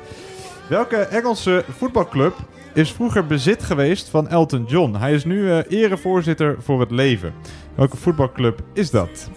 [0.68, 2.34] Welke Engelse voetbalclub
[2.76, 4.94] is vroeger bezit geweest van Elton John?
[4.94, 7.34] Hij is nu eh, erevoorzitter voor het leven.
[7.74, 9.30] Welke voetbalclub is dat?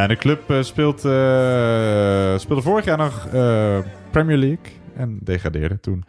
[0.00, 3.78] Ja, de club eh, speelt, eh, speelde vorig jaar nog eh,
[4.10, 6.04] Premier League en degradeerde toen.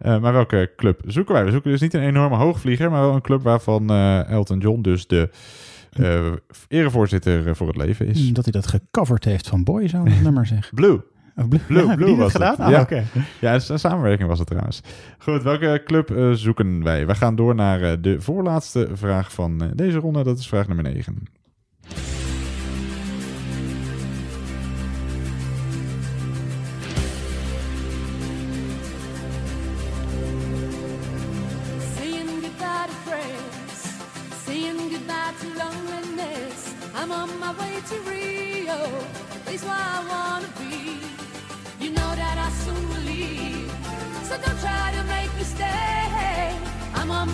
[0.00, 1.44] Eh, maar welke club zoeken wij?
[1.44, 3.90] We zoeken dus niet een enorme hoogvlieger, maar wel een club waarvan
[4.26, 5.30] Elton John dus de
[6.68, 8.26] erevoorzitter voor het leven is.
[8.26, 10.70] Mm, Dat hij dat gecoverd heeft van Boyzone, dat nummer zeg.
[10.74, 11.00] Blue.
[11.36, 11.48] Oh,
[11.96, 12.16] Blue.
[12.16, 12.50] Was gedaan?
[12.50, 12.60] het.
[12.60, 13.02] Ah, ja.
[13.40, 14.80] ja, een samenwerking was het trouwens.
[15.18, 17.06] Goed, welke club zoeken wij?
[17.06, 20.22] We gaan door naar de voorlaatste vraag van deze ronde.
[20.22, 21.22] Dat is vraag nummer 9.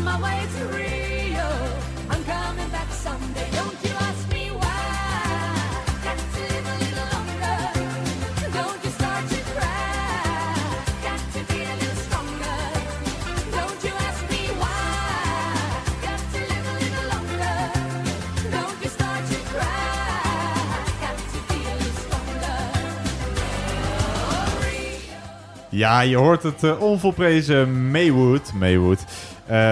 [0.05, 0.65] My way to
[2.11, 3.49] I'm coming back someday.
[3.53, 4.77] Don't you ask me why?
[6.35, 7.59] Live a little longer.
[8.59, 9.25] Don't you start
[12.07, 12.59] stronger.
[13.57, 14.79] Don't you ask me why?
[18.51, 19.69] Don't you start stronger.
[25.71, 29.05] Ja, je hoort het eh, onvolprezen Maywood, Maywood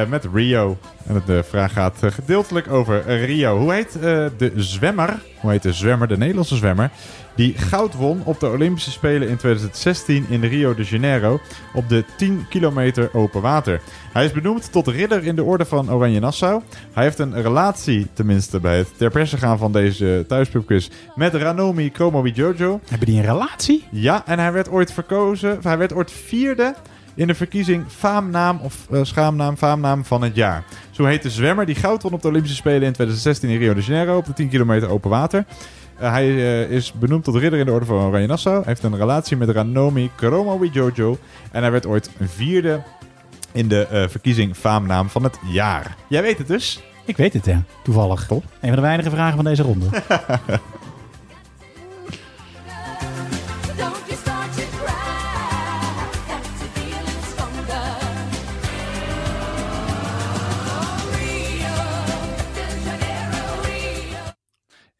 [0.09, 0.77] met Rio.
[1.07, 3.59] En de vraag gaat eh, gedeeltelijk over eh, Rio.
[3.59, 4.01] Hoe heet eh,
[4.37, 6.91] de zwemmer, hoe heet de zwemmer, de Nederlandse zwemmer,
[7.35, 11.41] die goud won op de Olympische Spelen in 2016 in Rio de Janeiro
[11.75, 13.81] op de 10 kilometer open water?
[14.13, 16.63] Hij is benoemd tot ridder in de orde van Oranje Nassau.
[16.93, 21.91] Hij heeft een relatie, tenminste bij het ter perse gaan van deze thuispubquiz, met Ranomi
[21.91, 22.81] Kromowidjojo.
[22.89, 23.85] Hebben die een relatie?
[23.91, 26.75] Ja, en hij werd ooit verkozen, hij werd ooit vierde
[27.17, 30.65] in de verkiezing faamnaam of eh, schaamnaam, faamnaam van het jaar.
[30.91, 33.75] Zo heet de zwemmer die goud won op de Olympische Spelen in 2016 in Rio
[33.75, 35.45] de Janeiro op de 10 kilometer open water.
[35.99, 38.57] Eh, hij eh, is benoemd tot ridder in de orde van Oranje Nassau.
[38.57, 41.19] Hij heeft een relatie met Ranomi Kromowidjojo.
[41.51, 42.83] En hij werd ooit vierde
[43.53, 45.97] in de verkiezing faamnaam van het jaar.
[46.09, 46.83] Jij weet het dus.
[47.05, 47.63] Ik weet het, ja.
[47.83, 48.27] Toevallig.
[48.27, 48.45] Top.
[48.61, 49.87] Een van de weinige vragen van deze ronde.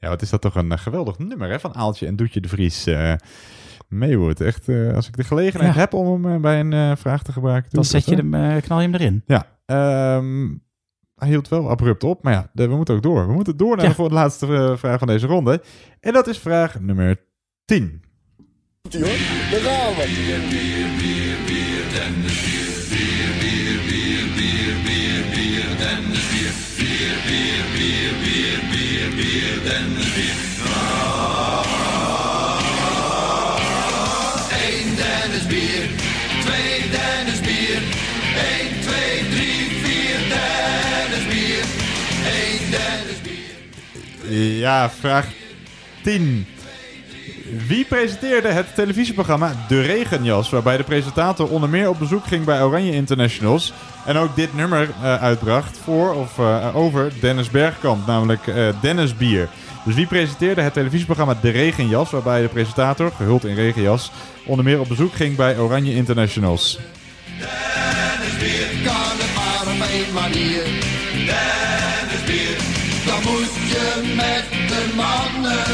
[0.07, 2.49] Ja, wat is dat toch een eh, geweldig nummer hè, van Aaltje en Doetje de
[2.49, 2.87] Vries.
[2.87, 3.13] eh
[3.89, 4.41] Maywood.
[4.41, 5.81] Echt, eh, als ik de gelegenheid Ja.
[5.81, 7.71] heb om hem eh, bij een eh, vraag te gebruiken.
[7.73, 9.23] Dan zet je hem, eh, knal je hem erin.
[9.27, 9.47] Ja.
[9.67, 10.49] ehm,
[11.15, 13.27] hij hield wel abrupt op, maar ja, de- we moeten ook door.
[13.27, 13.91] We moeten door naar Ja.
[13.91, 15.63] de voor- laatste eh, vraag van deze ronde.
[16.01, 17.17] En dat is vraag nummer
[17.65, 18.03] 10.
[18.91, 19.01] Daar
[19.61, 20.35] gaan we.
[44.55, 45.27] Ja, vraag
[46.03, 46.47] 10.
[47.67, 52.63] Wie presenteerde het televisieprogramma De Regenjas, waarbij de presentator onder meer op bezoek ging bij
[52.63, 53.73] Oranje Internationals
[54.05, 59.17] en ook dit nummer eh, uitbracht voor of eh, over Dennis Bergkamp, namelijk eh, Dennis
[59.17, 59.49] Bier.
[59.85, 64.11] Dus wie presenteerde het televisieprogramma De Regenjas, waarbij de presentator, gehuld in regenjas,
[64.45, 66.79] onder meer op bezoek ging bij Oranje Internationals?
[67.39, 70.96] Dennis bier, kan op één manier.
[73.07, 75.65] Dan moet je met de mannen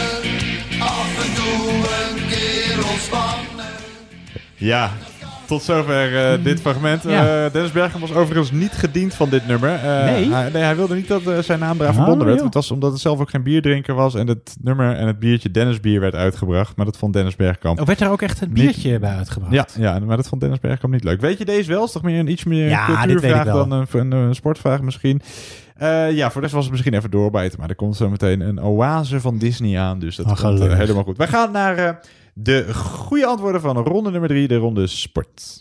[0.81, 3.71] af en toe een keer ontspannen.
[4.57, 4.91] Ja,
[5.47, 7.03] tot zover eh, dit fragment.
[7.03, 7.45] Ja.
[7.45, 9.71] Eh, Dennis Bergkamp was overigens niet gediend van dit nummer.
[9.75, 10.33] Eh, Nee?
[10.33, 12.37] Hij, nee, hij wilde niet dat eh, zijn naam eraan Oh, verbonden werd.
[12.37, 12.47] joh.
[12.47, 15.51] Het was omdat het zelf ook geen bierdrinker was en het nummer en het biertje
[15.51, 16.77] Dennis Bier werd uitgebracht.
[16.77, 17.81] Maar dat vond Dennis Bergkamp.
[17.81, 19.53] Of werd er ook echt een biertje bij uitgebracht?
[19.55, 21.21] Ja, ja, maar dat vond Dennis Bergkamp niet leuk.
[21.21, 21.85] Weet je deze wel?
[21.85, 25.21] Is toch meer een iets meer Ja, cultuurvraag dan een, een, een sportvraag misschien.
[25.77, 27.61] Eh, ja, voor de rest was het misschien even doorbijten.
[27.61, 29.99] Maar er komt zo meteen een oase van Disney aan.
[29.99, 31.17] Dus dat Oh, komt eh, helemaal goed.
[31.17, 31.95] Wij gaan naar eh,
[32.35, 35.61] de goede antwoorden van ronde nummer drie, de ronde sport.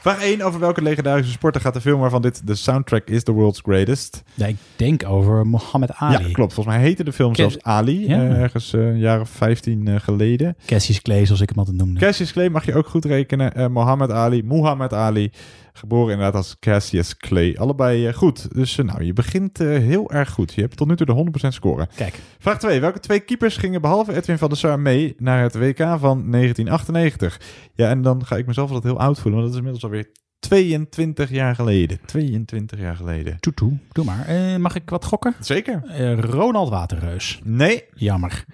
[0.00, 0.42] Vraag 1.
[0.42, 4.22] Over welke legendarische sporter gaat de film waarvan dit de soundtrack is The World's Greatest?
[4.34, 6.26] Ja, ik denk over Mohammed Ali.
[6.26, 6.52] Ja, klopt.
[6.54, 8.08] Volgens mij heette de film zelfs Ali.
[8.08, 8.20] Ja.
[8.22, 10.56] ergens eh, een jaar of 15 eh, geleden.
[10.66, 12.00] Cassius Clay, zoals ik hem altijd noemde.
[12.00, 13.72] Cassius Clay mag je ook goed rekenen.
[13.72, 15.30] Mohammed Ali, Muhammad Ali.
[15.72, 17.56] Geboren inderdaad als Cassius Clay.
[17.58, 18.54] Allebei eh, goed.
[18.54, 20.54] Dus eh, nou, je begint eh, heel erg goed.
[20.54, 21.88] Je hebt tot nu toe de 100% scoren.
[21.96, 22.18] Kijk.
[22.38, 22.80] Vraag 2.
[22.80, 27.40] Welke twee keepers gingen behalve Edwin van der Sar mee naar het WK van 1998?
[27.74, 29.40] Ja, en dan ga ik mezelf altijd heel oud voelen.
[29.40, 32.00] Want dat is inmiddels alweer 22 jaar geleden.
[32.06, 33.36] 22 jaar geleden.
[33.40, 33.78] Toe, toe.
[33.92, 34.60] Doe maar.
[34.60, 35.34] Mag ik wat gokken?
[35.40, 35.82] Zeker.
[36.20, 37.40] Ronald Waterreus.
[37.44, 37.84] Nee.
[37.94, 38.44] Jammer.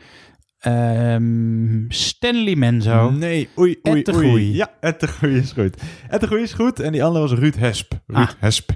[0.66, 3.10] Ehm, Stanley Menzo.
[3.10, 4.26] Nee, oei, oei, Ed de oei.
[4.28, 4.54] Groei.
[4.54, 5.76] Ja, Groei is goed.
[6.30, 6.80] Is goed.
[6.80, 7.92] En die andere was Ruud Hesp.
[8.06, 8.30] Ruud Ah.
[8.38, 8.70] Hesp.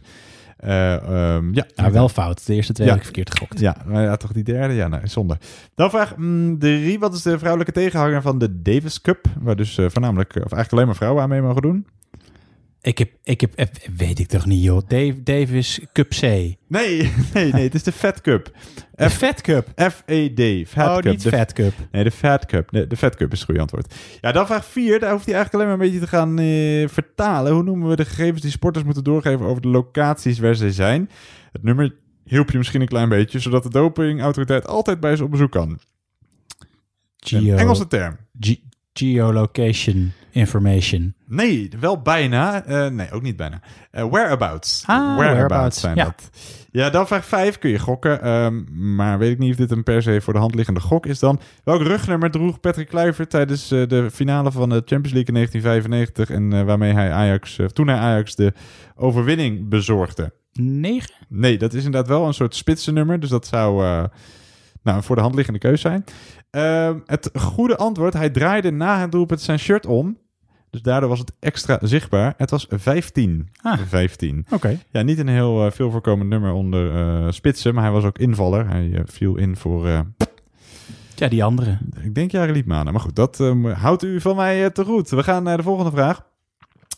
[0.56, 1.66] Eh, ehm, ja.
[1.74, 2.46] Nou, wel fout.
[2.46, 2.92] De eerste twee Ja.
[2.92, 3.60] heb ik verkeerd gegokt.
[3.60, 4.74] Ja, maar ja, toch die derde?
[4.74, 5.38] Ja, nou, zonde.
[5.74, 6.14] Dan vraag
[6.58, 6.98] 3.
[6.98, 9.24] Wat is de vrouwelijke tegenhanger van de Davis Cup?
[9.40, 11.86] Waar dus eh, voornamelijk, eh, of eigenlijk alleen maar vrouwen aan mee mogen doen?
[12.82, 13.66] Ik heb, ik heb, eh,
[13.96, 14.80] weet ik toch niet, joh.
[14.88, 16.20] Dave, Davis Cup C.
[16.20, 16.56] Nee,
[17.34, 17.62] nee, nee.
[17.62, 18.50] Het is de Fat Cup.
[18.94, 19.68] De Fat Cup.
[19.90, 20.68] F-E-D.
[20.68, 21.04] Fat Oh, Cup.
[21.04, 21.72] niet De- Fat Cup.
[21.92, 22.68] Nee, de Fat Cup.
[22.88, 23.94] De Fat Cup is het goede antwoord.
[24.20, 24.98] Ja, dan vraag 4.
[25.00, 27.52] Daar hoeft hij eigenlijk alleen maar een beetje te gaan eh, vertalen.
[27.52, 31.10] Hoe noemen we de gegevens die sporters moeten doorgeven over de locaties waar ze zijn?
[31.52, 35.30] Het nummer hielp je misschien een klein beetje, zodat de dopingautoriteit altijd bij ze op
[35.30, 35.78] bezoek kan.
[37.16, 38.16] Geo- Een Engelse term.
[38.40, 38.60] Ge-
[38.92, 41.14] geolocation information.
[41.26, 42.64] Nee, wel bijna.
[42.64, 43.60] Eh, nee, ook niet bijna.
[43.90, 44.82] Eh, whereabouts.
[44.86, 46.04] Ah, whereabouts, zijn ja.
[46.04, 46.30] dat.
[46.72, 48.22] Ja, dan vraag 5 kun je gokken.
[48.22, 51.06] ehm, maar weet ik niet of dit een per se voor de hand liggende gok
[51.06, 51.40] is dan.
[51.64, 56.30] Welk rugnummer droeg Patrick Kluivert tijdens eh, de finale van de Champions League in 1995...
[56.30, 58.52] en waarmee hij Ajax, toen hij Ajax de
[58.96, 60.32] overwinning bezorgde?
[60.52, 61.10] 9?
[61.28, 63.20] Nee, dat is inderdaad wel een soort spitsennummer.
[63.20, 63.82] Dus dat zou
[64.82, 66.04] nou, een voor de hand liggende keus zijn.
[66.50, 70.18] Ehm, het goede antwoord, hij draaide na het doelpunt zijn shirt om.
[70.70, 72.34] Dus daardoor was het extra zichtbaar.
[72.36, 73.48] Het was 15.
[73.62, 73.78] Ah.
[73.88, 74.46] 15.
[74.50, 74.78] Oké.
[74.90, 78.18] Ja, niet een heel eh, veel voorkomend nummer onder eh, spitsen, maar hij was ook
[78.18, 78.68] invaller.
[78.68, 79.88] Hij eh, viel in voor,
[81.14, 81.78] Ja, die andere.
[82.02, 82.92] ik denk Jari Liedmanen.
[82.92, 85.08] Maar goed, dat ehm, houdt u van mij te goed.
[85.08, 86.28] We gaan naar de volgende vraag.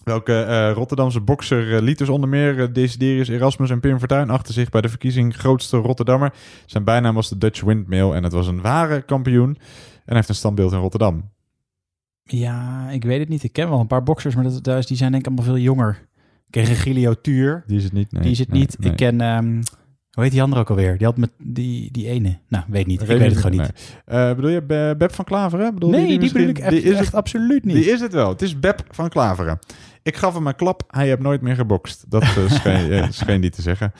[0.04, 4.30] Welke eh, Rotterdamse bokser eh, liet dus onder meer eh, Desiderius Erasmus en Pim Fortuyn
[4.30, 6.32] achter zich bij de verkiezing grootste Rotterdammer?
[6.66, 9.48] Zijn bijnaam was de Dutch Windmill en het was een ware kampioen.
[9.48, 9.58] En
[10.04, 11.30] hij heeft een standbeeld in Rotterdam.
[12.24, 13.42] Ja, ik weet het niet.
[13.42, 15.54] Ik ken wel een paar boxers, maar dat, dat is- die zijn denk ik allemaal
[15.54, 16.08] veel jonger.
[16.46, 17.64] Ik ken Regilio Tuur.
[17.66, 18.12] Die is het niet.
[18.12, 18.78] Nee, die is het nee, niet.
[18.78, 18.90] nee.
[18.90, 19.62] Ik ken, ehm,
[20.12, 20.98] hoe heet die andere ook alweer?
[20.98, 22.38] Die had met die, die ene.
[22.48, 23.00] Nou, weet niet.
[23.00, 24.00] Ik weet het gewoon niet.
[24.06, 24.34] Nee.
[24.34, 25.74] Bedoel je Be- Beb van Klaveren?
[25.74, 26.46] Bedoel Nee, die misschien?
[26.46, 27.74] bedoel ik echt- Die is echt het- absoluut niet.
[27.76, 28.28] Die is het wel.
[28.28, 29.58] Het is Beb van Klaveren.
[30.02, 30.82] Ik gaf hem een klap.
[30.86, 32.04] Hij heeft nooit meer gebokst.
[32.10, 33.92] Dat eh, scheen, scheen die te zeggen.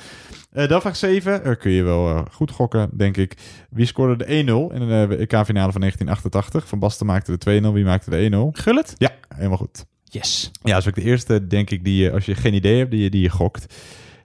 [0.53, 1.44] Eh, dan vraag 7.
[1.44, 3.36] Er kun je wel goed gokken, denk ik.
[3.70, 4.28] Wie scoorde de 1-0
[4.74, 6.68] in de WK-finale van 1988?
[6.68, 7.72] Van Basten maakte de 2-0.
[7.72, 8.61] Wie maakte de 1-0?
[8.62, 8.94] Gullit?
[8.96, 9.84] Ja, helemaal goed.
[10.05, 10.50] Yes.
[10.62, 12.90] Ja, dat is ook de eerste, denk ik, die je, als je geen idee hebt,
[12.90, 13.74] die je, die je gokt.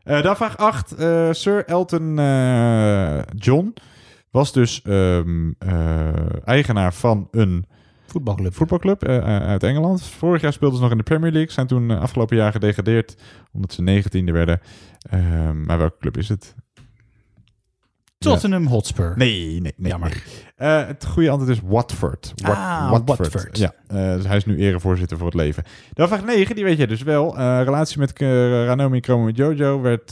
[0.04, 0.96] Dan vraag 8.
[0.96, 2.16] eh, Sir Elton
[3.36, 3.74] John
[4.32, 5.20] was dus eh,
[6.46, 7.66] eigenaar van een
[8.18, 10.04] voetbalclub, voetbalclub eh, eh, uit Engeland.
[10.04, 11.52] Vorig jaar speelden ze nog in de Premier League.
[11.52, 13.18] Zijn toen eh, afgelopen jaar gedegradeerd
[13.54, 14.62] omdat ze negentiende werden.
[15.10, 16.56] Ehm, maar welke club is het?
[18.18, 19.14] Tottenham Hotspur.
[19.16, 19.90] Nee, nee, nee.
[19.92, 20.10] Jammer.
[20.10, 20.70] nee.
[20.82, 22.34] Eh, het goede antwoord is Watford.
[22.36, 23.58] Wat- Ah, Watford.
[23.58, 25.64] Ja, eh, dus hij is nu erevoorzitter voor het leven.
[25.94, 27.38] Dan vraag 9, die weet jij dus wel.
[27.38, 28.20] Eh, relatie met
[28.66, 30.12] Ranomi Kromo Jojo werd,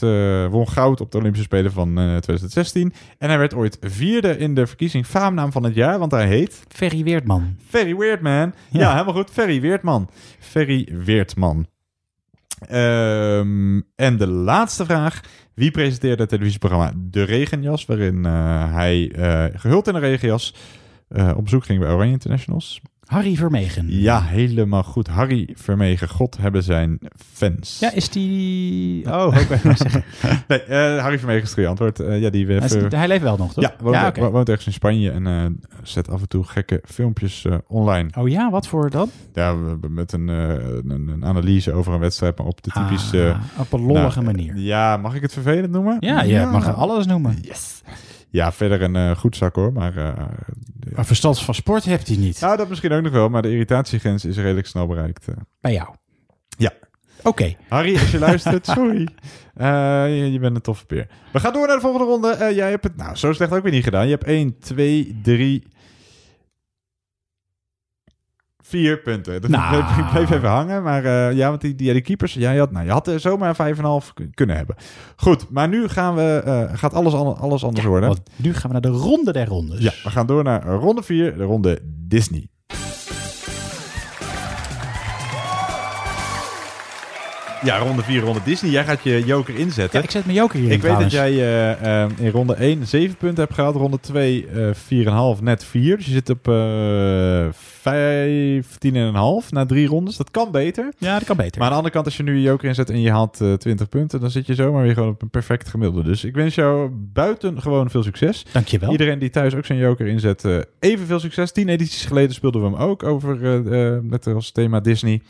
[0.52, 2.94] won goud op de Olympische Spelen van eh, 2016.
[3.18, 6.64] En hij werd ooit vierde in de verkiezing faamnaam van het jaar, want hij heet...
[6.68, 7.56] Ferry Weertman.
[7.68, 8.54] Ferry Weertman.
[8.70, 8.92] Ja, Ja.
[8.92, 9.30] helemaal goed.
[9.32, 10.10] Ferry Weertman.
[10.40, 11.68] Ferry Weertman.
[12.60, 15.22] Ehm, en de laatste vraag.
[15.54, 20.56] Wie presenteerde het televisieprogramma De Regenjas, waarin eh, hij eh, gehuld in een regenjas
[21.08, 22.82] eh, op bezoek ging bij Oranje Internationals?
[23.06, 23.86] Harry Vermegen.
[23.90, 25.08] Ja, helemaal goed.
[25.08, 26.10] Harry Vermegen.
[26.10, 27.00] God hebben zijn
[27.34, 27.78] fans.
[27.80, 29.06] Ja, is die...
[29.14, 30.04] Oh, even zeggen.
[30.48, 32.00] nee, eh, Harry Vermegen is het goede antwoord.
[32.00, 33.64] Eh, ja, die, Hij, is- even- hij leeft wel nog, toch?
[33.64, 34.20] Ja, woont, Ja, oké.
[34.20, 35.46] wo- woont ergens in Spanje en eh,
[35.84, 38.10] zet af en toe gekke filmpjes eh, online.
[38.18, 39.10] Oh ja, wat voor dan?
[39.34, 39.54] Ja,
[39.90, 40.50] met een, eh,
[40.88, 43.32] een, een analyse over een wedstrijd, maar op de typische...
[43.34, 44.58] Ah, op een lollige manier.
[44.58, 45.98] Ja, mag ik het vervelend noemen?
[46.00, 47.38] Ja, je mag alles noemen.
[47.42, 47.82] Yes.
[48.36, 49.98] Ja, verder een eh, goed zak hoor, maar...
[49.98, 50.26] eh,
[50.96, 52.40] Maar verstand van sport hebt hij niet.
[52.40, 55.26] nou, dat misschien ook nog wel, maar de irritatiegrens is redelijk snel bereikt.
[55.62, 55.90] Bij jou.
[56.58, 56.72] Ja.
[57.24, 57.56] Oké.
[57.70, 59.08] Harry, als je luistert, sorry.
[59.58, 61.08] Je, je bent een toffe peer.
[61.34, 62.54] We gaan door naar de volgende ronde.
[62.56, 64.06] Jij hebt het, nou, zo slecht ook weer niet gedaan.
[64.06, 65.68] Je hebt 1, 2, 3,
[68.68, 69.42] 4 punten.
[69.42, 69.70] Dat Nou.
[69.84, 70.84] bleef, ik bleef even hangen.
[70.84, 73.56] Maar eh, ja, want die, die, die keepers, jij had, nou, je had er zomaar
[73.56, 74.76] 5,5 kun- kunnen hebben.
[75.16, 78.10] Goed, maar nu gaan we, eh, gaat alles, alles anders worden.
[78.10, 79.80] Want nu gaan we naar de ronde der rondes.
[79.80, 82.48] Ja, we gaan door naar ronde 4, de ronde Disney.
[87.66, 88.72] Ja, ronde 4, ronde Disney.
[88.72, 90.00] Jij gaat je joker inzetten.
[90.00, 91.14] Ja, ik zet mijn joker hier Ik weet trouwens.
[91.14, 93.76] dat jij eh, eh, in ronde 1 7 punten hebt gehaald.
[93.76, 95.98] Ronde 2 eh 4,5, net 4.
[95.98, 97.46] Dus je zit op eh
[99.44, 100.18] 15,5 na drie rondes.
[100.18, 100.94] Dat kan beter.
[100.98, 101.58] Ja, dat kan beter.
[101.60, 103.54] Maar aan de andere kant, als je nu je joker inzet en je haalt eh
[103.54, 104.20] 20 punten...
[104.20, 106.10] dan zit je zomaar weer gewoon op een perfect gemiddelde.
[106.10, 108.46] Dus ik wens jou buiten gewoon veel succes.
[108.52, 108.92] Dankjewel.
[108.92, 111.52] Iedereen die thuis ook zijn joker inzet, eh even veel succes.
[111.52, 115.22] Tien edities geleden speelden we hem ook over eh, eh, met als thema Disney.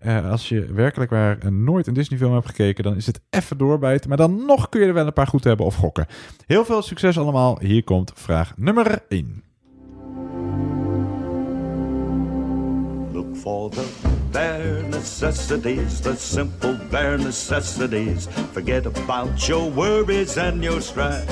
[0.00, 3.58] Eh, als je werkelijk waar nooit een Disney film hebt gekeken, dan is het even
[3.58, 4.08] doorbijten.
[4.08, 6.06] Maar dan nog kun je er wel een paar goed hebben of gokken.
[6.46, 7.58] Heel veel succes allemaal.
[7.60, 9.49] Hier komt vraag nummer 1.
[13.34, 13.86] For the
[14.32, 18.28] bare necessities, the simple bare necessities.
[18.52, 21.28] Forget about your worries and your strife.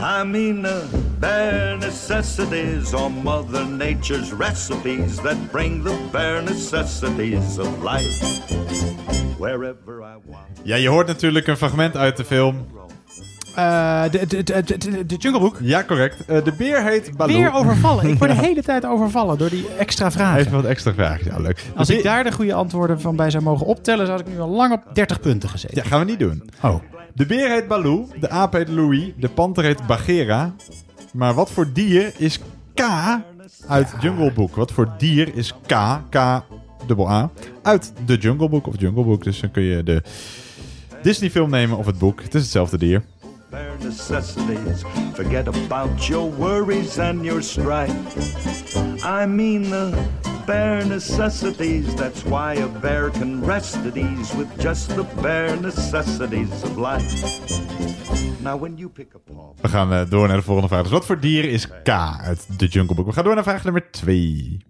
[0.00, 0.88] I mean the
[1.18, 8.22] bare necessities are Mother Nature's recipes that bring the bare necessities of life.
[9.38, 10.60] Wherever I want.
[10.62, 12.66] Ja, je hoort natuurlijk een fragment uit de film.
[13.54, 14.42] Eh, de, de,
[15.06, 15.54] de.
[15.60, 16.24] Ja, correct.
[16.26, 17.36] Eh, de beer heet Baloo.
[17.36, 18.08] Weer overvallen.
[18.08, 18.42] Ik word de Ja.
[18.42, 20.38] hele tijd overvallen door die extra vragen.
[20.38, 21.24] Even wat extra vragen.
[21.26, 21.64] Ja, leuk.
[21.76, 24.48] Als ik daar de goede antwoorden van bij zou mogen optellen, zou ik nu al
[24.48, 25.76] lang op 30 punten gezeten.
[25.76, 26.50] Ja, gaan we niet doen.
[26.62, 26.74] Oh.
[27.14, 30.54] De beer heet Baloo, de aap heet Louis, de panter heet Bagheera.
[31.12, 32.38] Maar wat voor dier is
[32.74, 32.80] K
[33.68, 34.56] uit Jungle Book?
[34.56, 35.74] Wat voor dier is K,
[36.10, 36.42] K
[36.86, 37.30] dubbel A,
[37.62, 39.24] uit de Jungle Book of Jungle Book?
[39.24, 40.02] Dus dan kun je de
[41.02, 42.22] Disney film nemen of het boek.
[42.22, 43.02] Het is hetzelfde dier.
[43.50, 44.84] Bare necessities.
[45.14, 47.90] Forget about your worries and your strife.
[49.04, 49.92] I mean the
[50.46, 51.94] bare necessities.
[51.94, 57.10] That's why a bear can rest at ease with just the bare necessities of life.
[58.42, 59.52] Now, when you pick a paw.
[59.60, 60.82] We gaan eh, door naar de volgende vraag.
[60.82, 63.06] Dus wat voor dier is K uit de Jungle Book?
[63.06, 64.69] We gaan door naar vraag nummer 2.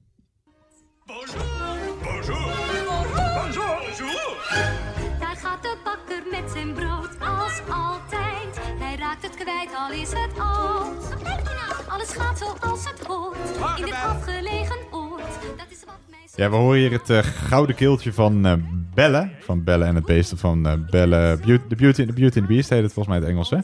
[15.43, 15.57] in.
[15.57, 16.19] Dat is wat mij...
[16.35, 18.53] Ja, we horen hier het eh, gouden keeltje van eh,
[18.95, 20.33] Bellen, Van Belle en het beest.
[20.37, 21.39] van uh, Belle.
[21.41, 23.51] The, Beauty, the Beauty and the Beast heet het volgens mij het Engels.
[23.51, 23.59] Hè?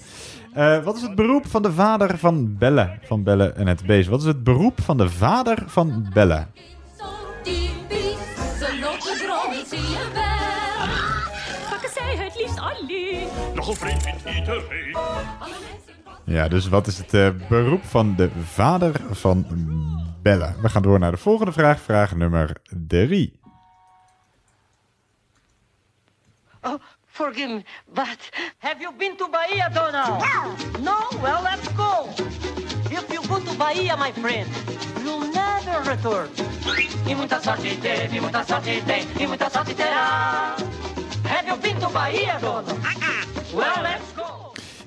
[0.83, 4.09] wat is het beroep van de vader van Bellen, Van Belle en het beest.
[4.09, 6.49] Wat is het beroep van de vader van Bellen?
[13.55, 14.05] Nog een vriend.
[16.27, 19.47] Ja, dus wat is het eh, beroep van de vader van
[20.23, 20.55] Bella?
[20.63, 21.81] We gaan door naar de volgende vraag.
[21.81, 22.57] Vraag nummer
[22.89, 23.41] drie.
[26.63, 26.75] Oh,
[27.07, 27.63] forgive me,
[27.95, 30.25] but have you been to Bahia, Donald?
[30.81, 31.21] No?
[31.23, 32.09] Well, let's go.
[32.91, 34.49] If you go to Bahia, my friend,
[35.05, 36.29] you'll never return.
[37.07, 40.57] E muita sorte teve, muita sorte tem, e muita sorte terá.
[41.29, 42.79] Have you been to Bahia, Donald?
[43.55, 44.16] Well, let's go.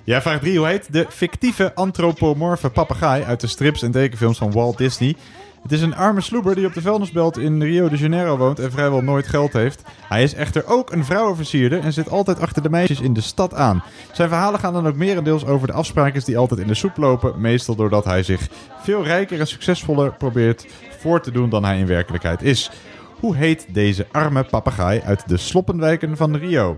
[0.10, 0.58] Ja, vraag 3.
[0.58, 5.16] Hoe heet de fictieve antropomorfe papegaai uit de strips en tekenfilms van Walt Disney?
[5.62, 8.72] Het is een arme sloeber die op de vuilnisbelt in Rio de Janeiro woont en
[8.72, 9.82] vrijwel nooit geld heeft.
[10.08, 13.54] Hij is echter ook een vrouwenversierder en zit altijd achter de meisjes in de stad
[13.54, 13.84] aan.
[14.12, 17.42] Zijn verhalen gaan dan ook merendeels over de afspraakjes die altijd in de soep lopen.
[17.42, 18.48] Meestal doordat hij zich
[18.82, 20.66] veel rijker en succesvoller probeert
[21.00, 22.72] voor te doen dan hij in werkelijkheid is.
[23.20, 26.78] Hoe heet deze arme papegaai uit de sloppenwijken van Rio?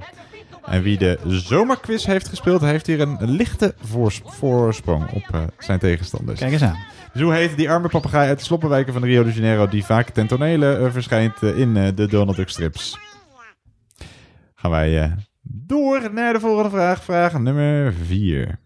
[0.65, 5.79] En wie de zomerquiz heeft gespeeld, heeft hier een lichte voors- voorsprong op eh, zijn
[5.79, 6.39] tegenstanders.
[6.39, 6.77] Kijk eens aan.
[7.13, 9.67] Dus hoe heet die arme papegaai uit de sloppenwijken van Rio de Janeiro...
[9.67, 12.99] die vaak ten tonele eh, verschijnt eh, in eh, de Donald Duck strips?
[14.55, 15.11] Gaan wij eh,
[15.41, 17.03] door naar de volgende vraag.
[17.03, 18.59] Vraag nummer 4.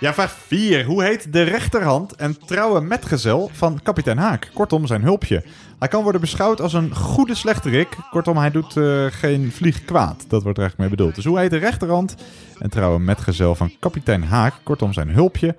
[0.00, 0.84] Ja, vraag 4.
[0.84, 4.50] Hoe heet de rechterhand en trouwe metgezel van kapitein Haak?
[4.54, 5.44] Kortom, zijn hulpje.
[5.78, 7.88] Hij kan worden beschouwd als een goede slechterik.
[8.10, 10.24] Kortom, hij doet eh, geen vlieg kwaad.
[10.28, 11.14] Dat wordt er eigenlijk mee bedoeld.
[11.14, 12.14] Dus hoe heet de rechterhand
[12.58, 14.54] en trouwe metgezel van kapitein Haak?
[14.62, 15.56] Kortom, zijn hulpje.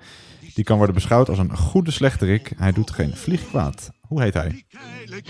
[0.54, 2.52] Die kan worden beschouwd als een goede slechterik.
[2.56, 3.90] Hij doet geen vlieg kwaad.
[4.00, 4.64] Hoe heet hij?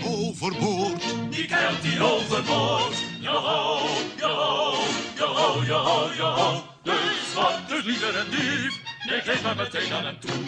[0.05, 1.15] overboord.
[1.29, 3.03] Die keilt die overboord.
[3.19, 3.79] Joho,
[4.17, 4.73] joho,
[5.17, 6.63] joho, joho, joho.
[6.83, 7.02] Dus
[7.43, 8.81] wat dus liever een dief.
[9.09, 10.43] Nee, geef maar meteen aan hem toe.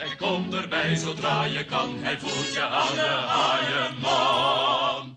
[0.00, 1.98] En kom erbij zodra je kan.
[2.00, 5.16] Hij voelt je aan de haaienman.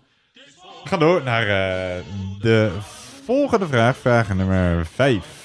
[0.82, 2.02] We gaan door naar eh,
[2.40, 2.70] de
[3.24, 3.96] volgende vraag.
[3.96, 5.37] Vraag nummer 5.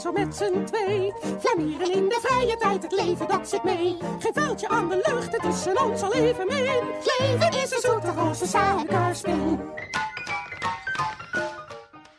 [0.00, 1.12] Vrolijkheid zo met z'n twee.
[1.40, 3.96] Flaneren in de vrije tijd, het leven dat zit mee.
[4.18, 6.80] Geen vuiltje aan de lucht, het tussen ons al even mee.
[7.18, 9.58] Leven is een zoete roze suikerspin.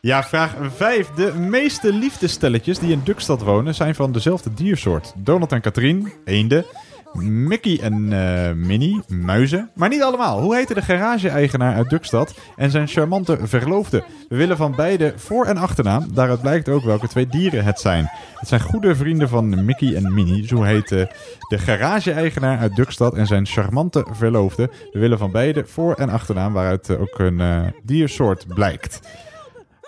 [0.02, 1.10] Ja, vraag 5.
[1.10, 5.14] De meeste liefdestelletjes die in Dukstad wonen zijn van dezelfde diersoort.
[5.16, 6.66] Donald en Katrien, eenden.
[7.13, 9.69] Mickey en eh, Minnie, muizen.
[9.73, 10.41] Maar niet allemaal.
[10.41, 14.03] Hoe heette de garage-eigenaar uit Dukstad en zijn charmante verloofde?
[14.29, 16.07] We willen van beide voor- en achternaam.
[16.13, 18.09] Daaruit blijkt ook welke twee dieren het zijn.
[18.35, 20.47] Het zijn goede vrienden van Mickey en Minnie.
[20.47, 21.11] Zo heette
[21.49, 24.69] de garage-eigenaar uit Dukstad en zijn charmante verloofde.
[24.91, 28.99] We willen van beide voor- en achternaam, waaruit ook een eh, diersoort blijkt.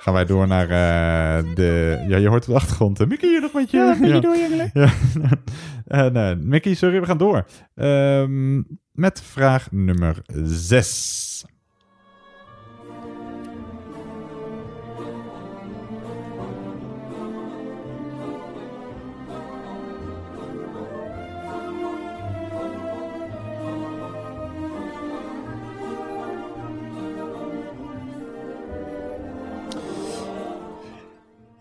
[0.03, 2.03] Gaan wij door naar eh, de...
[2.07, 2.99] Ja, je hoort op de achtergrond.
[2.99, 3.77] eh, Mickey, nog met je...
[3.77, 4.69] Ja, Mickey, doorjengelen.
[4.73, 4.89] Ja.
[5.87, 7.45] Eh, nee, Mickey, sorry, we gaan door.
[7.75, 8.61] Ehm,
[8.91, 11.45] met vraag nummer 6.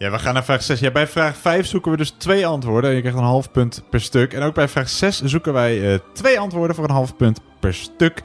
[0.02, 0.80] Ja, we gaan naar vraag 6.
[0.80, 2.94] Ja, bij vraag 5 zoeken we dus twee antwoorden.
[2.94, 4.32] Je krijgt een half punt per stuk.
[4.32, 7.74] En ook bij vraag 6 zoeken wij eh, twee antwoorden voor een half punt per
[7.74, 8.22] stuk.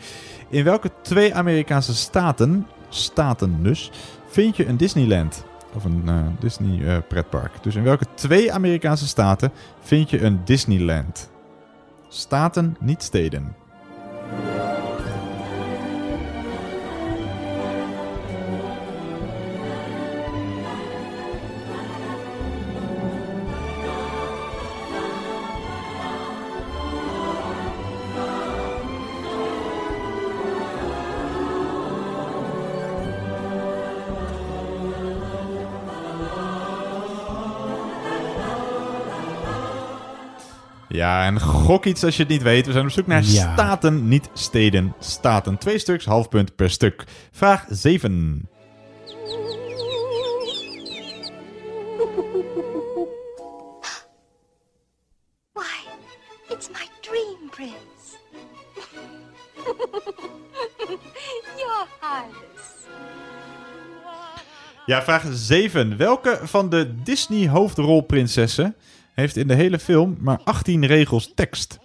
[0.50, 3.92] In welke twee Amerikaanse staten, staten dus,
[4.28, 5.46] vind je een Disneyland?
[5.74, 7.64] Of een eh, Disney eh, pretpark.
[7.64, 9.52] Dus in welke twee Amerikaanse staten
[9.82, 11.30] vind je een Disneyland?
[12.08, 13.56] Staten, niet steden.
[40.98, 42.66] Ja, en gok iets als je het niet weet.
[42.66, 43.54] We zijn op zoek naar Ja.
[43.54, 44.96] staten, niet steden.
[45.00, 45.58] Staten.
[45.58, 47.04] Twee stuks, half punt per stuk.
[47.32, 48.48] Vraag 7.
[55.54, 55.78] Why,
[56.50, 58.18] it's my dream prince.
[61.62, 62.66] Your Highness.
[64.86, 65.98] Ja, vraag 7.
[65.98, 68.76] Welke van de Disney hoofdrolprinsessen
[69.22, 71.80] heeft in de hele film maar 18 regels tekst?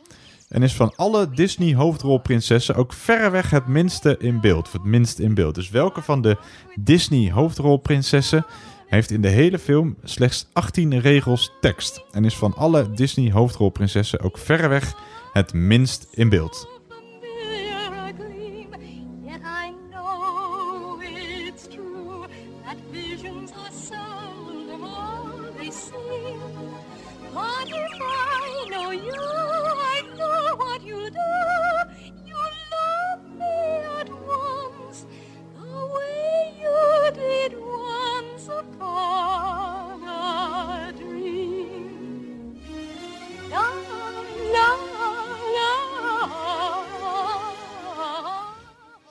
[0.48, 4.66] En is van alle Disney hoofdrolprinsessen ook verreweg het minste in beeld.
[4.66, 5.54] Of het minst in beeld.
[5.54, 6.36] Dus welke van de
[6.74, 8.46] Disney hoofdrolprinsessen
[8.86, 12.04] heeft in de hele film slechts 18 regels tekst.
[12.10, 14.94] En is van alle Disney hoofdrolprinsessen ook verreweg
[15.32, 16.71] het minst in beeld.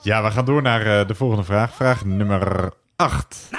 [0.02, 1.74] Ja, we gaan door naar eh, de volgende vraag.
[1.74, 3.50] Vraag nummer 8.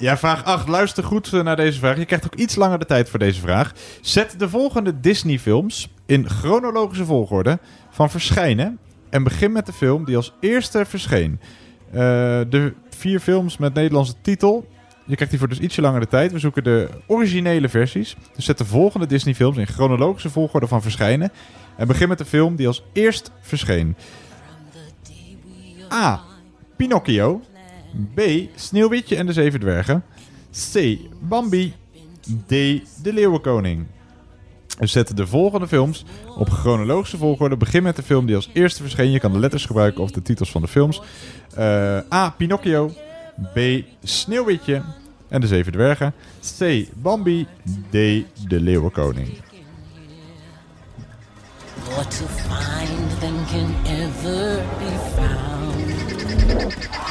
[0.00, 0.68] Ja, vraag 8.
[0.68, 1.96] Luister goed eh, naar deze vraag.
[1.96, 3.72] Je krijgt ook iets langer de tijd voor deze vraag.
[4.00, 7.58] Zet de volgende Disney-films in chronologische volgorde
[7.90, 8.78] van verschijnen.
[9.10, 11.40] En begin met de film die als eerste verscheen.
[11.90, 12.00] Eh,
[12.48, 14.66] de vier films met Nederlandse titel.
[15.04, 16.32] Je krijgt hiervoor dus ietsje langer de tijd.
[16.32, 18.16] We zoeken de originele versies.
[18.36, 21.32] Dus zet de volgende Disney-films in chronologische volgorde van verschijnen.
[21.76, 23.96] En begin met de film die als eerst verscheen.
[25.92, 26.20] A.
[26.76, 27.40] Pinocchio.
[28.14, 28.20] B.
[28.54, 30.04] Sneeuwwitje en de Zeven Dwergen.
[30.72, 30.98] C.
[31.20, 31.74] Bambi.
[32.46, 32.48] D.
[33.02, 33.86] De Leeuwenkoning.
[34.78, 36.04] Dus zet de volgende films
[36.36, 37.56] op chronologische volgorde.
[37.56, 39.10] Begin met de film die als eerste verscheen.
[39.10, 41.02] Je kan de letters gebruiken of de titels van de films.
[41.54, 42.30] Eh, A.
[42.30, 42.92] Pinocchio.
[43.54, 43.58] B.
[44.02, 44.82] Sneeuwwitje
[45.28, 46.14] en de Zeven Dwergen.
[46.58, 46.86] C.
[46.94, 47.46] Bambi.
[47.88, 47.92] D.
[48.48, 49.28] De Leeuwenkoning.
[51.84, 52.90] What to find
[53.50, 57.09] can ever be found.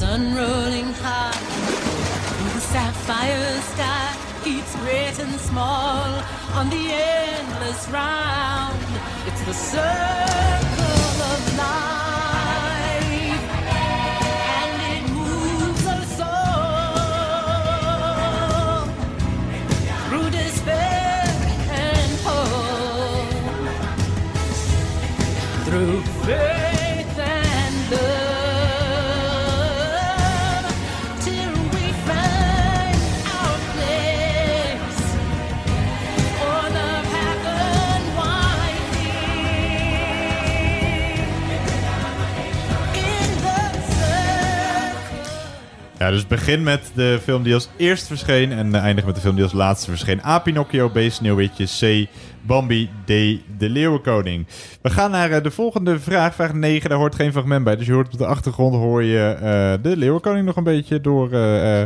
[0.00, 6.08] Sun rolling high through the sapphire sky keeps written small
[6.54, 8.80] on the endless round.
[9.26, 11.89] It's the circle of life,
[46.00, 49.34] Ja, dus begin met de film die als eerst verscheen en eindig met de film
[49.34, 50.24] die als laatste verscheen.
[50.24, 50.38] A.
[50.38, 50.98] Pinocchio, B.
[51.08, 52.08] Sneeuwwitje, C.
[52.42, 53.08] Bambi, D.
[53.58, 54.46] De Leeuwenkoning.
[54.82, 56.88] We gaan naar eh, de volgende vraag, vraag 9.
[56.88, 59.96] Daar hoort geen fragment bij, dus je hoort op de achtergrond hoor je eh, de
[59.96, 61.82] Leeuwenkoning nog een beetje door eh,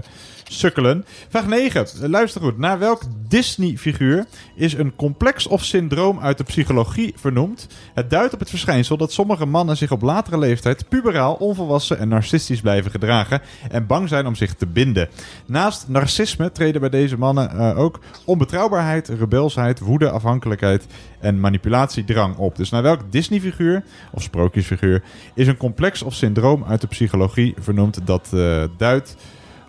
[0.55, 1.05] sukkelen.
[1.29, 1.87] Vraag 9.
[2.03, 2.59] Eh, Luister goed.
[2.59, 7.67] Naar welk Disney-figuur is een complex of syndroom uit de psychologie vernoemd?
[7.95, 12.09] Het duidt op het verschijnsel dat sommige mannen zich op latere leeftijd puberaal, onvolwassen en
[12.09, 13.41] narcistisch blijven gedragen
[13.71, 15.09] en bang zijn om zich te binden.
[15.47, 20.87] Naast narcisme treden bij deze mannen eh, ook onbetrouwbaarheid, rebelsheid, woede, afhankelijkheid
[21.21, 22.57] en manipulatiedrang op.
[22.57, 25.03] Dus naar welk Disney-figuur of sprookjesfiguur
[25.35, 29.17] is een complex of syndroom uit de psychologie vernoemd dat eh, duidt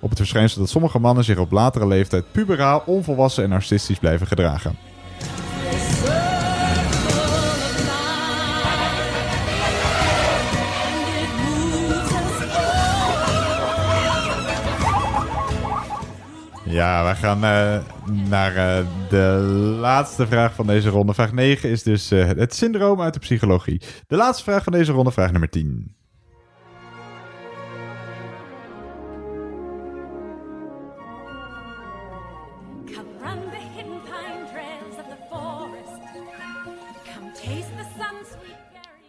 [0.06, 4.28] op het verschijnsel dat sommige mannen zich op latere leeftijd puberaal, onvolwassen en narcistisch blijven
[4.28, 4.76] gedragen.
[16.66, 17.78] Ja, wij gaan eh,
[18.30, 19.20] naar eh, de
[19.80, 21.14] laatste vraag van deze ronde.
[21.14, 23.82] Vraag 9 is dus eh, het syndroom uit de psychologie.
[24.08, 25.96] De laatste vraag van deze ronde, vraag nummer 10.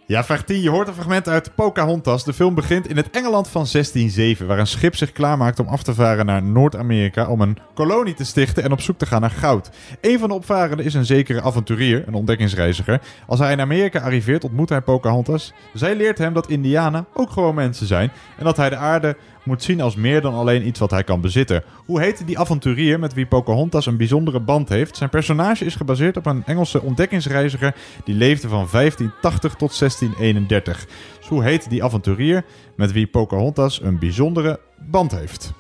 [0.09, 0.61] Ja, vraag 10.
[0.61, 2.25] Je hoort een fragment uit Pocahontas.
[2.25, 5.83] De film begint in het Engeland van 1607, waar een schip zich klaarmaakt om af
[5.83, 9.31] te varen naar Noord-Amerika om een kolonie te stichten en op zoek te gaan naar
[9.31, 9.71] goud.
[10.01, 13.01] Een van de opvarenden is een zekere avonturier, een ontdekkingsreiziger.
[13.27, 15.53] Als hij in Amerika arriveert, ontmoet hij Pocahontas.
[15.75, 19.17] Zij leert hem dat Indianen ook gewoon mensen zijn en dat hij de aarde
[19.47, 21.63] moet zien als meer dan alleen iets wat hij kan bezitten.
[21.85, 24.97] Hoe heette die avonturier met wie Pocahontas een bijzondere band heeft?
[24.97, 27.75] Zijn personage is gebaseerd op een Engelse ontdekkingsreiziger
[28.05, 30.87] die leefde van 1580 tot 1631.
[31.19, 32.45] Dus hoe heet die avonturier
[32.77, 34.61] met wie Pocahontas een bijzondere
[34.91, 35.53] band heeft?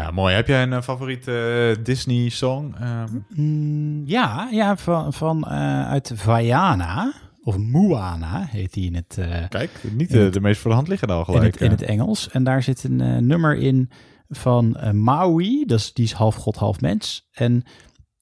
[0.00, 0.34] Ja, mooi.
[0.34, 2.74] Heb jij een eh, favoriete eh, Disney-song?
[2.80, 7.12] Ehm, Mm, ja, ja van, van eh, uit Vaiana,
[7.42, 9.18] of Moana heet die in het...
[9.48, 11.52] Kijk, niet in de, het- de meest voor de hand liggende al in gelijk.
[11.52, 11.82] het, in het.
[11.82, 12.28] Engels.
[12.30, 13.90] En daar zit een nummer in
[14.28, 17.28] van Maui, dat is, die is half god, half mens.
[17.32, 17.64] En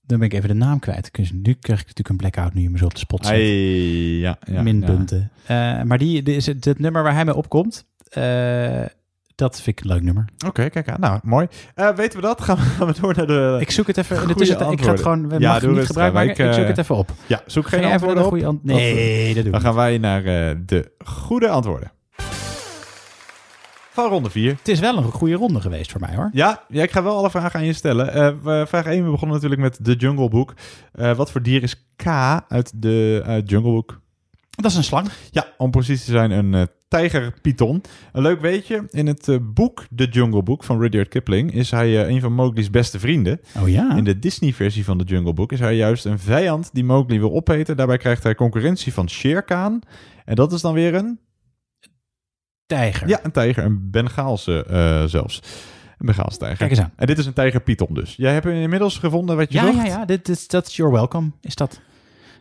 [0.01, 1.09] dan ben ik even de naam kwijt.
[1.15, 3.35] Dus nu krijg ik natuurlijk een blackout nu je me zo op de spot zet.
[3.35, 5.31] Ai, ja, ja, Minpunten.
[5.89, 7.85] Maar die, die is het, het nummer waar hij mee opkomt,
[9.39, 10.25] dat vind ik een leuk nummer.
[10.47, 11.01] Oké, kijk aan.
[11.01, 11.47] Nou, mooi.
[11.75, 12.41] Eh, weten we dat?
[12.47, 14.73] Gaan we, gaan we door naar de Ik zoek het even in de goede tussentijd.
[14.73, 16.13] Ik ga het gewoon- we mag doe niet aan.
[16.13, 16.31] maken.
[16.31, 17.11] Ik zoek eh, het even op.
[17.27, 18.43] Ja, zoek geen antwoorden de op.
[18.45, 21.93] ant- Nee, dat doe ik Dan gaan wij naar eh, de goede antwoorden.
[23.93, 24.51] Van ronde 4.
[24.59, 26.31] Het is wel een goede ronde geweest voor mij hoor.
[26.33, 28.39] Ja, ja, ik ga wel alle vragen aan je stellen.
[28.69, 30.55] Vraag 1, we begonnen natuurlijk met de Jungle Book.
[30.93, 32.07] Wat voor dier is K
[32.49, 34.01] uit de uit Jungle Book?
[34.63, 35.09] Dat is een slang.
[35.31, 37.83] Ja, om precies te zijn een eh, tijgerpython.
[38.13, 41.53] Een leuk weetje, in het eh, boek The Jungle Book van Rudyard Kipling...
[41.55, 43.41] is hij eh, een van Mowgli's beste vrienden.
[43.61, 43.97] Oh ja.
[43.97, 47.33] In de Disney-versie van The Jungle Book is hij juist een vijand die Mowgli wil
[47.33, 47.77] opeten.
[47.77, 49.83] Daarbij krijgt hij concurrentie van Shere Khan.
[50.25, 51.19] En dat is dan weer een...
[52.67, 53.09] Tijger.
[53.09, 53.65] Ja, een tijger.
[53.65, 54.65] Een Bengaalse
[55.09, 55.41] zelfs.
[55.99, 56.57] Een Bengaalse tijger.
[56.59, 56.93] Kijk eens aan.
[56.97, 58.15] En dit is een tijgerpython dus.
[58.17, 59.77] Jij hebt inmiddels gevonden wat je Ja, zocht?
[59.77, 60.05] ja, ja.
[60.05, 61.81] Dit is, dat is You're Welcome, is dat.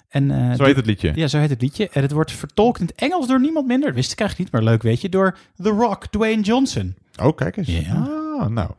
[0.09, 1.11] En, eh, Zo heet het liedje.
[1.15, 1.89] Ja, zo heet het liedje.
[1.91, 3.87] En het wordt vertolkt in het Engels door niemand minder.
[3.87, 5.09] Dat wist ik eigenlijk niet, maar leuk weet je.
[5.09, 6.95] Door The Rock, Dwayne Johnson.
[7.21, 7.67] Oh, kijk eens.
[7.67, 8.07] Ja.
[8.39, 8.69] Ah, nou,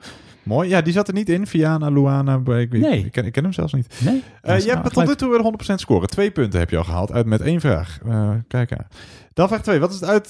[0.42, 0.68] mooi.
[0.68, 1.46] Ja, die zat er niet in.
[1.46, 2.40] Viana, Luana.
[2.56, 3.04] Ik, Nee.
[3.04, 4.00] ik, ken, ik ken hem zelfs niet.
[4.04, 4.14] Nee.
[4.16, 5.06] Is je nou hebt tot leuk.
[5.06, 5.40] nu toe weer
[5.70, 6.08] 100% scoren.
[6.08, 7.98] Twee punten heb je al gehaald uit met één vraag.
[8.06, 8.86] Eh, kijk aan.
[9.34, 9.78] Dan vraag 2.
[9.78, 10.28] Wat is het uit...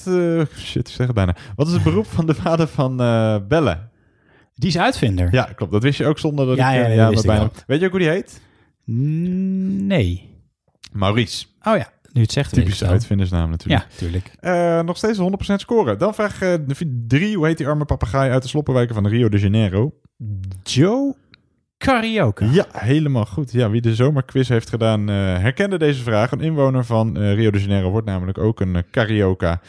[0.57, 1.35] shit, ik zeg het bijna.
[1.55, 2.97] Wat is het beroep van de vader van
[3.47, 3.77] Belle?
[4.55, 5.27] Die is uitvinder.
[5.31, 5.71] Ja, klopt.
[5.71, 6.81] Dat wist je ook zonder dat Ja, ik...
[6.81, 7.49] ja, ja, dat bijna.
[7.67, 8.41] Weet je ook hoe die heet?
[8.85, 10.28] Nee.
[10.91, 11.45] Maurice.
[11.63, 12.53] Oh ja, nu het zegt.
[12.53, 13.81] Typische uitvindersnaam natuurlijk.
[13.89, 14.31] Ja, tuurlijk.
[14.39, 15.97] Eh, nog steeds 100% scoren.
[15.97, 16.39] Dan vraag
[17.07, 17.35] 3.
[17.35, 19.93] Hoe heet die arme papegaai uit de sloppenwijken van Rio de Janeiro?
[20.63, 21.15] Joe
[21.77, 22.45] Karaoke.
[22.51, 23.51] Ja, helemaal goed.
[23.51, 26.31] Ja, wie de zomerquiz heeft gedaan, eh, herkende deze vraag.
[26.31, 29.59] Een inwoner van eh, Rio de Janeiro wordt namelijk ook een karaoke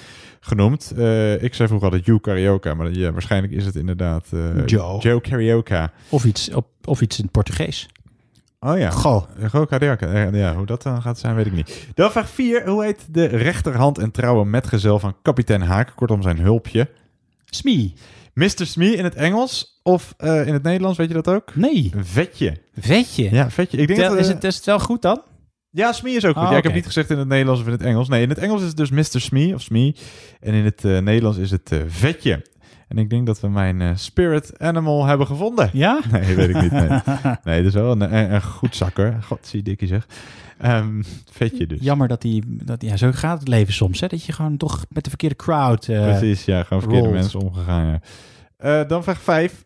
[0.40, 0.92] genoemd.
[0.97, 5.01] Eh, ik zei vroeger altijd You Karaoke, maar ja, waarschijnlijk is het inderdaad eh, Joe.
[5.01, 5.90] Joe Karaoke.
[6.09, 7.88] Of iets, op, of iets in het Portugees.
[8.61, 8.91] Oh ja.
[8.91, 9.24] Goh.
[9.43, 11.89] Eh, Ja, hoe dat dan gaat zijn, weet ik niet.
[11.95, 12.69] Dan vraag 4.
[12.69, 15.93] Hoe heet de rechterhand en trouwe metgezel van kapitein Haak?
[15.95, 16.89] Kortom, zijn hulpje.
[17.45, 17.95] Smee.
[18.35, 18.49] Mr.
[18.66, 21.55] Smee in het Engels of eh, in het Nederlands, weet je dat ook?
[21.55, 21.91] Nee.
[21.97, 22.57] Vetje.
[22.78, 23.31] Vetje?
[23.31, 23.78] Ja, vetje.
[23.78, 25.23] Ik denk Tel- dat, is, eh, het, is het wel goed dan?
[25.70, 26.45] Ja, Smee is ook goed.
[26.45, 28.09] Oh, ja, ik heb niet gezegd in het Nederlands of in het Engels.
[28.09, 29.20] Nee, in het Engels is het dus Mr.
[29.20, 29.97] Smee of Smee.
[30.41, 32.43] En in het Nederlands is het vetje.
[32.91, 35.71] En ik denk dat we mijn eh, spirit animal hebben gevonden.
[35.73, 36.01] Ja?
[36.11, 36.71] Nee, weet ik niet.
[36.71, 36.89] Nee,
[37.45, 39.23] nee dat is wel een, een, een goed zakker.
[39.23, 40.07] God, zie dikkie zeg.
[40.59, 41.79] Ehm, vetje dus.
[41.81, 44.07] Jammer dat die, dat, ja, zo gaat het leven soms, hè?
[44.07, 47.87] Dat je gewoon toch met de verkeerde crowd eh, Precies, ja, gewoon verkeerde mensen omgegaan.
[47.87, 48.01] Ja.
[48.57, 49.65] Eh, dan vraag 5.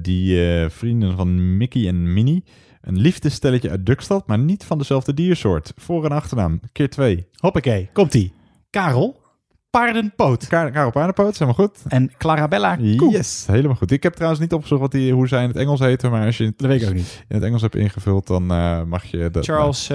[0.00, 2.44] die vrienden van Mickey en Minnie.
[2.80, 5.72] Een liefdesstelletje uit Dukstad, maar niet van dezelfde diersoort.
[5.76, 7.26] Voor- en achternaam, keer 2.
[7.36, 8.32] Hoppakee, komt-ie.
[8.70, 9.20] Karel,
[9.70, 10.46] paardenpoot.
[10.46, 11.78] Kar Karel Paardenpoot, helemaal goed.
[11.88, 13.10] En Clarabella Koe.
[13.10, 13.90] Yes, helemaal goed.
[13.90, 16.36] Ik heb trouwens niet opgezocht wat die, hoe zij in het Engels heten, maar als
[16.36, 17.24] je het Dat weet ik ook niet.
[17.28, 19.44] in het Engels hebt ingevuld, dan eh, mag je dat.
[19.44, 19.88] Charles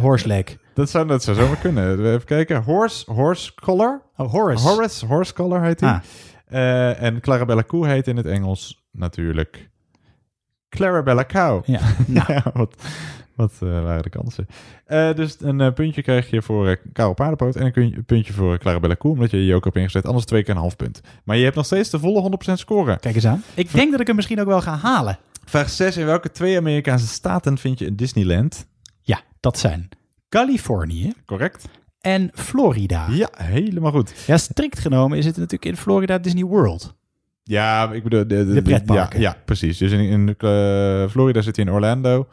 [0.00, 0.56] Horseleg.
[0.74, 2.06] dat zou, dat zou zomaar kunnen.
[2.06, 2.62] Even kijken.
[2.62, 4.02] Horse, horse collar.
[4.16, 4.68] Oh, Horace.
[4.68, 5.90] Horace, horse collar heet hij.
[5.90, 6.00] Ah.
[6.46, 9.70] Eh, en Clarabella Koe heet in het Engels natuurlijk
[10.68, 11.62] Clarabella Cow.
[11.66, 12.32] Ja, nou.
[12.32, 12.74] Ja, wat,
[13.38, 14.46] wat eh, waren de kansen?
[14.84, 18.58] Eh, dus een eh, puntje krijg je voor Karel Paardenpoot en een puntje voor eh,
[18.58, 20.06] Clarabella Koe, omdat je je joker hebt ingezet.
[20.06, 21.00] Anders twee keer een half punt.
[21.24, 23.00] Maar je hebt nog steeds de volle 100% scoren.
[23.00, 23.42] Kijk eens aan.
[23.54, 25.18] Ik denk dat ik hem misschien ook wel ga halen.
[25.44, 25.96] Vraag 6.
[25.96, 28.66] In welke twee Amerikaanse staten vind je een Disneyland?
[29.00, 29.88] Ja, dat zijn
[30.28, 31.68] Californië Correct.
[32.00, 33.06] en Florida.
[33.10, 34.12] Ja, helemaal goed.
[34.26, 36.94] Ja, strikt genomen is het natuurlijk in Florida Disney World.
[37.44, 38.26] Ja, ik bedoel...
[38.26, 39.20] De, De pretparken.
[39.20, 39.78] Ja, ja, precies.
[39.78, 42.28] Dus in, in eh, Florida zit hij in Orlando.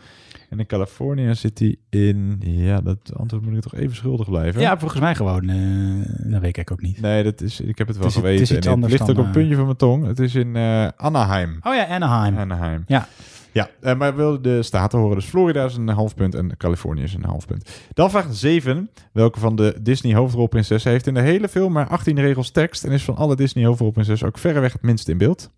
[0.50, 2.42] En in Californië zit hij in...
[2.46, 4.62] Ja, dat antwoord moet ik toch even schuldig blijven.
[4.62, 5.50] Ja, volgens mij gewoon.
[5.50, 7.02] eh dat weet ik ook niet.
[7.02, 8.42] Nee, dat is, ik heb het wel Het is- het geweten.
[8.44, 10.06] is iets en het ligt dan, ook op een eh, puntje van mijn tong.
[10.06, 11.58] Het is in eh, Anaheim.
[11.62, 12.38] Oh ja, Anaheim.
[12.38, 12.84] Anaheim.
[12.88, 13.08] Ja.
[13.52, 15.16] Ja, maar we wilden de staten horen.
[15.16, 17.70] Dus Florida is een half punt en Californië is een half punt.
[17.94, 18.90] Dan vraag 7.
[19.14, 22.84] Welke van de Disney hoofdrolprinsessen heeft in de hele film maar 18 regels tekst...
[22.84, 25.52] en is van alle Disney hoofdrolprinsessen ook verreweg het minst in beeld?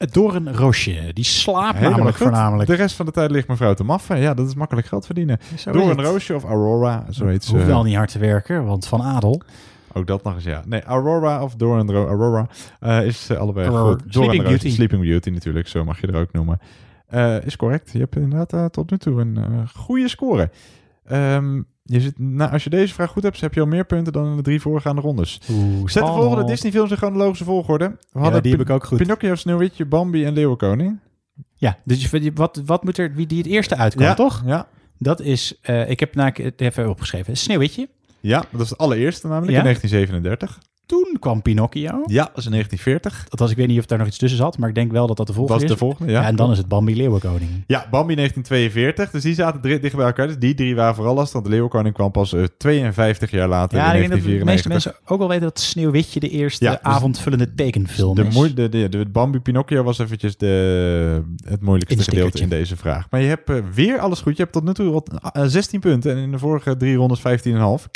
[0.00, 2.26] Het Doornroosje, die slaapt Helemaal namelijk goed.
[2.26, 2.68] voornamelijk.
[2.68, 4.18] De rest van de tijd ligt mevrouw te maffen.
[4.20, 5.38] Ja, dat is makkelijk geld verdienen.
[5.56, 7.54] Zo Door een roosje of Aurora, zo heet ze.
[7.54, 9.42] Hoeft wel niet hard te werken, want van Adel.
[9.92, 10.62] Ook dat nog eens, ja.
[10.66, 12.46] Nee, Aurora of Door een Ro- Aurora
[12.80, 13.90] eh, is eh, allebei Aurora.
[13.90, 14.00] goed.
[14.02, 14.74] Door Sleeping een roosje, Beauty.
[14.76, 16.58] Sleeping Beauty natuurlijk, zo mag je er ook noemen.
[17.06, 17.90] Eh, is correct.
[17.92, 20.50] Je hebt inderdaad tot nu toe een goede score.
[21.10, 24.12] Ehm, je zit, nou, als je deze vraag goed hebt, heb je al meer punten
[24.12, 25.40] dan in de drie voorgaande rondes.
[25.84, 27.96] Zet de volgende Disney-films in chronologische volgorde.
[28.12, 28.98] We hadden die heb ik ook goed.
[28.98, 30.98] Pinocchio, Sneeuwwitje, Bambi en Leeuwenkoning.
[31.54, 34.42] Ja, dus wat, wat moet er, wie die het eerste uitkomt, Ja, toch?
[34.46, 34.66] Ja.
[34.98, 37.88] Dat is, eh, ik heb het even opgeschreven, Sneeuwwitje.
[38.20, 39.58] Ja, dat is de allereerste namelijk Ja?
[39.58, 40.58] in 1937.
[40.90, 42.02] Toen kwam Pinocchio.
[42.06, 43.26] Ja, dat is in 1940.
[43.28, 45.16] Althans, ik weet niet of daar nog iets tussen zat, maar ik denk wel dat
[45.16, 45.76] dat de volgende Was is.
[45.78, 46.24] de volgende, ja.
[46.24, 47.50] en dan is het Bambi Leeuwenkoning.
[47.66, 49.10] Ja, Bambi 1942.
[49.10, 50.26] Dus die zaten dri- dicht bij elkaar.
[50.26, 51.32] Dus die drie waren vooral lastig.
[51.32, 54.26] Want de Leeuwenkoning kwam pas eh, 52 jaar later Ja, in ik denk dat de
[54.26, 54.44] 1994.
[54.54, 58.54] meeste mensen ook wel weten dat Sneeuwwitje de eerste Ja, dus avondvullende tekenfilm de, is.
[58.54, 63.06] de, de, de Bambi Pinocchio was eventjes de, het moeilijkste gedeelte in deze vraag.
[63.10, 64.36] Maar je hebt eh, weer alles goed.
[64.36, 66.10] Je hebt tot nu toe wat, eh, 16 punten.
[66.10, 67.90] En in de vorige drie rondes 15,5.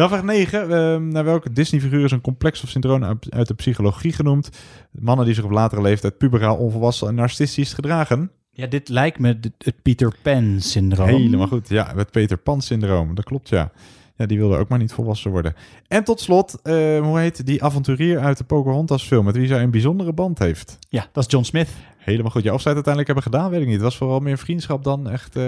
[0.00, 1.08] Dan vraag 9.
[1.08, 4.50] naar welke Disney-figuur is een complex of syndroom uit, de psychologie genoemd?
[4.90, 8.30] Mannen die zich op latere leeftijd puberaal, onvolwassen en narcistisch gedragen.
[8.50, 11.08] Ja, dit lijkt me het Peter Pan-syndroom.
[11.08, 11.68] Helemaal goed.
[11.68, 13.14] Ja, het Peter Pan-syndroom.
[13.14, 13.72] Dat klopt, ja.
[14.16, 15.54] Ja, die wilde ook maar niet volwassen worden.
[15.88, 19.24] En tot slot, eh, hoe heet die avonturier uit de Pocahontas-film...
[19.24, 20.78] met wie zij een bijzondere band heeft?
[20.88, 21.68] Ja, dat is John Smith.
[22.00, 22.42] Helemaal goed.
[22.42, 23.74] Ja, of zij het uiteindelijk hebben gedaan, weet ik niet.
[23.74, 25.36] Het was vooral meer vriendschap dan echt...
[25.36, 25.42] eh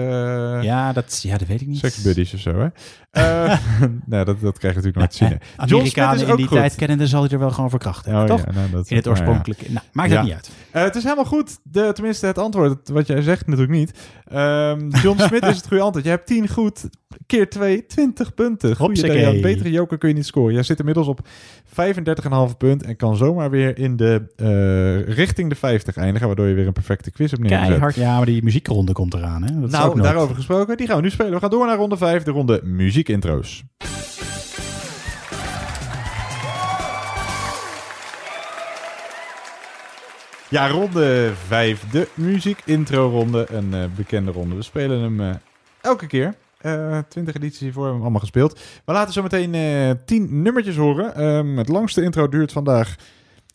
[0.63, 1.77] Ja, dat, ja, dat weet ik niet.
[1.77, 2.67] Seksbuddies of zo, hè?
[3.13, 3.57] Eh,
[4.05, 5.27] nee, dat, dat krijg je natuurlijk nooit te zien.
[5.27, 5.35] hè.
[5.75, 6.57] Amerikanen in die goed.
[6.57, 8.45] tijd kennende zal hij er wel gewoon verkracht hebben, Oh, toch?
[8.45, 9.65] ja, nou, dat- in het nou oorspronkelijke.
[9.71, 10.49] Nou, maakt het niet uit.
[10.71, 11.57] Eh, het is helemaal goed.
[11.63, 12.89] De, tenminste, het antwoord.
[12.89, 13.93] Wat jij zegt natuurlijk niet.
[14.27, 16.05] Ehm, John Smith is het goede antwoord.
[16.05, 16.89] Je hebt 10 goed.
[17.25, 18.75] Keer 2, 20 punten.
[18.75, 20.53] Goeie betere joker kun je niet scoren.
[20.53, 21.19] Jij zit inmiddels op
[21.65, 22.83] 35,5 punt.
[22.83, 26.27] En kan zomaar weer in de eh, richting de 50 eindigen.
[26.27, 27.67] Waardoor je weer een perfecte quiz hebt neergezet.
[27.67, 27.95] Keihard.
[27.95, 29.43] Ja, maar die muziekronde komt eraan.
[29.43, 29.47] Hè?
[29.47, 30.77] Dat is ook Nou, nooit- daarover gesproken.
[30.77, 31.31] Die gaan we nu spelen.
[31.31, 32.23] We gaan door naar ronde 5.
[32.23, 33.63] De ronde muziekintro's.
[40.49, 41.89] Ja, ronde 5.
[41.91, 43.45] De muziekintro-ronde.
[43.51, 44.55] Een eh, bekende ronde.
[44.55, 45.29] We spelen hem eh,
[45.81, 46.33] elke keer.
[46.63, 48.59] Eh 20 edities hiervoor hebben we allemaal gespeeld.
[48.85, 51.15] We laten zo meteen eh 10 nummertjes horen.
[51.15, 52.95] Ehm, het langste intro duurt vandaag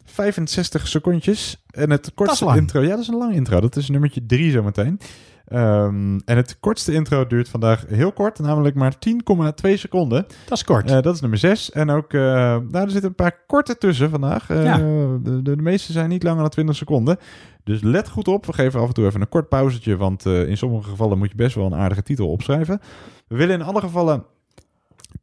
[0.04, 1.64] 65 secondjes.
[1.70, 2.80] En het kortste intro...
[2.80, 3.60] Ja, dat is een lang intro.
[3.60, 5.00] Dat is nummertje 3 zometeen.
[5.48, 8.38] Ehm, en het kortste intro duurt vandaag heel kort.
[8.38, 10.26] Namelijk maar 10,2 seconden.
[10.48, 10.90] Dat is kort.
[10.90, 11.70] Eh, dat is nummer 6.
[11.70, 14.50] En ook, eh, nou, er zitten een paar korte tussen vandaag.
[14.50, 14.76] Eh, Ja.
[15.22, 17.16] de, de, meeste zijn niet langer dan 20 seconden.
[17.64, 18.46] Dus let goed op.
[18.46, 19.96] We geven af en toe even een kort pauzetje.
[19.96, 22.80] Want in sommige gevallen moet je best wel een aardige titel opschrijven.
[23.28, 24.24] We willen in alle gevallen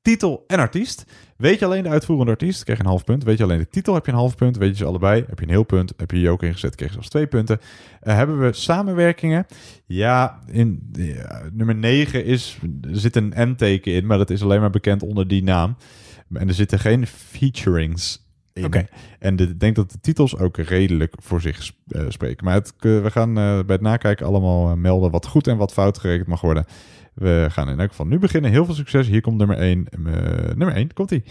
[0.05, 1.05] titel en artiest.
[1.37, 3.23] Weet je alleen de uitvoerende artiest, krijg je een half punt.
[3.23, 4.57] Weet je alleen de titel, heb je een half punt.
[4.57, 5.93] Weet je ze allebei, heb je een heel punt.
[5.97, 7.59] Heb je joker ingezet, krijg je zelfs twee punten.
[8.01, 9.45] Eh, hebben we samenwerkingen?
[9.85, 14.59] Ja, in ja, nummer 9 is, er zit een N-teken in, maar dat is alleen
[14.59, 15.75] maar bekend onder die naam.
[16.33, 18.23] En er zitten geen featurings
[18.53, 18.65] in.
[18.65, 18.85] Oké.
[19.19, 22.45] En de- ik denk dat de titels ook redelijk voor zich eh, spreken.
[22.45, 25.97] Maar het, eh, we gaan bij het nakijken allemaal melden wat goed en wat fout
[25.97, 26.65] gerekend mag worden.
[27.15, 28.51] We gaan in elk geval nu beginnen.
[28.51, 29.07] Heel veel succes.
[29.07, 29.87] Hier komt nummer 1.
[30.57, 31.23] nummer 1, komt ie.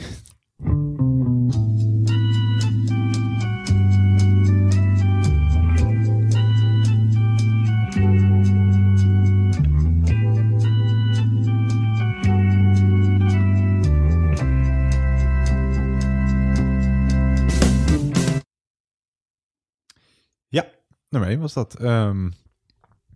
[20.49, 20.67] Ja,
[21.09, 21.75] nummer 1 was dat.
[21.75, 22.31] Ehm,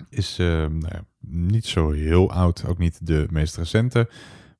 [0.09, 2.65] is ehm, nou ja, niet zo heel oud.
[2.67, 4.09] Ook niet de meest recente.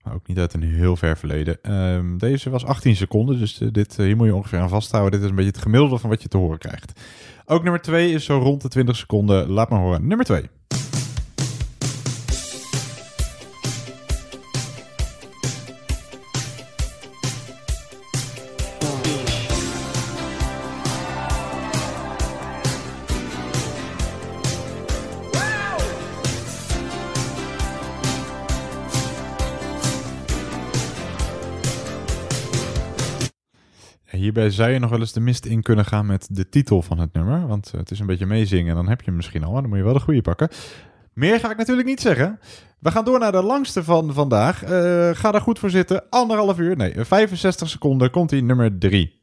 [0.03, 1.63] Maar ook niet uit een heel ver verleden.
[1.63, 3.39] Ehm, deze was 18 seconden.
[3.39, 5.13] Dus eh, dit, eh, hier moet je ongeveer aan vasthouden.
[5.13, 7.01] Dit is een beetje het gemiddelde van wat je te horen krijgt.
[7.45, 9.51] Ook nummer 2 is zo rond de 20 seconden.
[9.51, 10.07] Laat maar horen.
[10.07, 10.49] Nummer 2.
[34.33, 36.99] Hierbij zou je nog wel eens de mist in kunnen gaan met de titel van
[36.99, 37.47] het nummer.
[37.47, 39.53] Want eh, het is een beetje meezingen en dan heb je hem misschien al.
[39.53, 40.49] Maar dan moet je wel de goede pakken.
[41.13, 42.41] Meer ga ik natuurlijk niet zeggen.
[42.79, 44.63] We gaan door naar de langste van vandaag.
[44.63, 44.71] Eh,
[45.13, 46.09] ga daar goed voor zitten.
[46.11, 48.11] Anderhalf uur, nee, 65 seconden.
[48.11, 49.23] Komt die nummer 3.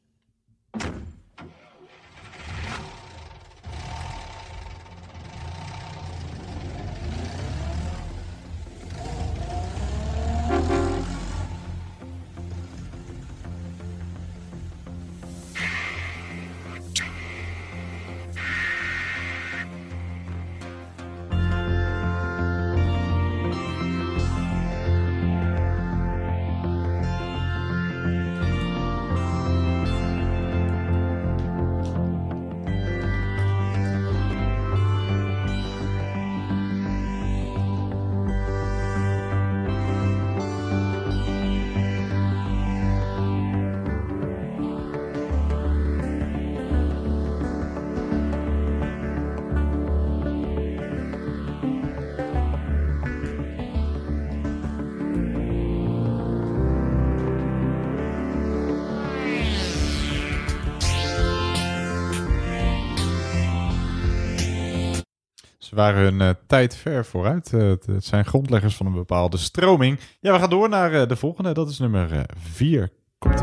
[65.75, 67.53] Waren hun eh, tijd ver vooruit.
[67.53, 69.99] Eh, het, zijn grondleggers van een bepaalde stroming.
[70.19, 71.53] Ja, we gaan door naar eh, de volgende.
[71.53, 72.89] Dat is nummer 4.
[73.17, 73.39] Komt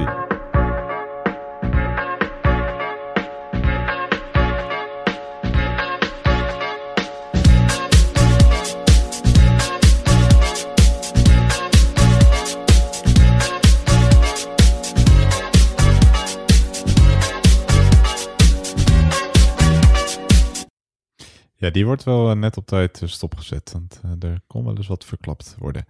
[21.62, 23.70] Ja, die wordt wel eh, net op tijd eh, stopgezet.
[23.72, 25.84] Want eh, er kon wel eens wat verklapt worden.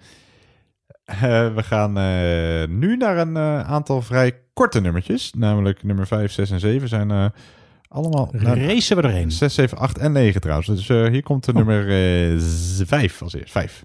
[1.05, 5.33] Eh, we gaan eh, nu naar een eh, aantal vrij korte nummertjes.
[5.37, 7.33] Namelijk nummer 5, 6 en 7 zijn
[7.89, 8.29] allemaal...
[8.33, 9.31] Racen we erheen.
[9.31, 10.69] 6, 7, 8 en 9 trouwens.
[10.69, 11.85] Dus hier komt de nummer
[12.87, 13.51] 5 als eerst.
[13.51, 13.85] 5.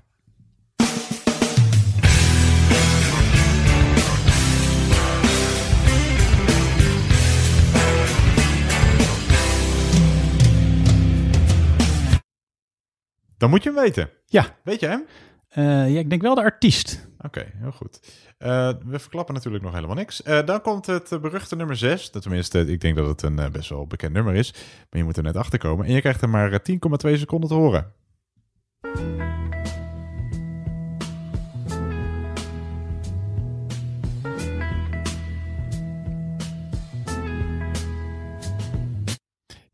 [13.37, 14.09] Dan moet je hem weten.
[14.25, 14.57] Ja.
[14.63, 15.05] Weet je hem?
[15.49, 17.07] Eh, ja, ik denk wel de artiest.
[17.21, 17.99] Oké, heel goed.
[18.37, 20.23] Eh, we verklappen natuurlijk nog helemaal niks.
[20.23, 22.09] Eh, dan komt het beruchte nummer 6.
[22.09, 24.53] Tenminste, ik denk dat het een best wel bekend nummer is.
[24.89, 25.85] Maar je moet er net achter komen.
[25.85, 27.93] En je krijgt er maar eh, 10,2 seconden te horen.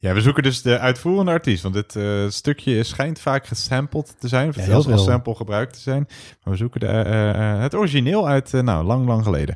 [0.03, 1.63] Ja, we zoeken dus de uitvoerende artiest.
[1.63, 4.49] Want dit eh, stukje schijnt vaak gesampled te zijn.
[4.49, 6.07] Of Ja, zelfs als sample gebruikt te zijn.
[6.43, 9.55] Maar we zoeken de, eh, eh, het origineel uit, nou, lang, lang geleden.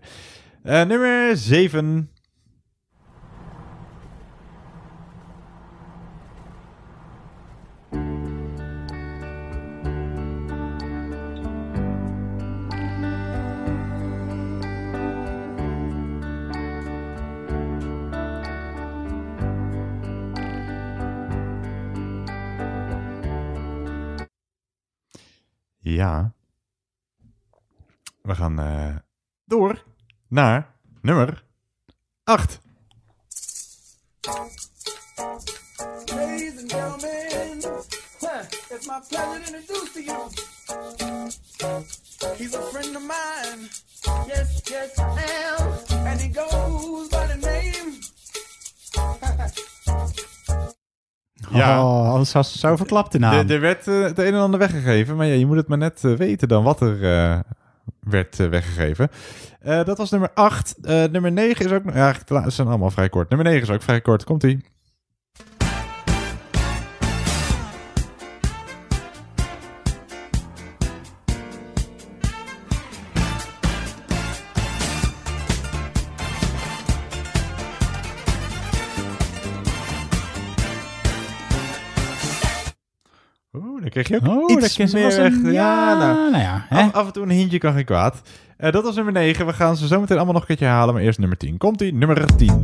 [0.63, 2.09] Nummer 7.
[25.87, 26.33] Ja.
[28.21, 28.95] We gaan eh,
[29.45, 29.83] door
[30.27, 31.43] naar nummer
[32.23, 32.59] 8.
[36.05, 37.61] Ladies and gentlemen,
[38.19, 40.29] huh, it's my pleasure to introduce to you.
[42.35, 43.69] He's a friend of mine.
[44.27, 44.97] Yes, yes.
[45.89, 47.99] And he goes by the name.
[51.51, 51.83] Ja.
[51.83, 53.33] Oh, anders zou ze zo verklapt de naam.
[53.33, 55.15] Er er werd eh, het een en ander weggegeven.
[55.15, 57.39] Maar ja, je moet het maar net eh, weten dan wat er eh,
[57.99, 59.09] werd weggegeven.
[59.63, 60.75] Dat was nummer 8.
[61.11, 61.83] nummer 9 is ook...
[61.93, 63.29] Ja, ze zijn allemaal vrij kort.
[63.29, 64.23] Nummer 9 is ook vrij kort.
[64.23, 64.65] Komt-ie.
[84.03, 86.81] Kreeg je ook Oh, iets meer eens een- ja, nou, nou ja, hè?
[86.83, 88.21] Af, af en toe een hintje kan geen kwaad.
[88.57, 89.45] Eh, dat was nummer 9.
[89.45, 90.93] We gaan ze zo meteen allemaal nog een keertje halen.
[90.93, 91.57] Maar eerst nummer 10.
[91.57, 92.63] Komt-ie, nummer 10.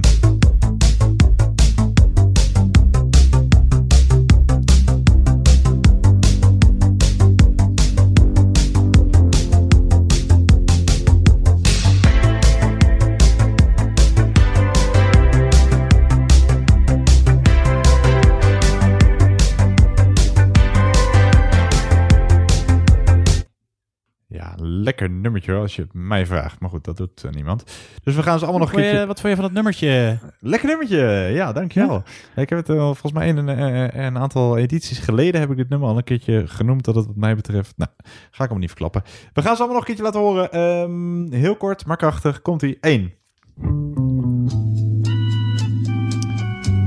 [24.99, 26.59] Lekker nummertje als je het mij vraagt.
[26.59, 27.63] Maar goed, dat doet eh, niemand.
[28.03, 29.07] Dus we gaan ze allemaal nog een je- keertje...
[29.07, 30.19] wat vond je van het nummertje?
[30.39, 30.97] Lekker nummertje,
[31.33, 32.03] ja, dankjewel.
[32.35, 35.49] Ja, ik heb het al volgens mij in een, eh, een aantal edities geleden heb
[35.51, 37.73] ik dit nummer al een keertje genoemd dat het wat mij betreft.
[37.77, 37.91] Nou,
[38.31, 39.01] ga ik hem niet verklappen.
[39.33, 40.51] We gaan ze allemaal nog een keertje laten horen.
[40.51, 42.41] Ehm, heel kort, maar krachtig.
[42.41, 42.77] Komt ie.
[42.81, 43.13] 1.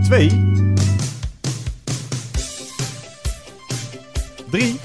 [0.02, 0.28] 2.
[4.50, 4.78] 3.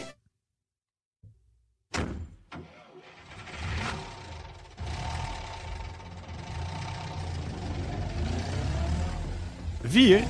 [9.92, 10.24] 4.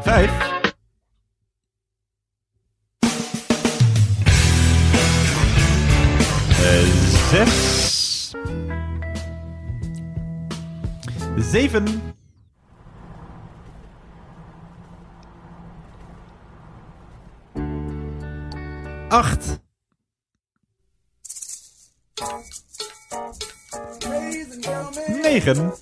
[0.00, 0.54] Vijf.
[6.50, 6.86] Eh,
[7.30, 8.34] zes.
[11.36, 12.14] Zeven.
[19.08, 19.64] Acht.
[25.22, 25.72] Negen.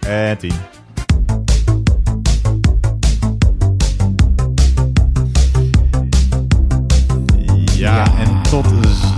[0.00, 0.54] En tien.
[7.76, 8.66] Ja, en tot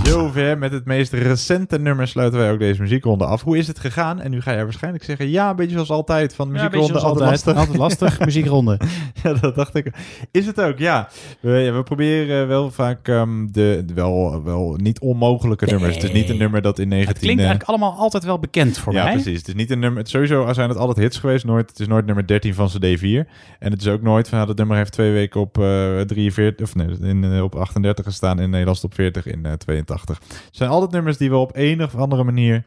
[0.03, 3.41] zover met het meest recente nummer sluiten wij ook deze muziekronde af.
[3.43, 4.21] Hoe is het gegaan?
[4.21, 6.87] En nu ga jij waarschijnlijk zeggen, ja, een beetje zoals altijd van Ja, muziekronde.
[6.87, 7.45] zoals altijd, altijd.
[7.45, 7.55] lastig.
[7.55, 8.79] Altijd lastig, muziekronde.
[9.23, 9.91] ja, dat dacht ik.
[10.31, 11.09] Is het ook, ja.
[11.39, 15.95] We, ja, we proberen wel vaak ehm, de, wel, wel niet onmogelijke nummers.
[15.95, 17.13] Het is niet een nummer dat in 19...
[17.13, 19.13] Het klinkt eigenlijk allemaal altijd wel bekend voor ja, mij.
[19.13, 19.37] precies.
[19.37, 19.99] Het is niet een nummer.
[19.99, 21.45] het- Sowieso zijn het altijd hits geweest.
[21.45, 23.27] Nooit, het is nooit nummer 13 van CD 4.
[23.59, 26.67] En het is ook nooit van ja, dat nummer heeft twee weken op eh 43
[26.67, 30.19] of nee, in, eh, op 38 gestaan in Nederlands top 40 in eh 82.
[30.19, 32.65] Het zijn altijd nummers die we op een of andere manier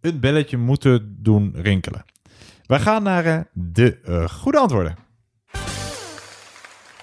[0.00, 2.04] een belletje moeten doen rinkelen.
[2.66, 4.96] Wij gaan naar eh, de eh, goede antwoorden.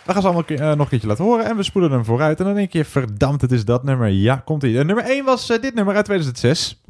[0.05, 2.39] We gaan ze allemaal eh, nog een keertje laten horen en we spoelen hem vooruit.
[2.39, 4.07] En dan denk je, verdammt, het is dat nummer.
[4.07, 4.83] Ja, komt ie.
[4.83, 6.81] nummer 1 was eh, dit nummer uit 2006.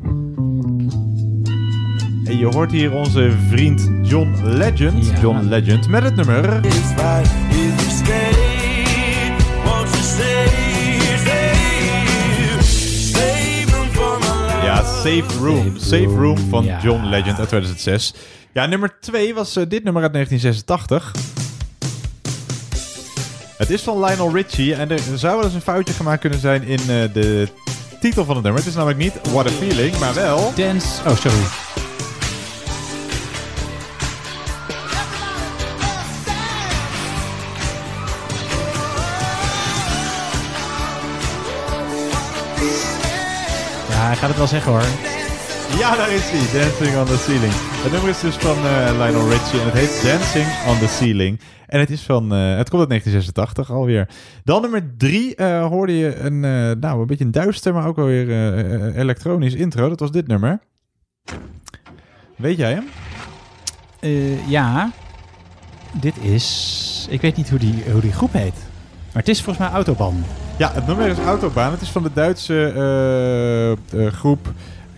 [2.26, 5.20] En je hoort hier onze vriend John Legend.
[5.22, 6.62] John Legend met het nummer.
[15.04, 15.78] Safe Room.
[15.78, 18.14] Safe Room van John Legend uit 2006.
[18.54, 21.12] Ja, nummer 2 was eh, dit nummer uit 1986.
[23.58, 26.64] Het is van Lionel Richie en er zou wel eens een foutje gemaakt kunnen zijn
[26.64, 27.48] in eh, de
[28.00, 28.62] titel van het nummer.
[28.62, 30.54] Het is namelijk niet What a Feeling, maar wel...
[30.56, 31.10] Dance...
[31.10, 31.63] Oh, sorry.
[44.14, 44.86] Hij gaat het wel zeggen hoor.
[45.80, 46.62] Ja, daar is hij.
[46.62, 47.54] Dancing on the Ceiling.
[47.56, 51.40] Het nummer is dus van eh, Lionel Richie en het heet Dancing on the Ceiling.
[51.68, 54.10] En het is van, eh, het komt uit 1986 alweer.
[54.44, 56.40] Dan nummer drie eh, hoorde je een,
[56.80, 58.28] nou, een beetje een duister, maar ook alweer
[58.96, 59.90] elektronisch intro.
[59.90, 60.60] Dat was dit nummer.
[62.36, 62.86] Weet jij hem?
[64.48, 64.92] Ja,
[65.92, 67.08] dit is...
[67.10, 68.56] Ik weet niet hoe die, hoe die groep heet.
[69.14, 70.24] Maar het is volgens mij Autobahn.
[70.58, 71.72] Ja, het nummer is Autobahn.
[71.72, 73.72] Het is van de Duitse eh,
[74.06, 74.52] eh, groep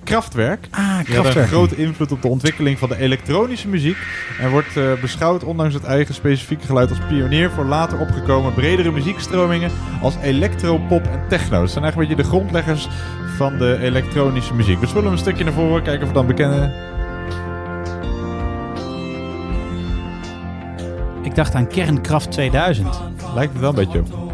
[0.03, 0.67] Kraftwerk.
[0.71, 1.47] Ah, hadden een Kraftwerk.
[1.47, 3.97] grote invloed op de ontwikkeling van de elektronische muziek.
[4.39, 8.91] En wordt eh, beschouwd, ondanks het eigen specifieke geluid, als pionier voor later opgekomen bredere
[8.91, 9.71] muziekstromingen
[10.01, 11.59] als electro, pop en techno.
[11.59, 12.87] Dat zijn eigenlijk een beetje de grondleggers
[13.37, 14.79] van de elektronische muziek.
[14.79, 16.73] We spullen hem een stukje naar voren, kijken of we dan bekennen.
[21.23, 23.01] Ik dacht aan Kernkraft 2000.
[23.35, 24.24] Lijkt het wel een beetje op.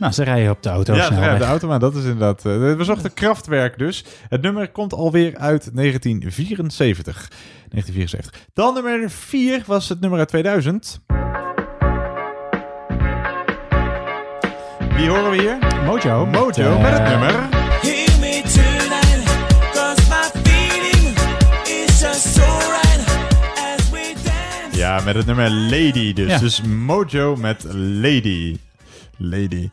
[0.00, 1.28] nou, ze rijden op de auto Ja, snelweg.
[1.32, 2.38] ja, de auto, maar dat is inderdaad...
[2.44, 4.04] eh, we zochten Kraftwerk dus.
[4.28, 7.28] Het nummer komt alweer uit 1974.
[7.68, 8.32] 1974.
[8.54, 11.00] Dan nummer 4 was het nummer uit 2000.
[14.96, 15.58] Wie horen we hier?
[15.84, 16.26] Mojo.
[16.26, 17.32] Mojo Eh, met het nummer...
[17.80, 19.24] Hear me tonight,
[19.72, 21.16] cause my feeling
[21.64, 23.04] is just so right
[23.56, 24.78] as we dance.
[24.78, 26.28] Ja, met het nummer Lady dus.
[26.30, 26.38] Ja.
[26.38, 28.56] Dus Mojo met Lady.
[29.16, 29.70] Lady.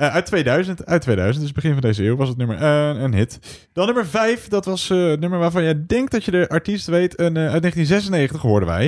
[0.00, 3.14] Eh, uit 2000, uit 2000, dus begin van deze eeuw was het nummer eh, een
[3.14, 3.38] hit.
[3.72, 6.86] Dan nummer 5, dat was eh, het nummer waarvan jij denkt dat je de artiest
[6.86, 7.20] weet.
[7.20, 8.86] Een, eh, uit 1996 hoorden wij.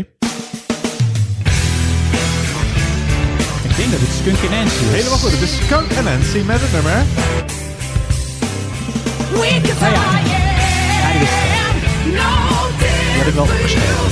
[3.69, 4.91] Ik denk dat het Skunk Nancy is.
[4.91, 6.99] Helemaal goed, het is Skunk en Nancy met het nummer.
[12.03, 14.05] Die had ik wel opgeschreven.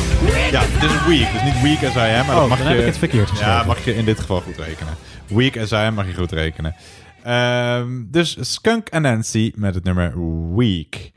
[0.50, 2.26] Ja, het is weak, dus niet weak as I am.
[2.26, 3.54] Maar Oh, dat mag dan je, heb ik het verkeerd geschreven.
[3.54, 4.94] Ja, mag je in dit geval goed rekenen.
[5.30, 6.74] Weak as I am mag je goed rekenen.
[7.22, 10.12] Ehm, dus Skunk en Nancy met het nummer
[10.56, 11.10] Weak.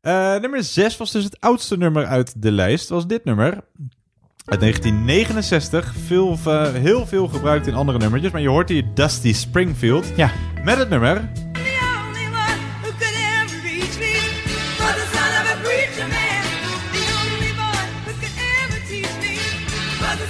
[0.00, 2.88] Eh, nummer 6 was dus het oudste nummer uit de lijst.
[2.88, 3.60] was dit nummer.
[4.44, 5.94] Uit 1969.
[6.06, 8.32] Veel, eh, heel veel gebruikt in andere nummertjes.
[8.32, 10.12] Maar je hoort hier Dusty Springfield.
[10.16, 10.30] Ja.
[10.64, 11.30] Met het nummer...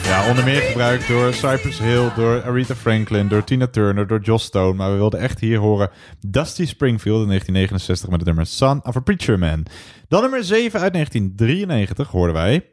[0.05, 4.45] Ja, onder meer gebruikt door Cypress Hill, door Aretha Franklin, door Tina Turner, door Joss
[4.45, 4.75] Stone.
[4.75, 5.91] Maar we wilden echt hier horen
[6.27, 9.67] Dusty Springfield in 1969 met het nummer Son of a Preacher Man.
[10.09, 12.65] Dan nummer 7 uit 1993 hoorden wij.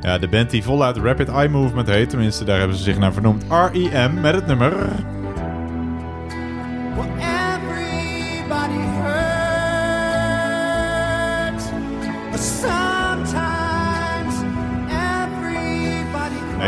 [0.00, 3.12] Ja, de band die voluit Rapid Eye Movement heet, tenminste daar hebben ze zich naar
[3.12, 4.20] vernoemd, R.E.M.
[4.20, 4.88] met het nummer...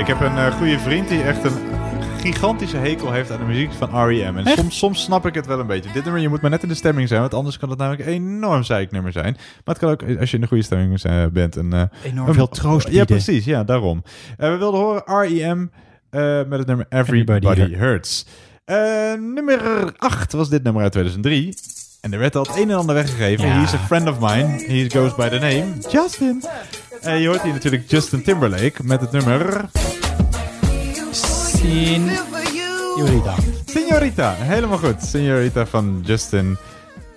[0.01, 1.53] ik heb een eh, goede vriend die echt een
[2.21, 4.37] gigantische hekel heeft aan de muziek van R.E.M.
[4.37, 5.93] En soms, soms snap ik het wel een beetje.
[5.93, 8.07] Dit nummer, je moet maar net in de stemming zijn, want anders kan het namelijk
[8.07, 9.33] een enorm zeiknummer zijn.
[9.35, 11.73] Maar het kan ook, als je in de goede stemming eh, bent, een...
[11.73, 13.45] eh, Enorm een- veel troost Ja, precies.
[13.45, 14.03] Ja, daarom.
[14.37, 15.67] Eh, we wilden horen R.E.M.
[16.11, 18.27] eh, met het nummer Everybody, Everybody Hurts.
[18.65, 18.77] Eh,
[19.35, 19.61] nummer
[19.97, 21.55] 8 was dit nummer uit 2003.
[22.03, 23.47] En er werd al het een en ander weggegeven.
[23.47, 23.61] Ja.
[23.61, 24.65] He's a friend of mine.
[24.67, 26.43] He goes by the name Justin.
[27.01, 29.65] En je hoort hier natuurlijk Justin Timberlake met het nummer...
[31.11, 32.11] Sin...
[32.97, 33.35] Jorida.
[33.67, 34.95] Señorita, helemaal goed.
[35.17, 36.57] Señorita van Justin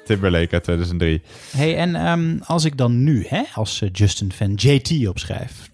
[0.06, 1.22] Timberlake uit 2003.
[1.58, 5.70] Hey, en ehm, als ik dan nu hè, als eh, Justin fan JT opschrijf,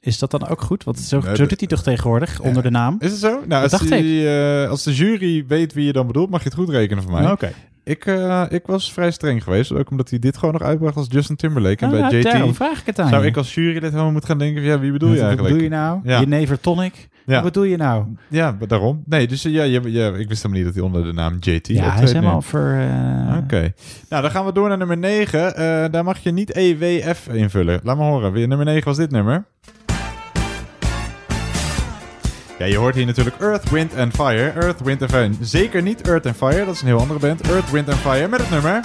[0.00, 0.84] is dat dan ook goed?
[0.84, 2.96] Want zo, Nee, zo dat- doet hij toch tegenwoordig onder de naam?
[2.98, 3.42] Is het zo?
[3.46, 6.58] Nou, als, die, eh, als de jury weet wie je dan bedoelt, mag je het
[6.58, 7.30] goed rekenen voor mij.
[7.30, 7.52] Oké.
[7.88, 11.06] Ik, eh, ik was vrij streng geweest, ook omdat hij dit gewoon nog uitbracht als
[11.10, 11.84] Justin Timberlake.
[11.86, 13.28] En Ah, bij JT daarom vraag ik het aan zou je.
[13.28, 15.54] ik als jurylid helemaal moeten gaan denken, van, ja, wie bedoel je Wat eigenlijk?
[15.54, 16.00] bedoel je nou?
[16.04, 16.20] Ja.
[16.20, 17.08] Jenever tonic?
[17.26, 17.34] Ja.
[17.34, 18.04] Wat bedoel je nou?
[18.28, 19.02] Ja, daarom.
[19.06, 19.82] Nee, dus eh, ja, ik
[20.28, 22.18] wist helemaal niet dat hij onder de naam JT Ja, hij is nu.
[22.18, 22.70] helemaal voor...
[22.70, 23.72] eh, Oké.
[24.08, 25.90] Nou, dan gaan we door naar nummer 9.
[25.90, 27.80] daar mag je niet EWF invullen.
[27.82, 28.48] Laat me horen.
[28.48, 29.44] Nummer 9 was dit nummer.
[32.58, 34.52] Ja, je hoort hier natuurlijk Earth, Wind and Fire.
[34.54, 35.30] Earth, Wind and Fire.
[35.40, 36.64] Zeker niet Earth and Fire.
[36.64, 37.40] Dat is een heel andere band.
[37.40, 38.80] Earth, Wind and Fire met het nummer.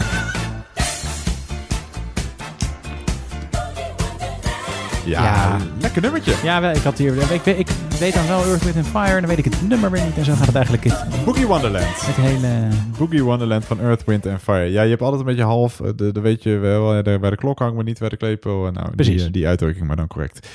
[5.12, 5.58] Ja, Ja.
[5.82, 6.34] lekker nummertje.
[6.44, 7.68] Ja, wel, ik, had hier, ik, weet, ik
[8.00, 10.18] weet dan wel Earth, Wind and Fire en dan weet ik het nummer weer niet.
[10.18, 11.86] En zo gaat het eigenlijk het, Boogie Wonderland.
[12.06, 12.68] het hele...
[12.98, 14.72] Boogie Wonderland van Earth, Wind and Fire.
[14.72, 17.18] Ja, je hebt altijd een beetje half, eh, de, de weet je wel, eh, de,
[17.20, 18.68] bij de klok hangt, maar niet bij de klepel.
[18.68, 19.22] Eh, Nou, Precies.
[19.22, 20.48] Die, die uitdrukking, maar dan correct.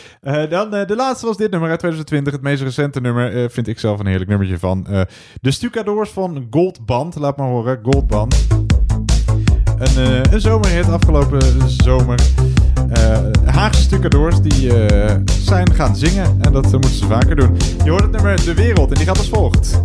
[0.49, 2.33] Dan de laatste was dit nummer uit 2020.
[2.33, 4.87] Het meest recente nummer eh, vind ik zelf een heerlijk nummertje van.
[5.41, 7.17] de Stucadoors van Goldband.
[7.17, 8.47] Laat maar horen, Goldband.
[9.79, 12.19] Een, eh, een zomerhit afgelopen zomer.
[12.93, 16.39] Eh Haagse stucadoors die eh, zijn gaan zingen.
[16.41, 17.57] En dat moeten ze vaker doen.
[17.85, 19.81] Je hoort het nummer De Wereld en die gaat als volgt.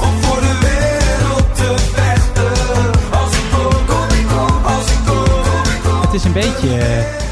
[0.00, 1.74] Om voor de wereld te.
[3.10, 3.44] Als ik
[3.86, 4.86] kom, ik kom, als.
[6.04, 7.26] Het is een beetje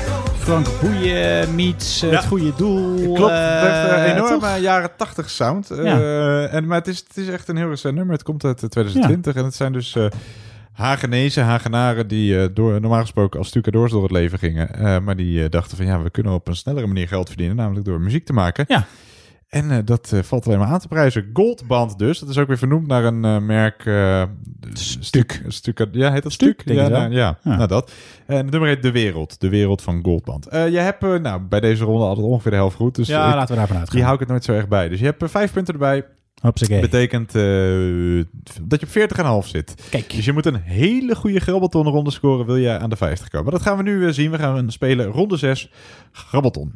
[0.46, 2.16] Frank Boeien meets eh, Ja.
[2.16, 3.14] het goede doel.
[3.14, 4.58] Klopt, het heeft eh, een enorme toch?
[4.58, 5.70] jaren 80 sound.
[5.70, 6.44] Eh, Ja.
[6.46, 8.14] en, maar het is, het is echt een heel recent nummer.
[8.14, 9.96] Het komt uit eh, 2020 en het zijn dus
[10.72, 15.04] Hagenezen, Hagenaren die door, normaal gesproken als stucadoors door het leven gingen.
[15.04, 18.00] Maar die dachten van ja, we kunnen op een snellere manier geld verdienen, namelijk door
[18.00, 18.64] muziek te maken.
[18.68, 18.86] Ja.
[19.48, 21.30] En eh, dat eh, valt alleen maar aan te prijzen.
[21.32, 22.18] Goldband dus.
[22.18, 23.82] Dat is ook weer vernoemd naar een eh, merk...
[24.72, 25.42] stuk.
[25.48, 25.86] Stuk.
[25.92, 27.56] Ja, heet dat Stuk, ja, nou, ja, Ja.
[27.56, 27.92] nou dat.
[28.26, 29.40] En het nummer heet De Wereld.
[29.40, 30.46] De Wereld van Goldband.
[30.50, 32.94] Je hebt nou, bij deze ronde altijd ongeveer de helft goed.
[32.94, 33.94] Dus Ja, ik- laten we daarvan uitgaan.
[33.94, 34.88] Die hou ik het nooit zo erg bij.
[34.88, 36.04] Dus je hebt vijf punten erbij.
[36.42, 36.80] Hopsakee.
[36.80, 37.32] Betekent
[38.62, 39.74] dat je op 40,5 zit.
[39.90, 40.10] Kijk.
[40.14, 42.46] Dus je moet een hele goede grabbelton ronde scoren.
[42.46, 43.44] Wil je aan de 50 komen.
[43.46, 44.30] Maar dat gaan we nu zien.
[44.30, 45.70] We gaan spelen ronde 6.
[46.12, 46.74] Grabbelton.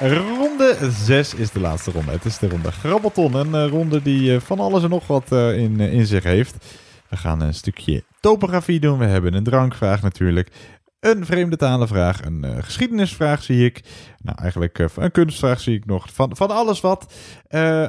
[0.00, 2.10] Ronde 6 is de laatste ronde.
[2.10, 3.34] Het is de ronde Grabbelton.
[3.34, 6.66] Een eh, ronde die eh, van alles en nog wat eh, in, in zich heeft.
[7.08, 8.98] We gaan een stukje topografie doen.
[8.98, 10.50] We hebben een drankvraag natuurlijk.
[11.00, 12.24] Een vreemde talenvraag.
[12.24, 13.80] Een geschiedenisvraag zie ik.
[14.22, 16.12] Nou, eigenlijk een kunstvraag zie ik nog.
[16.12, 17.14] Van, van alles wat.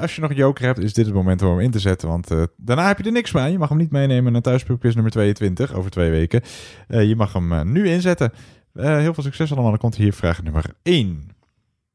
[0.02, 2.08] Als je nog een joker hebt, is dit het moment om hem in te zetten.
[2.08, 2.28] Want
[2.58, 3.52] daarna heb je er niks mee.
[3.52, 6.42] Je mag hem niet meenemen naar thuispubliekquiz nummer 22 over twee weken.
[6.88, 8.32] Je mag hem nu inzetten.
[8.74, 9.70] Heel veel succes allemaal.
[9.70, 11.30] Dan komt hier vraag nummer 1.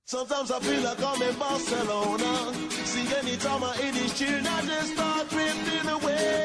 [0.09, 2.53] Sometimes I feel like I'm in Barcelona.
[2.85, 6.45] See, anytime I hear these tunes, I just start drifting away.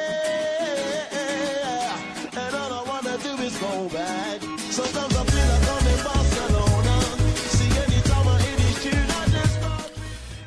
[2.41, 4.41] And all I wanna do is go back.
[4.71, 6.95] Sometimes I feel like I'm in Barcelona.
[7.55, 9.91] See, anytime I hear these tunes, I just start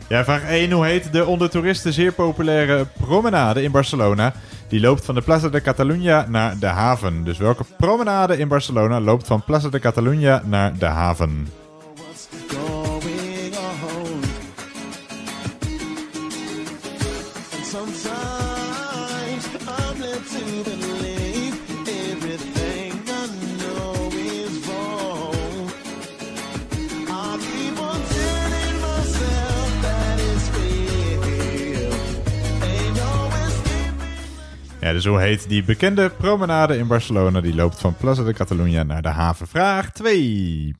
[0.08, 0.72] Ja, vraag 1.
[0.72, 4.32] Hoe heet de onder toeristen zeer populaire promenade in Barcelona?
[4.68, 7.24] die loopt van de Plaza de Catalunya naar de haven.
[7.24, 11.48] Dus welke promenade in Barcelona loopt van Plaza de Catalunya naar de haven?
[34.84, 37.40] Ja, dus hoe heet die bekende promenade in Barcelona?
[37.40, 39.46] Die loopt van Plaza de Catalunya naar de haven.
[39.46, 40.74] Vraag 2.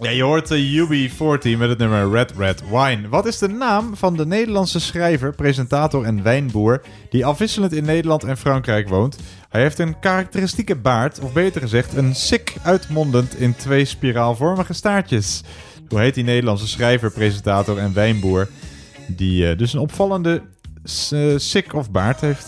[0.00, 3.08] Ja, je hoort de UB40 met het nummer Red Red Wine.
[3.08, 8.24] Wat is de naam van de Nederlandse schrijver, presentator en wijnboer die afwisselend in Nederland
[8.24, 9.18] en Frankrijk woont?
[9.50, 15.42] Hij heeft een karakteristieke baard, of beter gezegd een sik uitmondend in twee spiraalvormige staartjes.
[15.88, 18.48] Hoe heet die Nederlandse schrijver, presentator en wijnboer
[19.06, 20.42] die eh, dus een opvallende
[21.10, 22.46] eh, sik of baard heeft?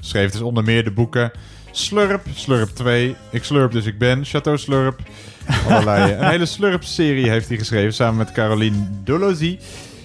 [0.00, 1.30] Schreef dus onder meer de boeken
[1.72, 5.00] Slurp, Slurp 2, Ik Slurp dus ik ben, Chateau Slurp.
[5.68, 6.12] Allerlei.
[6.12, 9.58] een hele Slurp-serie heeft hij geschreven samen met Caroline Dolozy.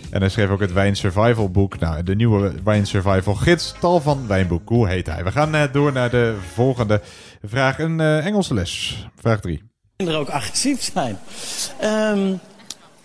[0.09, 1.79] En hij schreef ook het Wijn Survival boek.
[1.79, 4.69] Nou, de nieuwe Wijn Survival gids, tal van wijnboek.
[4.69, 5.23] Hoe heet hij?
[5.23, 7.01] We gaan eh, door naar de volgende
[7.43, 7.79] vraag.
[7.79, 9.05] Een eh, Engelse les.
[9.19, 9.63] Vraag 3.
[9.95, 11.19] er ook agressief zijn.
[11.79, 12.33] Ehm,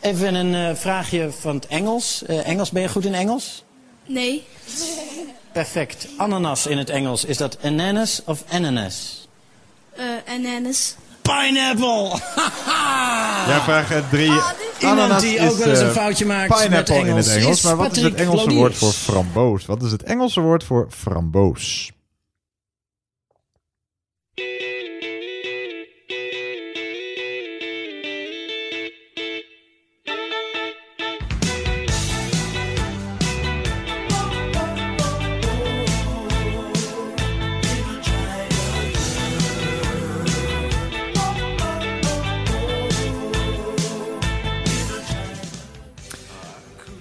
[0.00, 2.24] even een eh, vraagje van het Engels.
[2.24, 3.64] Eh, Engels, ben je goed in Engels?
[4.06, 4.44] Nee.
[5.52, 6.08] Perfect.
[6.16, 9.28] Ananas in het Engels, is dat ananas of ananas?
[9.96, 10.94] Eh ananas.
[11.22, 12.10] Pineapple!
[13.46, 14.32] Ja, vraag 3.
[14.80, 17.96] Iemand die ook wel eens een foutje maakt met Pineapple in het Engels Maar wat
[17.96, 18.54] is het Engelse Lodiers.
[18.58, 19.66] woord voor framboos?
[19.66, 21.90] Wat is het Engelse woord voor framboos?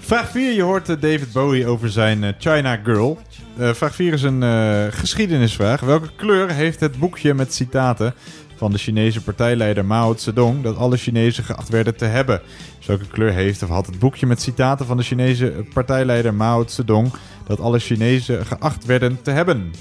[0.10, 0.54] Vraag 4.
[0.54, 3.18] Je hoort eh, David Bowie over zijn eh, China Girl.
[3.58, 4.44] Eh, vraag 4 is een
[4.92, 5.80] geschiedenisvraag.
[5.82, 8.14] Welke kleur heeft het boekje met citaten
[8.56, 12.42] van de Chinese partijleider Mao Zedong dat alle Chinezen geacht werden te hebben?
[12.78, 16.64] Dus welke kleur heeft of had het boekje met citaten van de Chinese partijleider Mao
[16.68, 17.12] Zedong
[17.48, 19.72] dat alle Chinezen geacht werden te hebben?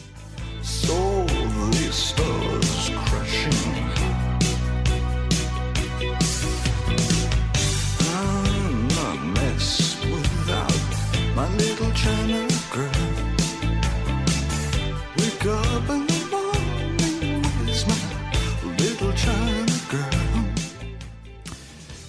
[0.60, 0.97] So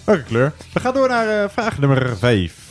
[0.10, 0.54] Welke kleur?
[0.74, 2.69] We gaan door naar eh, vraag nummer 5.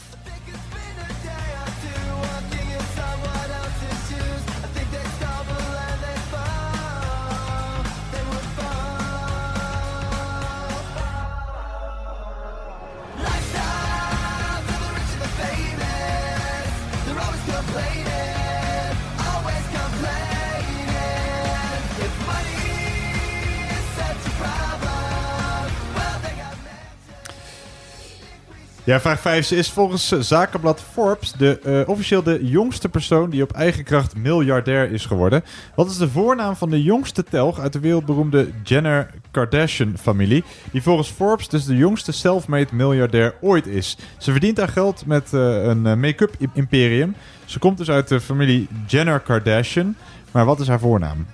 [28.89, 33.52] Ja, vraag 5 is volgens zakenblad Forbes de, eh, officieel de jongste persoon die op
[33.52, 35.44] eigen kracht miljardair is geworden.
[35.74, 41.09] Wat is de voornaam van de jongste telg uit de wereldberoemde Jenner Kardashian-familie, die volgens
[41.09, 43.97] Forbes dus de jongste self-made miljardair ooit is?
[44.19, 47.15] Ze verdient haar geld met eh, een eh, make-up imperium.
[47.44, 49.97] Ze komt dus uit de familie Jenner Kardashian,
[50.31, 51.27] maar wat is haar voornaam?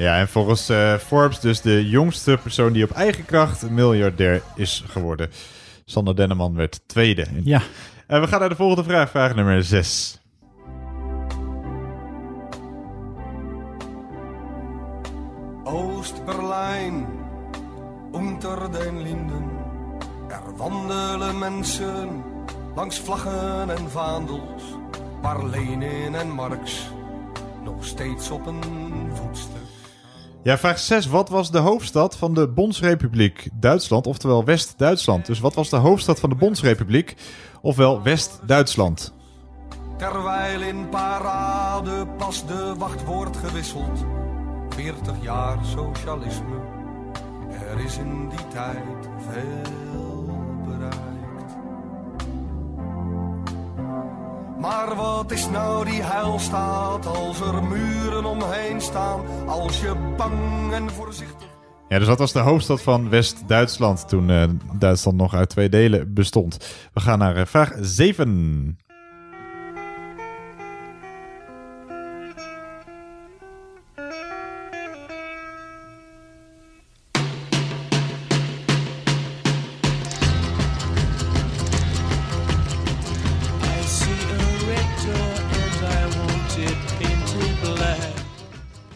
[0.00, 4.84] Ja, en volgens eh, Forbes dus de jongste persoon die op eigen kracht miljardair is
[4.86, 5.30] geworden.
[5.84, 7.26] Sander Denneman werd tweede.
[7.44, 7.62] Ja.
[8.06, 10.18] En we gaan naar de volgende vraag, vraag nummer 6.
[15.64, 17.06] Oost-Berlijn,
[18.14, 19.50] unter den Linden.
[20.28, 22.24] Er wandelen mensen
[22.74, 24.62] langs vlaggen en vaandels,
[25.22, 26.90] waar Lenin en Marx
[27.64, 28.62] nog steeds op een
[29.14, 29.59] voetstuk.
[30.42, 31.06] Ja, vraag 6.
[31.06, 35.26] Wat was de hoofdstad van de Bondsrepubliek Duitsland, oftewel West-Duitsland?
[35.26, 37.16] Dus wat was de hoofdstad van de Bondsrepubliek,
[37.62, 39.12] ofwel West-Duitsland?
[39.96, 44.04] Terwijl in parade pas de wachtwoord gewisseld.
[44.68, 46.60] 40 jaar socialisme,
[47.70, 50.26] er is in die tijd veel
[50.66, 51.09] bereikt.
[54.60, 59.20] Maar wat is nou die heilstaat als er muren omheen staan?
[59.46, 61.48] Als je bang en voorzichtig...
[61.88, 66.14] Ja, dus dat was de hoofdstad van West-Duitsland toen eh, Duitsland nog uit twee delen
[66.14, 66.74] bestond.
[66.94, 68.78] We gaan naar eh, vraag 7.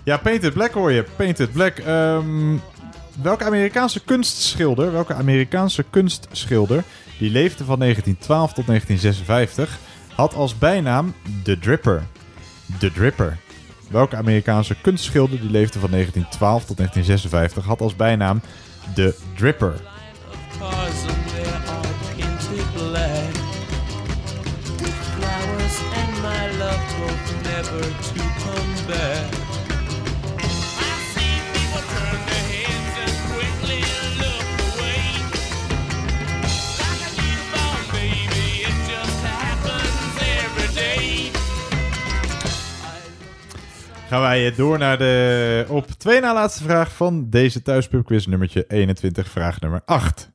[0.05, 1.05] Ja, Painted Black hoor je.
[1.17, 1.79] Painted Black.
[1.79, 2.57] Ehm,
[3.23, 6.85] welke Amerikaanse kunstschilder, welke Amerikaanse kunstschilder,
[7.19, 9.79] die leefde van 1912 tot 1956,
[10.15, 12.03] had als bijnaam The Dripper.
[12.79, 13.39] The Dripper.
[13.91, 18.41] Welke Amerikaanse kunstschilder die leefde van 1912 tot 1956 had als bijnaam
[18.95, 19.81] The Dripper?
[44.15, 49.29] Gaan wij door naar de op twee na laatste vraag van deze thuispubquiz nummertje 21,
[49.29, 50.34] vraag nummer 8.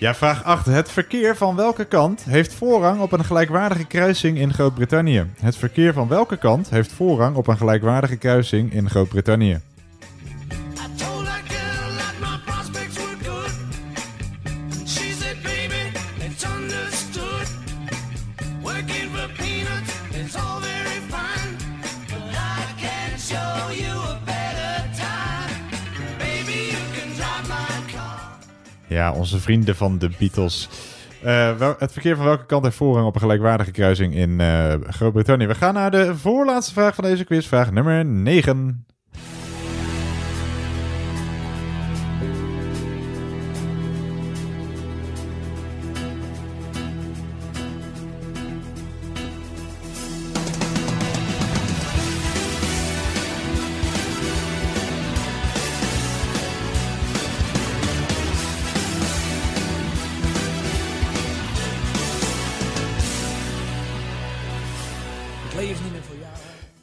[0.00, 0.66] Ja, vraag 8.
[0.66, 5.26] Het verkeer van welke kant heeft voorrang op een gelijkwaardige kruising in Groot-Brittannië?
[5.40, 9.60] Het verkeer van welke kant heeft voorrang op een gelijkwaardige kruising in Groot-Brittannië?
[29.00, 30.68] Ja, onze vrienden van de Beatles.
[31.22, 34.74] Eh, wel, het verkeer van welke kant heeft voorrang op een gelijkwaardige kruising in eh,
[34.86, 35.46] Groot-Brittannië?
[35.46, 38.84] We gaan naar de voorlaatste vraag van deze quiz, vraag nummer 9.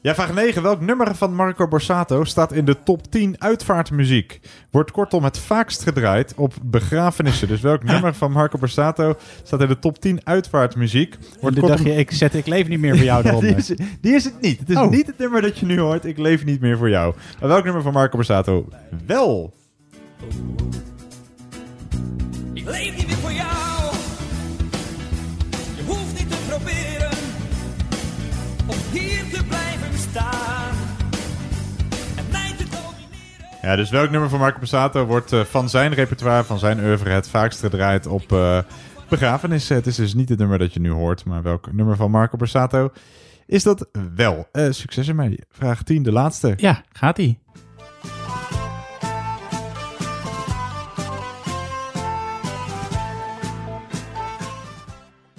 [0.07, 0.63] Ja, vraag 9.
[0.63, 4.39] Welk nummer van Marco Borsato staat in de top 10 uitvaartmuziek?
[4.71, 7.47] Wordt kortom het vaakst gedraaid op begrafenissen.
[7.47, 11.17] Dus welk nummer van Marco Borsato staat in de top 10 uitvaartmuziek?
[11.41, 13.71] Wordt toen dacht je, ik zet ik leef niet meer voor jou Ja, die, is,
[14.01, 14.59] die is het niet.
[14.59, 14.89] Het is Oh.
[14.89, 16.05] niet het nummer dat je nu hoort.
[16.05, 17.15] Ik leef niet meer voor jou.
[17.39, 18.69] Maar welk nummer van Marco Borsato
[19.05, 19.53] wel?
[22.53, 23.76] Ik leef niet meer voor jou.
[33.67, 37.09] Ja, dus welk nummer van Marco Borsato wordt eh, van zijn repertoire, van zijn oeuvre,
[37.09, 38.59] het vaakst gedraaid op eh,
[39.09, 39.75] begrafenissen?
[39.75, 42.37] Het is dus niet het nummer dat je nu hoort, maar welk nummer van Marco
[42.37, 42.91] Borsato
[43.45, 44.47] is dat wel?
[44.51, 45.39] Eh, succes ermee.
[45.49, 46.53] Vraag 10, de laatste.
[46.57, 47.39] Ja, gaat-ie.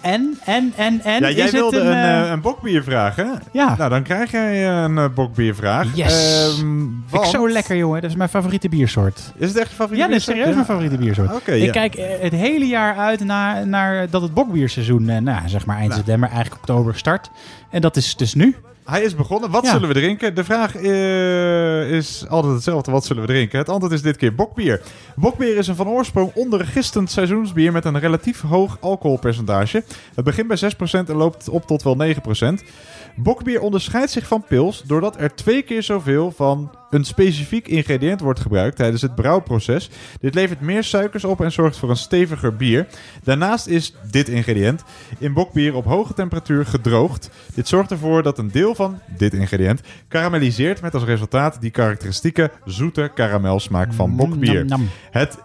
[0.00, 1.20] En, en, en, en.
[1.20, 3.24] ja, jij is wilde het een, een, eh, eh, een bokbiervraag, hè?
[3.52, 3.74] Ja.
[3.76, 5.86] Nou, dan krijg jij een eh, bokbiervraag.
[5.94, 6.54] Yes.
[7.06, 8.00] Vind ik zo lekker, jongen.
[8.00, 9.32] Dat is mijn favoriete biersoort.
[9.36, 10.52] Is het echt je favoriete Ja, dat is serieus Ja.
[10.54, 11.34] mijn favoriete biersoort.
[11.34, 11.72] Oké, ik ja.
[11.72, 15.76] kijk eh, het hele jaar uit naar, naar dat het bokbierseizoen, eh, nou, zeg maar
[15.76, 16.00] eind Nou.
[16.00, 17.30] september, eigenlijk oktober start.
[17.70, 18.56] En dat is dus nu.
[18.90, 19.51] Hij is begonnen.
[19.51, 19.70] Wat Ja.
[19.73, 20.35] zullen we drinken?
[20.35, 22.90] De vraag eh, is altijd hetzelfde.
[22.90, 23.59] Wat zullen we drinken?
[23.59, 24.81] Het antwoord is dit keer bokbier.
[25.16, 29.85] Bokbier is een van oorsprong ondergistend seizoensbier met een relatief hoog alcoholpercentage.
[30.15, 32.62] Het begint bij 6% en loopt op tot wel 9%.
[33.16, 38.40] Bokbier onderscheidt zich van pils doordat er twee keer zoveel van Een specifiek ingrediënt wordt
[38.40, 39.90] gebruikt tijdens het brouwproces.
[40.20, 42.86] Dit levert meer suikers op en zorgt voor een steviger bier.
[43.24, 44.85] Daarnaast is dit ingrediënt
[45.19, 47.31] in bokbier op hoge temperatuur gedroogd.
[47.55, 52.51] Dit zorgt ervoor dat een deel van dit ingrediënt karamelliseert met als resultaat die karakteristieke
[52.65, 54.65] zoete karamelsmaak van bokbier.
[54.65, 54.89] nam, nam.
[55.10, 55.39] Het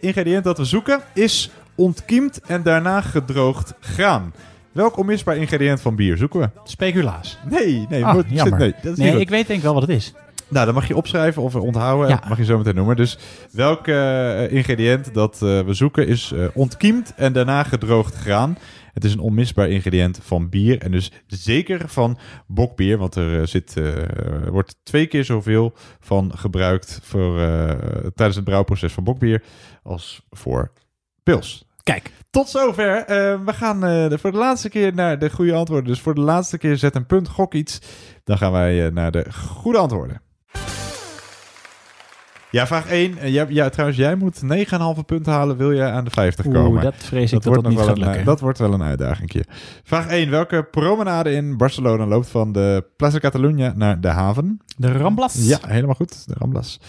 [0.00, 4.32] ingrediënt dat we zoeken is ontkiemd en daarna gedroogd graan.
[4.72, 6.50] Welk onmisbaar ingrediënt van bier zoeken we?
[6.64, 7.38] Speculaas.
[7.50, 8.58] Nee, nee, Ah, jammer.
[8.58, 10.12] nee, dat is Nee, ik weet denk ik wel wat het is.
[10.48, 12.08] Nou, dan mag je opschrijven of onthouden.
[12.08, 12.22] Ja.
[12.28, 12.96] Mag je zo meteen noemen.
[12.96, 13.18] Dus
[13.52, 18.58] welk eh, ingrediënt dat eh, we zoeken is eh, ontkiemd en daarna gedroogd graan.
[18.92, 22.98] Het is een onmisbaar ingrediënt van bier en dus zeker van bokbier.
[22.98, 27.38] Want er zit, er wordt twee keer zoveel van gebruikt voor,
[28.14, 29.42] tijdens het brouwproces van bokbier
[29.82, 30.72] als voor
[31.22, 31.64] pils.
[31.82, 32.10] Kijk.
[32.30, 33.04] Tot zover.
[33.44, 33.80] We gaan
[34.18, 35.88] voor de laatste keer naar de goede antwoorden.
[35.88, 37.78] Dus voor de laatste keer zet een punt, gok iets.
[38.24, 40.20] Dan gaan wij naar de goede antwoorden.
[42.56, 43.18] Ja, vraag 1.
[43.18, 45.56] Eh, jij- ja, trouwens, jij moet 9,5 punten halen.
[45.56, 46.82] Wil je aan de 50 Oeh, komen?
[46.82, 48.24] dat vrees ik dat wordt dat niet nog wel een, lukken.
[48.24, 49.44] Dat wordt wel een uitdaging.
[49.84, 50.30] Vraag 1.
[50.30, 54.60] Welke promenade in Barcelona loopt van de Plaza Catalunya naar de haven?
[54.76, 55.34] De Ramblas.
[55.46, 56.28] Ja, helemaal goed.
[56.28, 56.80] De Ramblas.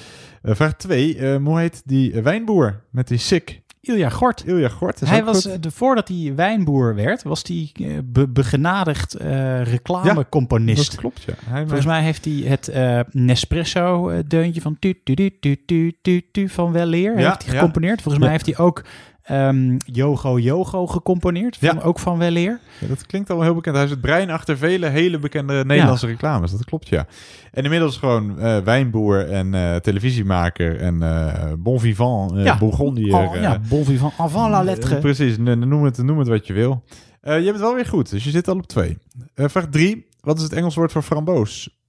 [0.42, 1.38] Eh, vraag 2.
[1.38, 3.62] hoe heet die wijnboer met die sik?
[3.88, 4.44] Ilja Gort.
[4.46, 5.00] Ilja Gort.
[5.00, 10.92] Hij was, eh, de, voordat hij wijnboer werd, was hij eh, be- begenadigd eh reclamecomponist.
[10.92, 11.34] dat klopt, ja.
[11.46, 12.72] Hij Volgens mij heeft hij het
[13.14, 18.02] Nespresso-deuntje van tu, tu, tu, tu, tu, tu, tu van Weleer Ja, heeft hij gecomponeerd.
[18.02, 18.84] Volgens mij heeft hij ook
[19.28, 22.60] ehm Yogo Yogo gecomponeerd, van, ook van Weleer.
[22.80, 23.76] Ja, dat klinkt al heel bekend.
[23.76, 26.52] Hij is het brein achter vele hele bekende Nederlandse reclames.
[26.52, 27.06] Dat klopt, ja.
[27.52, 32.58] En inmiddels gewoon eh, wijnboer en eh, televisiemaker en eh bon vivant, Ja.
[32.58, 33.16] Bourgondier.
[33.16, 34.98] Oh, ja, bon vivant, avant la lettre.
[34.98, 36.84] precies, noem het, noem het wat je wil.
[37.22, 38.98] Je bent wel weer goed, dus je zit al op twee.
[39.36, 40.08] Vraag drie.
[40.22, 41.80] Wat is het Engels woord voor framboos?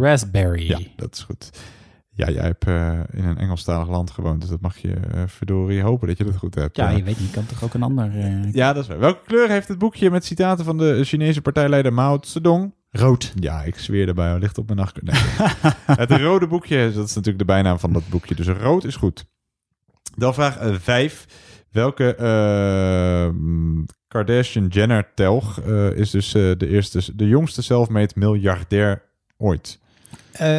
[0.00, 0.68] Raspberry.
[0.68, 1.50] Ja, dat is goed.
[2.18, 5.82] Ja, jij hebt eh, in een Engelstalig land gewoond, dus dat mag je eh, verdorie
[5.82, 6.76] hopen dat je dat goed hebt.
[6.76, 8.12] Ja, Eh, je weet niet, je kan toch ook een ander...
[8.52, 8.98] ja, dat is waar.
[8.98, 12.74] Welke kleur heeft het boekje met citaten van de Chinese partijleider Mao Zedong?
[12.90, 13.32] Rood.
[13.34, 15.02] Ja, ik zweer erbij, hij ligt op mijn nacht.
[15.02, 15.20] Nee.
[16.04, 18.34] het rode boekje, dat is natuurlijk de bijnaam van dat boekje.
[18.34, 19.26] Dus rood is goed.
[20.16, 21.26] Dan vraag 5.
[21.70, 22.14] Welke
[24.08, 29.02] Kardashian-Jenner-telg eh, is dus de, eerste, de jongste self-made miljardair
[29.36, 29.78] ooit?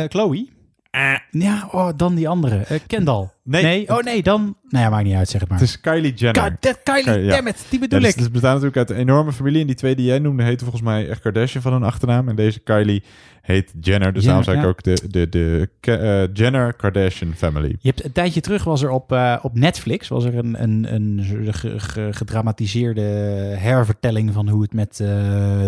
[0.08, 0.58] Chloe?
[1.30, 2.66] Ja, oh, dan die andere.
[2.66, 2.80] Eh,
[3.50, 3.90] Nee.
[3.90, 4.56] Oh nee, dan...
[4.70, 5.60] Nou ja, maakt niet uit, zeg het maar.
[5.60, 6.58] Het is Kylie Jenner.
[6.84, 7.30] Kylie, ja.
[7.36, 8.22] damn it, die bedoel Ja, dus ik.
[8.22, 9.62] Het bestaat natuurlijk uit een enorme familie.
[9.62, 12.30] En die twee die jij noemde heten volgens mij echt Kardashian van hun achternaam.
[12.30, 13.04] En deze Kylie
[13.42, 14.14] heet Jenner.
[14.14, 17.76] Dus Jenner, daarom zei ik ook de, de, de eh, Jenner-Kardashian family.
[17.80, 20.94] Je hebt een tijdje terug was er op, eh, op Netflix was er een, een,
[20.94, 21.22] een
[21.54, 23.02] ge- ge- gedramatiseerde
[23.58, 25.08] hervertelling van hoe het met eh,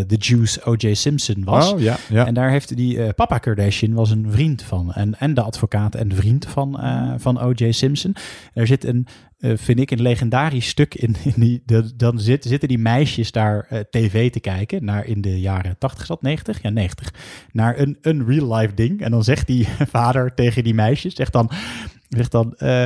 [0.07, 0.93] de Juice O.J.
[0.93, 1.73] Simpson was.
[1.73, 2.25] Oh, ja, ja.
[2.25, 4.93] En daar heeft die papa Kardashian was een vriend van.
[4.93, 6.79] En, en de advocaat en vriend van,
[7.17, 7.70] van O.J.
[7.72, 8.15] Simpson.
[8.53, 9.07] Er zit een,
[9.38, 11.15] eh, vind ik, een legendarisch stuk in.
[11.23, 11.64] in die,
[11.95, 14.85] dan zit, zitten die meisjes daar eh, tv te kijken.
[14.85, 16.61] Naar in de jaren 80 is dat, 90?
[16.61, 17.14] Ja, 90.
[17.52, 19.02] Naar een, een real life ding.
[19.02, 19.68] En dan zegt die
[19.98, 21.52] vader tegen die meisjes, zegt dan,
[22.10, 22.85] zegt dan eh,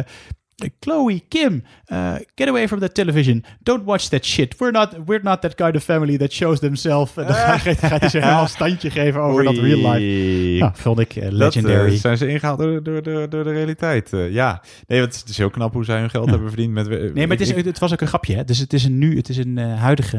[0.80, 3.44] Chloe, Kim, uh, get away from that television.
[3.64, 4.56] Don't watch that shit.
[4.57, 7.11] We're not, we're not that kind of family that shows themselves.
[7.18, 10.60] En dan gaat, gaat hij zich helemaal een standje geven over dat real life.
[10.60, 11.86] Nou, vond ik eh, legendary.
[11.86, 14.14] Dat eh, zijn ze ingehaald door, door, door, door de realiteit.
[14.14, 16.73] eh, ja, nee, want het is heel knap hoe zij hun geld hebben verdiend.
[16.73, 18.36] Met, Nee, maar het, is, het was ook een grapje.
[18.36, 18.44] Hè?
[18.44, 20.18] Dus het is een nu, het is een huidige.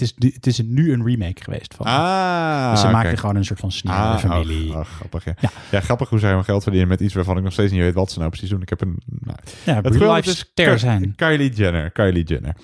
[0.00, 1.86] Het, is, nu- het is een, nu een remake geweest van.
[1.86, 3.18] Ah, dus ze maakten kijk.
[3.18, 5.34] gewoon een soort van sneer Ah, oh, oh, grappig, ja.
[5.70, 5.80] ja.
[5.80, 8.10] grappig hoe zij hun geld verdienen met iets waarvan ik nog steeds niet weet wat
[8.12, 8.62] ze nou precies doen.
[8.62, 8.98] Ik heb een...
[9.06, 11.14] Nou, Ja, het real life is ster zijn.
[11.14, 11.90] Kylie Jenner.
[11.90, 12.56] Kylie Jenner.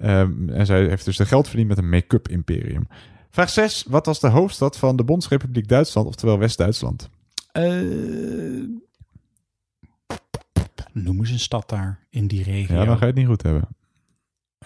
[0.00, 2.88] Ehm, en zij heeft dus de geld verdiend met een make-up imperium.
[3.30, 3.84] Vraag 6.
[3.88, 7.08] Wat was de hoofdstad van de Bondsrepubliek Duitsland, oftewel West-Duitsland?
[7.52, 7.62] Eh,
[10.92, 12.76] noem eens een stad daar in die regio.
[12.76, 13.68] Ja, dan ga je het niet goed hebben.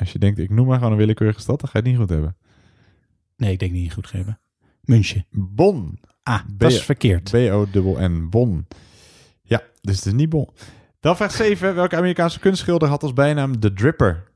[0.01, 2.01] Als je denkt, ik noem maar gewoon een willekeurige stad, dan ga je het niet
[2.01, 2.37] goed hebben.
[3.37, 4.41] Nee, ik denk niet goed geven.
[4.81, 5.27] München.
[5.31, 6.01] Bonn.
[6.23, 7.31] Ah, dat is verkeerd.
[7.31, 8.67] B-O-N, Bonn.
[9.43, 10.49] Ja, dus het is niet Bonn.
[11.01, 11.75] Dan vraag 7.
[11.75, 14.29] Welke Amerikaanse kunstschilder had als bijnaam The Dripper?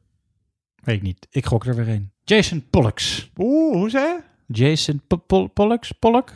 [0.82, 1.26] Weet ik niet.
[1.30, 2.12] Ik gok er weer een.
[2.22, 3.30] Jason Pollux.
[3.36, 4.20] Oeh, hoe zei je?
[4.46, 5.92] Jason Po- Po- Pollux?
[5.92, 6.30] Pollock?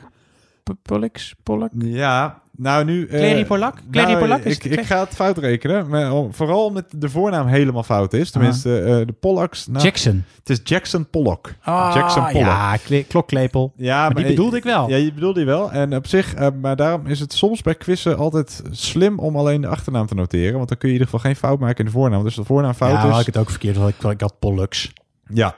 [0.62, 1.34] Po- Pollux?
[1.42, 1.70] Pollock?
[1.78, 3.06] Ja, nou nu...
[3.06, 3.74] eh, Clary Polak?
[3.90, 5.88] Clary nou, Polak is Ik, ik ga het fout rekenen.
[5.88, 8.30] Maar vooral omdat de voornaam helemaal fout is.
[8.30, 9.66] Tenminste, eh, de Pollocks...
[9.66, 10.24] nou, Jackson.
[10.38, 11.54] Het is Jackson Pollock.
[11.62, 12.46] Ah, Jackson Pollock.
[12.46, 13.72] ja, kle- klokklepel.
[13.76, 14.88] Ja, maar, die bedoelde ik wel.
[14.88, 15.72] Ja, je bedoelde die wel.
[15.72, 19.60] En op zich, eh, maar daarom is het soms bij quizzen altijd slim om alleen
[19.60, 20.56] de achternaam te noteren.
[20.56, 22.22] Want dan kun je in ieder geval geen fout maken in de voornaam.
[22.24, 23.10] Dus de voornaam fout ja, is...
[23.10, 23.76] had ik het ook verkeerd.
[23.76, 24.92] want Ik, ik had Pollux.
[25.34, 25.54] Ja.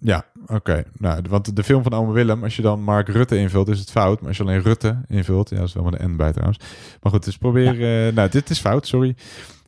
[0.00, 0.82] Ja, oké.
[0.98, 3.90] Nou, want de film van Ome Willem, als je dan Mark Rutte invult, is het
[3.90, 4.18] fout.
[4.20, 6.58] Maar als je alleen Rutte invult, ja, dat is wel met een N bij trouwens.
[7.02, 8.06] Maar goed, dus probeer...
[8.06, 9.16] eh, nou, dit is fout, sorry.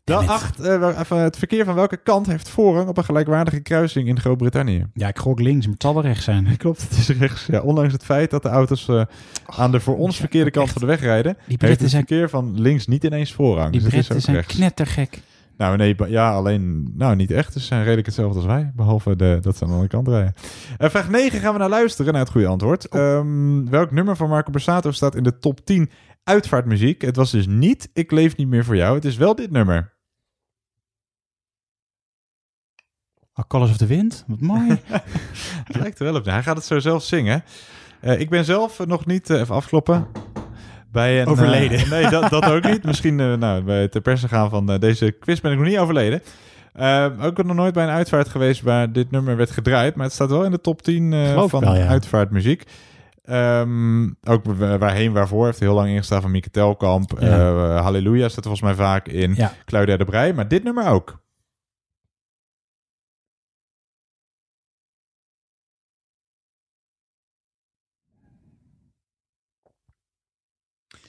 [0.05, 4.21] Dan acht, even het verkeer van welke kant heeft voorrang op een gelijkwaardige kruising in
[4.21, 4.87] Groot-Brittannië?
[4.95, 6.57] Ja, ik gok links, maar het zal wel rechts zijn.
[6.57, 7.47] Klopt, het is rechts.
[7.47, 9.03] Ja, ondanks het feit dat de auto's eh,
[9.47, 12.29] aan de voor ons verkeerde kant van de weg rijden, heeft Britten het zijn- verkeer
[12.31, 13.73] van links niet ineens voorrang.
[13.73, 14.55] Die dus is ook zijn rechts.
[14.57, 15.19] knettergek.
[15.61, 17.53] Nou, nee, ja, alleen, nou, niet echt.
[17.53, 18.73] Ze zijn redelijk hetzelfde als wij.
[18.75, 20.35] Behalve de, dat ze aan de andere kant rijden.
[20.79, 22.89] Eh, vraag 9 gaan we naar luisteren, naar het goede antwoord.
[22.89, 25.91] Ehm, welk nummer van Marco Borsato staat in de top 10
[26.25, 27.03] uitvaartmuziek?
[27.03, 28.95] Het was dus niet Ik leef niet meer voor jou.
[28.95, 29.95] Het is wel dit nummer.
[33.35, 34.69] Oh, Colors of the Wind, wat mooi.
[35.69, 36.25] Het lijkt er wel op.
[36.25, 37.45] Hij gaat het zo zelf zingen.
[38.01, 40.07] Eh, ik ben zelf nog niet, eh, even afkloppen.
[40.93, 41.89] Bij een, eh, Overleden.
[41.89, 42.85] nee, dat, dat ook niet.
[42.85, 45.67] Misschien eh, nou, bij het ter persen gaan van eh, deze quiz ben ik nog
[45.67, 46.23] niet overleden.
[46.73, 49.95] Eh, ook nog nooit bij een uitvaart geweest waar dit nummer werd gedraaid.
[49.95, 51.87] Maar het staat wel in de top 10 eh, Geloof van wel, ja.
[51.87, 52.65] uitvaartmuziek.
[53.25, 57.13] Ehm, ook wa- Waarheen Waarvoor heeft heel lang ingestaan van Mieke Telkamp.
[57.21, 57.27] Ja.
[57.29, 59.35] Eh, Halleluja staat er volgens mij vaak in.
[59.37, 59.53] Ja.
[59.65, 60.33] Claudia de Brij.
[60.33, 61.21] Maar dit nummer ook.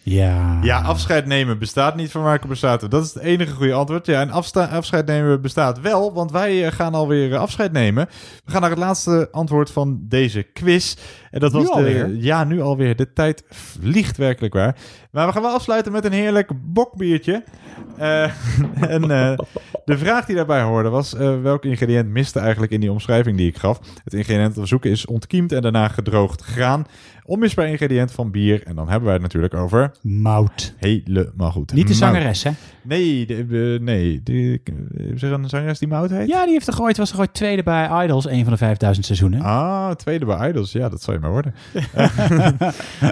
[0.04, 0.60] Ja.
[0.62, 2.88] Ja, afscheid nemen bestaat niet van Marco Borsato.
[2.88, 4.06] Dat is het enige goede antwoord.
[4.06, 4.30] Ja, en
[4.70, 8.08] afscheid nemen bestaat wel, want wij eh, gaan alweer eh, afscheid nemen.
[8.46, 10.96] We gaan naar het laatste antwoord van deze quiz.
[11.32, 12.16] En dat was Nu de, alweer?
[12.16, 12.96] Ja, nu alweer.
[12.96, 14.76] De tijd vliegt werkelijk waar.
[15.12, 17.44] Maar we gaan wel afsluiten met een heerlijk bokbiertje.
[17.98, 18.24] Eh,
[18.96, 19.38] en eh,
[19.86, 21.16] de vraag die daarbij hoorde was...
[21.16, 23.80] eh, welk ingrediënt miste eigenlijk in die omschrijving die ik gaf?
[24.04, 26.86] Het ingrediënt dat we zoeken is ontkiemd en daarna gedroogd graan.
[27.26, 28.64] Onmisbaar ingrediënt van bier.
[28.64, 29.92] En dan hebben wij het natuurlijk over...
[30.02, 30.74] Mout.
[30.78, 31.74] Helemaal goed.
[31.74, 31.98] Niet de Mout.
[31.98, 32.52] zangeres, hè?
[32.84, 34.22] Nee, de, de- nee.
[34.24, 34.60] De,
[35.14, 36.28] is er een zangeres die Mout heet?
[36.28, 39.06] Ja, die heeft er ooit, was er ooit tweede bij Idols, een van de 5000
[39.06, 39.42] seizoenen.
[39.42, 40.72] Ah, tweede bij Idols.
[40.72, 41.54] Ja, dat zou je maar worden.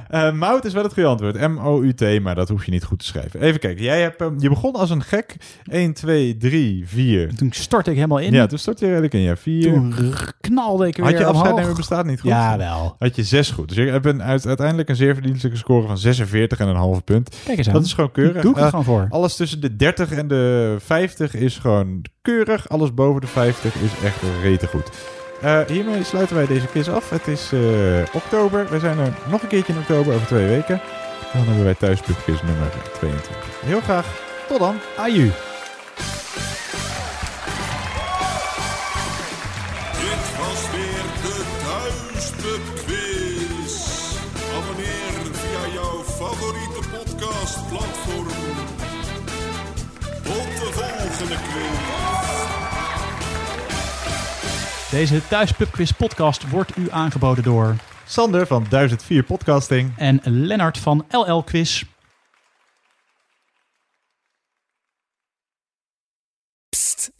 [0.09, 1.47] Eh, Mout is wel het goede antwoord.
[1.47, 3.41] M-O-U-T, maar dat hoef je niet goed te schrijven.
[3.41, 3.83] Even kijken.
[3.83, 5.35] Jij hebt, ehm, je begon als een gek.
[5.63, 7.35] 1, 2, 3, 4.
[7.35, 8.33] Toen stortte ik helemaal in.
[8.33, 9.19] Ja, toen stort je redelijk in.
[9.19, 9.61] Ja, 4.
[9.73, 9.93] Toen
[10.41, 11.59] knalde ik weer Had je afscheid omhoog.
[11.59, 12.29] nemen bestaat niet goed?
[12.29, 12.95] Ja, wel.
[12.99, 13.67] Had je 6 goed.
[13.67, 17.01] Dus je hebt een, uit- uiteindelijk een zeer verdienstelijke score van 46 en een halve
[17.01, 17.35] punt.
[17.45, 17.73] Kijk eens aan.
[17.73, 18.41] Dat is gewoon keurig.
[18.41, 19.07] Doe ik er Eh, gewoon voor.
[19.09, 22.69] Alles tussen de 30 en de 50 is gewoon keurig.
[22.69, 24.90] Alles boven de 50 is echt rete goed.
[25.41, 27.10] Eh, hiermee sluiten wij deze quiz af.
[27.10, 27.60] Het is eh,
[28.14, 28.69] oktober.
[28.69, 30.81] We zijn er nog een keertje in oktober over twee weken.
[31.34, 33.61] Dan hebben wij thuispubquiz nummer 22.
[33.61, 34.06] Heel graag.
[34.48, 34.76] Tot dan.
[34.98, 35.31] Aju.
[54.91, 57.75] Deze Thuispubquiz podcast wordt u aangeboden door...
[58.05, 59.93] Sander van 1004 Podcasting.
[59.97, 61.83] En Lennart van LL Quiz.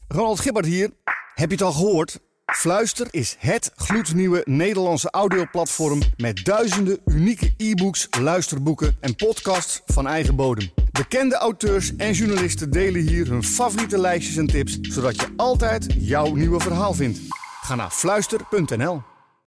[0.08, 0.90] Ronald Gibbert hier.
[1.34, 2.20] Heb je het al gehoord?
[2.46, 10.36] Fluister is het gloednieuwe Nederlandse audioplatform met duizenden unieke e-books, luisterboeken en podcasts van eigen
[10.36, 10.70] bodem.
[10.92, 16.34] Bekende auteurs en journalisten delen hier hun favoriete lijstjes en tips, zodat je altijd jouw
[16.34, 17.20] nieuwe verhaal vindt.
[17.70, 19.02] Ga naar fluister.nl.